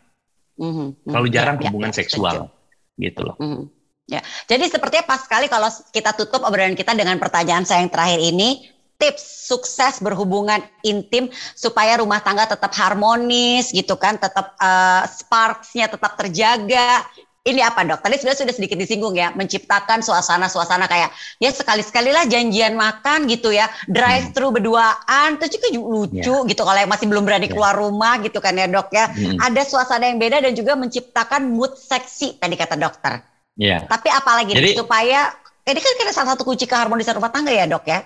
Mhm, 0.53 0.69
mhm. 0.69 1.09
terlalu 1.09 1.29
jarang 1.33 1.57
Ya, 1.57 1.63
hubungan 1.65 1.89
ya, 1.89 1.97
seksual, 1.97 2.35
setuju. 2.45 3.01
gitu 3.01 3.21
loh. 3.25 3.35
Mhm. 3.41 3.63
Ya, 4.07 4.21
jadi 4.45 4.63
sepertinya 4.69 5.03
pas 5.03 5.25
sekali 5.25 5.49
kalau 5.49 5.67
kita 5.89 6.13
tutup 6.13 6.45
obrolan 6.45 6.77
kita 6.77 6.93
dengan 6.93 7.17
pertanyaan 7.17 7.65
saya 7.65 7.81
yang 7.81 7.89
terakhir 7.91 8.21
ini, 8.21 8.69
tips 8.95 9.49
sukses 9.49 9.99
berhubungan 9.99 10.61
intim 10.81 11.27
supaya 11.53 11.99
rumah 11.99 12.21
tangga 12.21 12.47
tetap 12.47 12.69
harmonis 12.71 13.73
gitu 13.73 13.97
kan, 13.97 14.15
tetap 14.15 14.53
eh, 14.55 15.03
sparksnya 15.09 15.89
tetap 15.89 16.13
terjaga. 16.15 17.01
Ini 17.47 17.63
apa 17.63 17.87
dok? 17.87 18.03
Tadi 18.03 18.19
sudah 18.19 18.35
sudah 18.35 18.51
sedikit 18.51 18.75
disinggung 18.75 19.15
ya, 19.15 19.31
menciptakan 19.31 20.03
suasana-suasana 20.03 20.83
kayak 20.83 21.15
ya 21.39 21.47
sekali-sekali 21.47 22.11
lah 22.11 22.27
janjian 22.27 22.75
makan 22.75 23.23
gitu 23.31 23.55
ya, 23.55 23.71
drive 23.87 24.35
thru 24.35 24.51
berduaan, 24.51 25.39
itu 25.39 25.55
juga 25.55 25.67
lucu 25.79 26.35
gitu 26.43 26.61
kalau 26.67 26.75
yang 26.75 26.91
masih 26.91 27.07
belum 27.07 27.23
berani 27.23 27.47
Ya. 27.47 27.55
keluar 27.55 27.71
rumah 27.79 28.19
gitu 28.19 28.43
kan 28.43 28.51
ya 28.51 28.67
dok 28.67 28.91
ya. 28.91 29.07
Hmm, 29.07 29.39
Ada 29.39 29.63
suasana 29.63 30.11
yang 30.11 30.19
beda 30.19 30.43
dan 30.43 30.51
juga 30.51 30.75
menciptakan 30.75 31.47
mood 31.47 31.79
seksi 31.79 32.35
tadi 32.35 32.59
kata 32.59 32.75
dokter. 32.75 33.23
Ya, 33.55 33.79
Tapi 33.87 34.11
apalagi 34.11 34.51
nih, 34.51 34.59
Jadi- 34.59 34.75
supaya 34.77 35.31
ini 35.63 35.79
kan 35.79 35.93
kira 35.95 36.11
salah 36.11 36.35
satu 36.35 36.43
kunci 36.43 36.67
keharmonisan 36.67 37.15
rumah 37.15 37.31
tangga 37.31 37.55
ya 37.55 37.63
dok 37.63 37.87
ya. 37.87 38.03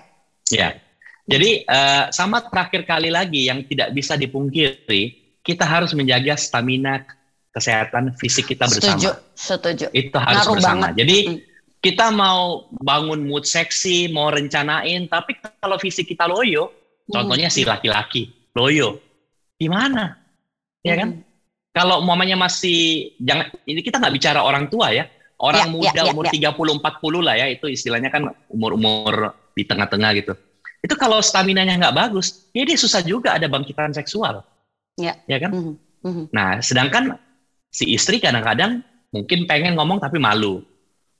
ya. 0.54 0.68
Jadi 1.26 1.66
eh, 1.66 2.04
sama 2.14 2.46
terakhir 2.46 2.86
kali 2.86 3.10
lagi 3.10 3.50
yang 3.50 3.66
tidak 3.66 3.90
bisa 3.90 4.14
dipungkiri, 4.14 5.02
kita 5.42 5.66
harus 5.66 5.90
menjaga 5.94 6.38
stamina 6.38 7.02
kesehatan 7.52 8.16
fisik 8.16 8.48
kita 8.48 8.64
bersama. 8.64 8.96
Setuju, 8.96 9.10
setuju. 9.36 9.86
Itu 9.92 10.16
harus 10.16 10.42
Ngaruh 10.42 10.54
bersama. 10.56 10.72
banget. 10.88 10.92
Jadi 11.04 11.16
Hmm. 11.28 11.38
kita 11.78 12.06
mau 12.08 12.40
bangun 12.72 13.20
mood 13.22 13.44
seksi, 13.44 14.08
mau 14.08 14.32
rencanain, 14.32 15.04
tapi 15.06 15.36
kalau 15.60 15.76
fisik 15.76 16.08
kita 16.08 16.24
loyo, 16.24 16.72
Hmm. 17.06 17.12
contohnya 17.12 17.52
si 17.52 17.62
laki-laki 17.62 18.32
loyo, 18.52 18.98
gimana? 19.56 20.16
Ya 20.80 20.96
kan? 20.96 21.20
Hmm. 21.20 21.24
Kalau 21.72 22.04
mamanya 22.04 22.36
masih 22.36 23.12
jangan 23.16 23.48
ini 23.64 23.80
kita 23.80 23.96
nggak 23.96 24.12
bicara 24.12 24.40
orang 24.44 24.68
tua 24.68 24.92
ya. 24.92 25.08
Orang 25.42 25.66
Ya, 25.68 25.72
muda 25.74 25.90
ya, 25.90 26.02
ya, 26.06 26.12
umur 26.14 26.24
ya. 26.28 26.32
30 26.38 26.78
40 26.78 27.18
lah 27.18 27.34
ya, 27.34 27.50
itu 27.50 27.66
istilahnya 27.66 28.14
kan 28.14 28.30
umur-umur 28.46 29.34
di 29.52 29.66
tengah-tengah 29.66 30.10
gitu. 30.14 30.32
Itu 30.78 30.94
kalau 30.94 31.18
stamina-nya 31.18 31.78
nggak 31.82 31.96
bagus, 31.96 32.46
ya 32.54 32.62
dia 32.62 32.78
susah 32.78 33.02
juga 33.02 33.34
ada 33.34 33.50
bangkitan 33.50 33.90
seksual. 33.90 34.46
Ya. 34.94 35.18
Ya 35.26 35.42
kan? 35.42 35.50
Mhm, 35.50 35.74
mhm. 36.06 36.24
Nah, 36.30 36.62
sedangkan 36.62 37.18
si 37.72 37.88
istri 37.96 38.20
kadang-kadang 38.20 38.84
mungkin 39.10 39.48
pengen 39.48 39.74
ngomong 39.74 39.98
tapi 39.98 40.20
malu. 40.20 40.60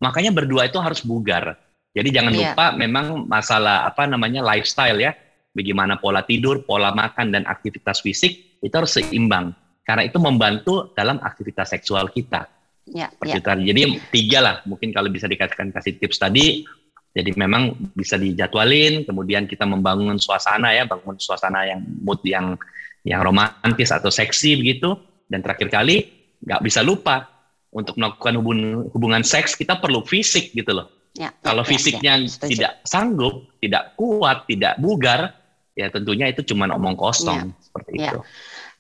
Makanya 0.05 0.31
berdua 0.31 0.69
itu 0.69 0.77
harus 0.79 1.01
bugar. 1.01 1.57
Jadi 1.93 2.09
jangan 2.13 2.33
Iya. 2.33 2.53
lupa 2.53 2.67
memang 2.77 3.25
masalah 3.25 3.89
apa 3.89 4.05
namanya 4.05 4.45
lifestyle 4.45 5.01
ya. 5.01 5.17
Bagaimana 5.53 6.01
pola 6.01 6.25
tidur, 6.25 6.65
pola 6.65 6.93
makan 6.97 7.29
dan 7.33 7.45
aktivitas 7.45 8.01
fisik 8.01 8.61
itu 8.61 8.73
harus 8.73 8.97
seimbang. 8.97 9.53
Karena 9.85 10.09
itu 10.09 10.17
membantu 10.17 10.93
dalam 10.97 11.21
aktivitas 11.21 11.77
seksual 11.77 12.09
kita. 12.09 12.49
Ya, 12.89 13.13
Seperti 13.13 13.69
ya. 13.69 13.73
Jadi 13.73 13.83
tiga 14.11 14.39
lah 14.41 14.55
mungkin 14.65 14.91
kalau 14.91 15.13
bisa 15.13 15.29
dikatakan 15.29 15.73
kasih 15.73 16.01
tips 16.01 16.19
tadi. 16.21 16.65
Jadi 17.13 17.37
memang 17.37 17.77
bisa 17.93 18.17
dijadwalin, 18.17 19.05
kemudian 19.05 19.45
kita 19.45 19.69
membangun 19.69 20.17
suasana 20.17 20.73
ya, 20.73 20.89
bangun 20.89 21.21
suasana 21.21 21.69
yang 21.69 21.85
mood 22.01 22.25
yang 22.25 22.57
yang 23.05 23.21
romantis 23.21 23.93
atau 23.93 24.09
seksi 24.09 24.57
begitu. 24.57 24.97
Dan 25.29 25.45
terakhir 25.45 25.69
kali 25.69 26.22
nggak 26.43 26.61
bisa 26.63 26.83
lupa 26.83 27.31
untuk 27.73 27.97
melakukan 27.97 28.37
hubungan 28.39 28.87
hubungan 28.93 29.23
seks 29.25 29.57
kita 29.57 29.81
perlu 29.81 30.05
fisik 30.05 30.53
gitu 30.53 30.77
loh. 30.77 30.87
Ya, 31.13 31.29
Kalau 31.45 31.61
ya, 31.65 31.69
fisiknya 31.69 32.25
ya, 32.25 32.49
tidak 32.49 32.73
sanggup, 32.89 33.53
tidak 33.61 33.93
kuat, 34.01 34.49
tidak 34.49 34.81
bugar, 34.81 35.37
ya 35.77 35.93
tentunya 35.93 36.33
itu 36.33 36.41
cuma 36.53 36.69
omong 36.73 36.97
kosong 36.97 37.53
seperti 37.61 38.01
Ya. 38.01 38.17
itu. 38.17 38.19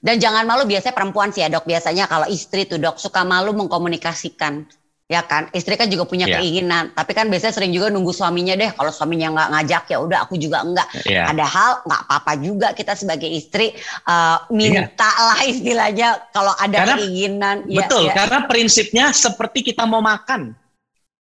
Dan 0.03 0.19
jangan 0.19 0.43
malu 0.49 0.67
biasanya 0.67 0.97
perempuan 0.99 1.31
sih 1.31 1.47
ya 1.47 1.49
dok. 1.53 1.63
Biasanya 1.63 2.11
kalau 2.11 2.27
istri 2.27 2.67
tuh 2.67 2.83
dok 2.83 2.99
suka 2.99 3.23
malu 3.23 3.55
mengkomunikasikan. 3.55 4.67
Ya 5.13 5.21
kan, 5.21 5.53
istri 5.53 5.77
kan 5.77 5.93
juga 5.93 6.09
punya 6.09 6.25
Ya. 6.25 6.41
keinginan. 6.41 6.97
Tapi 6.97 7.13
kan 7.13 7.29
biasanya 7.29 7.53
sering 7.53 7.69
juga 7.69 7.93
nunggu 7.93 8.11
suaminya 8.11 8.57
deh. 8.57 8.73
Kalau 8.73 8.89
suaminya 8.89 9.29
nggak 9.29 9.49
ngajak 9.53 9.85
ya 9.93 9.99
udah 10.01 10.19
aku 10.25 10.41
juga 10.41 10.65
enggak. 10.65 10.89
Ya. 11.05 11.29
Padahal 11.29 11.85
nggak 11.85 12.01
apa-apa 12.09 12.33
juga 12.41 12.69
kita 12.73 12.97
sebagai 12.97 13.29
istri 13.29 13.77
eh, 14.09 14.37
minta 14.49 15.11
lah 15.13 15.45
istilahnya 15.45 16.33
kalau 16.33 16.57
ada 16.57 16.73
Karena- 16.81 16.97
keinginan. 16.97 17.57
Ya, 17.69 17.85
Betul, 17.85 18.09
ya. 18.09 18.15
karena 18.17 18.39
prinsipnya 18.49 19.13
seperti 19.13 19.61
kita 19.63 19.85
mau 19.85 20.01
makan. 20.01 20.57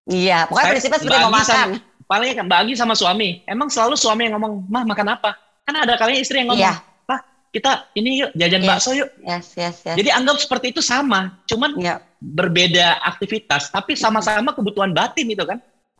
Iya, 0.04 0.44
pokoknya 0.44 0.64
Saya 0.64 0.72
prinsipnya 0.76 0.98
seperti 1.00 1.16
mau 1.18 1.32
makan. 1.32 1.46
sama- 1.72 1.86
Paling 2.04 2.32
kan 2.34 2.46
bagi 2.46 2.72
sama 2.72 2.92
suami. 2.92 3.44
Emang 3.44 3.68
selalu 3.68 3.92
suami 3.92 4.24
yang 4.24 4.40
ngomong, 4.40 4.64
"Mah, 4.68 4.84
makan 4.84 5.12
apa?" 5.12 5.36
Kan 5.64 5.76
ada 5.76 5.96
kalinya 5.96 6.20
istri 6.20 6.40
yang 6.40 6.48
ngomong, 6.48 6.64
Iya. 6.64 6.80
"Pak, 7.48 7.54
kita 7.54 7.70
ini 7.94 8.20
yuk 8.20 8.30
jajan 8.34 8.62
Iya. 8.62 8.68
bakso 8.68 8.90
yuk." 8.92 9.08
Yes, 9.20 9.56
yes, 9.56 9.76
yes. 9.82 9.96
Jadi 9.96 10.08
anggap 10.08 10.36
seperti 10.36 10.70
itu 10.70 10.80
sama, 10.80 11.40
cuman 11.44 11.80
ya, 11.80 11.98
berbeda 12.18 13.00
aktivitas, 13.02 13.68
tapi 13.68 13.94
sama-sama 13.94 14.52
kebutuhan 14.52 14.92
batin 14.92 15.26
itu 15.26 15.42
kan. 15.42 15.58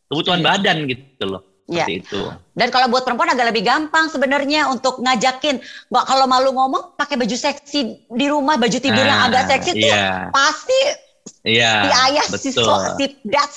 Kebutuhan 0.09 0.41
Iya. 0.41 0.47
badan 0.47 0.77
gitu 0.85 1.25
loh. 1.25 1.43
Iya. 1.69 1.85
Seperti 1.85 1.93
itu. 2.01 2.21
Dan 2.57 2.69
kalau 2.69 2.89
buat 2.89 3.05
perempuan 3.05 3.29
agak 3.29 3.53
lebih 3.53 3.61
gampang 3.61 4.09
sebenarnya 4.09 4.69
untuk 4.69 4.99
ngajakin. 4.99 5.61
Nggak 5.61 6.05
kalau 6.05 6.25
malu 6.25 6.53
ngomong 6.53 6.97
pakai 6.97 7.21
baju 7.21 7.37
seksi 7.37 7.81
di 8.09 8.27
rumah, 8.27 8.57
baju 8.57 8.73
tidur 8.73 9.05
yang 9.05 9.21
Nah, 9.21 9.29
agak 9.29 9.53
seksi 9.53 9.77
tuh 9.77 9.85
Iya. 9.93 10.33
pasti 10.33 10.81
Iya. 11.45 11.73
si 11.85 11.89
ayah 11.93 12.25
si, 12.25 12.49
betul. 12.51 12.65
so, 12.65 12.73
si 12.97 13.05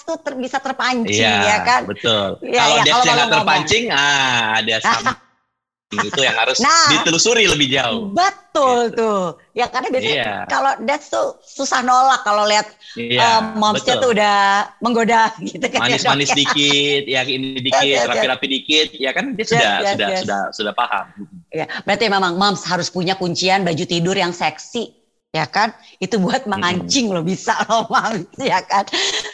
tuh 0.03 0.17
ter- 0.19 0.35
bisa 0.35 0.59
terpancing 0.59 1.23
Iya, 1.23 1.39
ya 1.39 1.57
kan. 1.63 1.81
betul. 1.87 2.35
Iya, 2.43 2.59
kalau 2.59 2.75
iya, 2.75 2.83
dia 2.83 3.13
nggak 3.15 3.29
terpancing, 3.31 3.83
ah 3.89 4.59
ada 4.59 4.73
something 4.83 5.17
itu 5.91 6.21
yang 6.23 6.35
harus 6.39 6.63
Nah. 6.63 6.87
ditelusuri 6.87 7.43
lebih 7.45 7.67
jauh. 7.67 8.15
Betul 8.15 8.87
Gitu. 8.87 8.95
tuh. 8.95 9.23
Ya 9.51 9.67
karena 9.67 9.91
biasanya 9.91 10.15
Iya. 10.23 10.35
kalau 10.47 10.71
that's 10.87 11.11
tuh 11.11 11.35
susah 11.43 11.83
nolak 11.83 12.23
kalau 12.23 12.47
lihat 12.47 12.71
Iya, 12.95 13.19
eh, 13.19 13.39
momsnya 13.59 13.99
tuh 13.99 14.15
udah 14.15 14.39
menggoda 14.79 15.35
gitu 15.51 15.63
kan. 15.67 15.83
ya, 15.83 15.91
manis-manis 15.91 16.31
ya. 16.31 16.35
dikit, 16.39 17.03
ya 17.07 17.21
ini 17.23 17.59
dikit, 17.59 18.07
rapi-rapi 18.07 18.47
dikit, 18.47 18.87
ya 18.95 19.11
kan 19.11 19.35
dia 19.35 19.45
sudah 19.47 19.71
yes, 19.79 19.91
sudah 19.95 20.07
yes. 20.07 20.19
sudah 20.23 20.41
sudah 20.55 20.73
paham. 20.75 21.05
Ya, 21.51 21.67
berarti 21.83 22.07
memang 22.07 22.39
moms 22.39 22.63
harus 22.63 22.87
punya 22.87 23.15
kuncian 23.15 23.67
baju 23.67 23.83
tidur 23.83 24.15
yang 24.15 24.31
seksi. 24.31 25.00
Ya 25.31 25.47
kan? 25.47 25.71
Itu 26.03 26.19
buat 26.19 26.43
mancing 26.43 27.07
loh 27.07 27.23
bisa 27.23 27.55
loh 27.71 27.87
moms 27.87 28.27
ya 28.35 28.59
kan. 28.67 28.83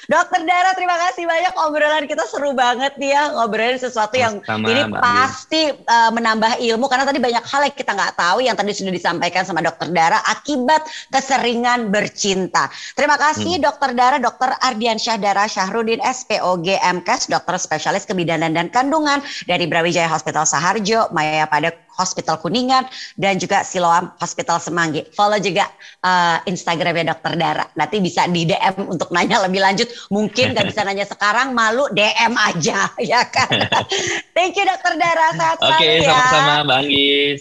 Dokter 0.05 0.45
Dara 0.45 0.77
terima 0.77 0.93
kasih 0.93 1.25
banyak 1.25 1.57
obrolan 1.57 2.05
kita 2.05 2.21
seru 2.29 2.53
banget 2.53 2.93
nih 3.01 3.17
ya 3.17 3.33
ngobrolin 3.33 3.81
sesuatu 3.81 4.13
yang 4.13 4.37
Sama, 4.45 4.69
ini 4.69 4.93
Mbak 4.93 5.01
pasti 5.01 5.73
uh, 5.73 6.13
menambah 6.13 6.61
ilmu 6.61 6.85
karena 6.85 7.01
tadi 7.09 7.17
banyak 7.17 7.41
hal 7.41 7.61
yang 7.65 7.73
kita 7.73 7.91
nggak 7.97 8.13
tahu 8.13 8.45
yang 8.45 8.53
tadi 8.53 8.77
sudah 8.77 8.93
disampaikan 8.93 9.41
sama 9.41 9.65
Dokter 9.65 9.89
Dara 9.89 10.21
akibat 10.29 10.85
keseringan 11.09 11.89
bercinta. 11.89 12.69
Terima 12.93 13.17
kasih 13.17 13.57
Dokter 13.57 13.97
Dara, 13.97 14.21
Dokter 14.21 14.53
Ardiansyah 14.53 15.17
Dara 15.17 15.49
Syahrudin 15.49 15.97
SPOG 16.05 16.77
MKes, 16.77 17.25
dokter 17.25 17.57
spesialis 17.57 18.05
kebidanan 18.05 18.53
dan 18.53 18.69
kandungan 18.69 19.17
dari 19.49 19.65
Brawijaya 19.65 20.13
Hospital 20.13 20.45
Saharjo, 20.45 21.09
Maya 21.09 21.49
pada 21.49 21.73
Hospital 21.97 22.37
Kuningan 22.39 22.85
dan 23.17 23.41
juga 23.41 23.65
Siloam 23.65 24.13
Hospital 24.21 24.61
Semanggi. 24.61 25.03
Follow 25.11 25.41
juga 25.41 25.67
uh, 26.05 26.37
Instagramnya 26.45 27.17
Dokter 27.17 27.33
Dara. 27.35 27.65
Nanti 27.73 27.99
bisa 27.99 28.29
di 28.29 28.45
DM 28.45 28.87
untuk 28.87 29.09
nanya 29.09 29.43
lebih 29.43 29.59
lanjut. 29.59 29.89
Mungkin 30.13 30.53
nggak 30.53 30.69
bisa 30.69 30.85
nanya 30.85 31.05
sekarang, 31.09 31.51
malu 31.57 31.89
DM 31.91 32.33
aja, 32.37 32.87
ya 33.11 33.25
kan? 33.27 33.49
Thank 34.37 34.55
you 34.55 34.65
Dokter 34.69 34.93
Dara, 34.95 35.33
sehat 35.33 35.57
Oke, 35.57 35.73
okay, 35.73 35.93
ya. 36.05 36.13
sama-sama 36.13 36.55
Bang 36.67 36.87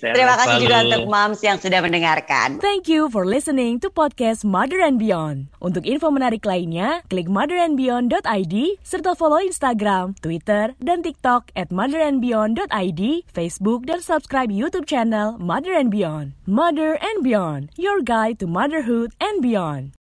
Terima 0.01 0.35
kasih 0.41 0.57
juga 0.65 0.77
untuk 0.89 1.05
moms 1.07 1.41
yang 1.45 1.59
sudah 1.61 1.81
mendengarkan. 1.85 2.59
Thank 2.59 2.89
you 2.89 3.13
for 3.13 3.29
listening 3.29 3.79
to 3.85 3.93
podcast 3.93 4.43
Mother 4.43 4.81
and 4.81 4.97
Beyond. 4.97 5.53
Untuk 5.61 5.85
info 5.85 6.09
menarik 6.09 6.47
lainnya, 6.47 7.05
klik 7.11 7.29
motherandbeyond.id 7.29 8.55
serta 8.81 9.13
follow 9.19 9.43
Instagram, 9.43 10.17
Twitter, 10.23 10.73
dan 10.81 11.03
TikTok 11.03 11.53
at 11.59 11.69
motherandbeyond.id, 11.75 13.03
Facebook, 13.29 13.85
dan 13.85 14.01
subscribe 14.47 14.51
YouTube 14.51 14.87
channel 14.87 15.39
Mother 15.39 15.73
and 15.73 15.91
Beyond. 15.91 16.33
Mother 16.47 16.95
and 17.03 17.25
Beyond, 17.25 17.71
your 17.77 18.01
guide 18.03 18.39
to 18.39 18.47
motherhood 18.47 19.13
and 19.21 19.43
beyond. 19.43 19.97